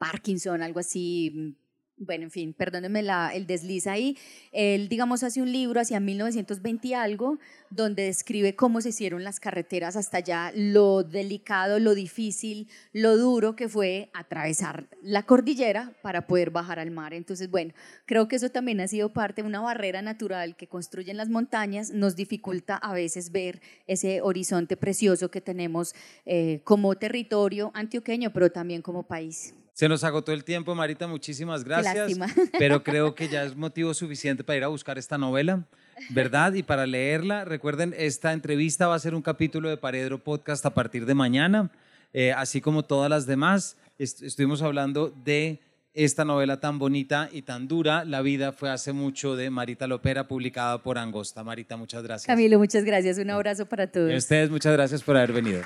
Parkinson, 0.02 0.64
algo 0.64 0.80
así, 0.80 1.56
bueno, 2.04 2.24
en 2.24 2.32
fin, 2.32 2.54
perdónenme 2.54 3.04
el 3.36 3.45
desliz 3.45 3.86
ahí. 3.86 4.18
Él, 4.52 4.89
digamos, 4.89 5.22
hace 5.22 5.39
un 5.39 5.52
libro 5.52 5.80
hacia 5.80 5.99
1920 5.99 6.88
y 6.88 6.93
algo, 6.95 7.38
donde 7.70 8.06
describe 8.06 8.56
cómo 8.56 8.82
se 8.82 8.89
hicieron 8.89 9.24
las 9.24 9.39
carreteras 9.39 9.95
hasta 9.95 10.18
allá, 10.18 10.52
lo 10.56 11.04
delicado, 11.04 11.78
lo 11.78 11.93
difícil, 11.93 12.70
lo 12.91 13.18
duro 13.18 13.56
que 13.56 13.70
fue 13.70 14.10
atravesar 14.14 14.88
la 15.04 15.28
cordillera 15.28 15.93
para 16.02 16.26
poder 16.26 16.49
bajar 16.49 16.80
al 16.80 16.89
mar. 16.89 17.14
Entonces, 17.14 17.52
bueno, 17.52 17.72
creo 18.08 18.28
que 18.28 18.38
eso 18.38 18.49
también 18.49 18.82
ha 18.82 18.88
sido 18.88 19.14
parte 19.14 19.43
de 19.43 19.47
una 19.47 19.62
barrera 19.62 20.02
natural 20.02 20.56
que 20.56 20.68
construyen 20.68 21.18
las 21.18 21.30
montañas, 21.30 21.91
nos 21.91 22.16
dificulta 22.16 22.78
a 22.78 22.93
veces 22.93 23.32
ver 23.32 23.62
ese 23.86 24.22
horizonte 24.22 24.76
precioso 24.76 25.30
que 25.30 25.41
tenemos 25.41 25.93
eh, 26.26 26.62
como 26.64 26.95
territorio 26.95 27.70
antioqueño, 27.76 28.34
pero 28.34 28.52
también 28.52 28.82
como 28.82 29.04
país. 29.04 29.54
Se 29.74 29.88
nos 29.88 30.04
agotó 30.04 30.32
el 30.32 30.44
tiempo, 30.44 30.76
Marita, 30.76 31.08
muchísimas 31.08 31.64
gracias. 31.64 32.14
Pero 32.58 32.84
creo 32.84 33.16
que 33.16 33.30
ya 33.30 33.44
es 33.44 33.56
motivo 33.56 33.94
suficiente 33.94 34.44
para 34.44 34.58
ir 34.58 34.64
a 34.64 34.68
buscar 34.68 34.98
esta 34.98 35.18
novela, 35.18 35.66
¿verdad? 36.10 36.54
Y 36.54 36.64
para 36.64 36.86
leerla, 36.86 37.46
recuerden, 37.46 37.96
esta 37.98 38.34
entrevista 38.34 38.88
va 38.88 38.96
a 38.96 39.00
ser 39.00 39.16
un 39.16 39.22
capítulo 39.22 39.70
de 39.70 39.78
Paredro 39.78 40.20
Podcast 40.20 40.66
a 40.66 40.74
partir 40.74 41.06
de 41.06 41.14
mañana, 41.14 41.72
eh, 42.14 42.34
así 42.34 42.62
como 42.62 42.84
todas 42.84 43.10
las 43.10 43.26
demás. 43.26 43.78
estuvimos 43.98 44.62
hablando 44.62 45.14
de 45.24 45.60
esta 45.94 46.24
novela 46.24 46.60
tan 46.60 46.80
bonita 46.80 47.30
y 47.32 47.42
tan 47.42 47.68
dura, 47.68 48.06
La 48.06 48.22
vida 48.22 48.54
fue 48.54 48.70
hace 48.70 48.94
mucho 48.94 49.36
de 49.36 49.50
Marita 49.50 49.88
Lopera, 49.88 50.28
publicada 50.28 50.82
por 50.82 50.98
Angosta. 50.98 51.44
Marita, 51.44 51.76
muchas 51.76 52.04
gracias. 52.04 52.28
Camilo, 52.28 52.60
muchas 52.60 52.86
gracias. 52.86 53.18
Un 53.18 53.30
abrazo 53.30 53.66
para 53.66 53.88
todos. 53.88 54.12
Y 54.12 54.16
ustedes, 54.16 54.50
muchas 54.50 54.74
gracias 54.74 55.04
por 55.04 55.18
haber 55.18 55.34
venido. 55.34 55.62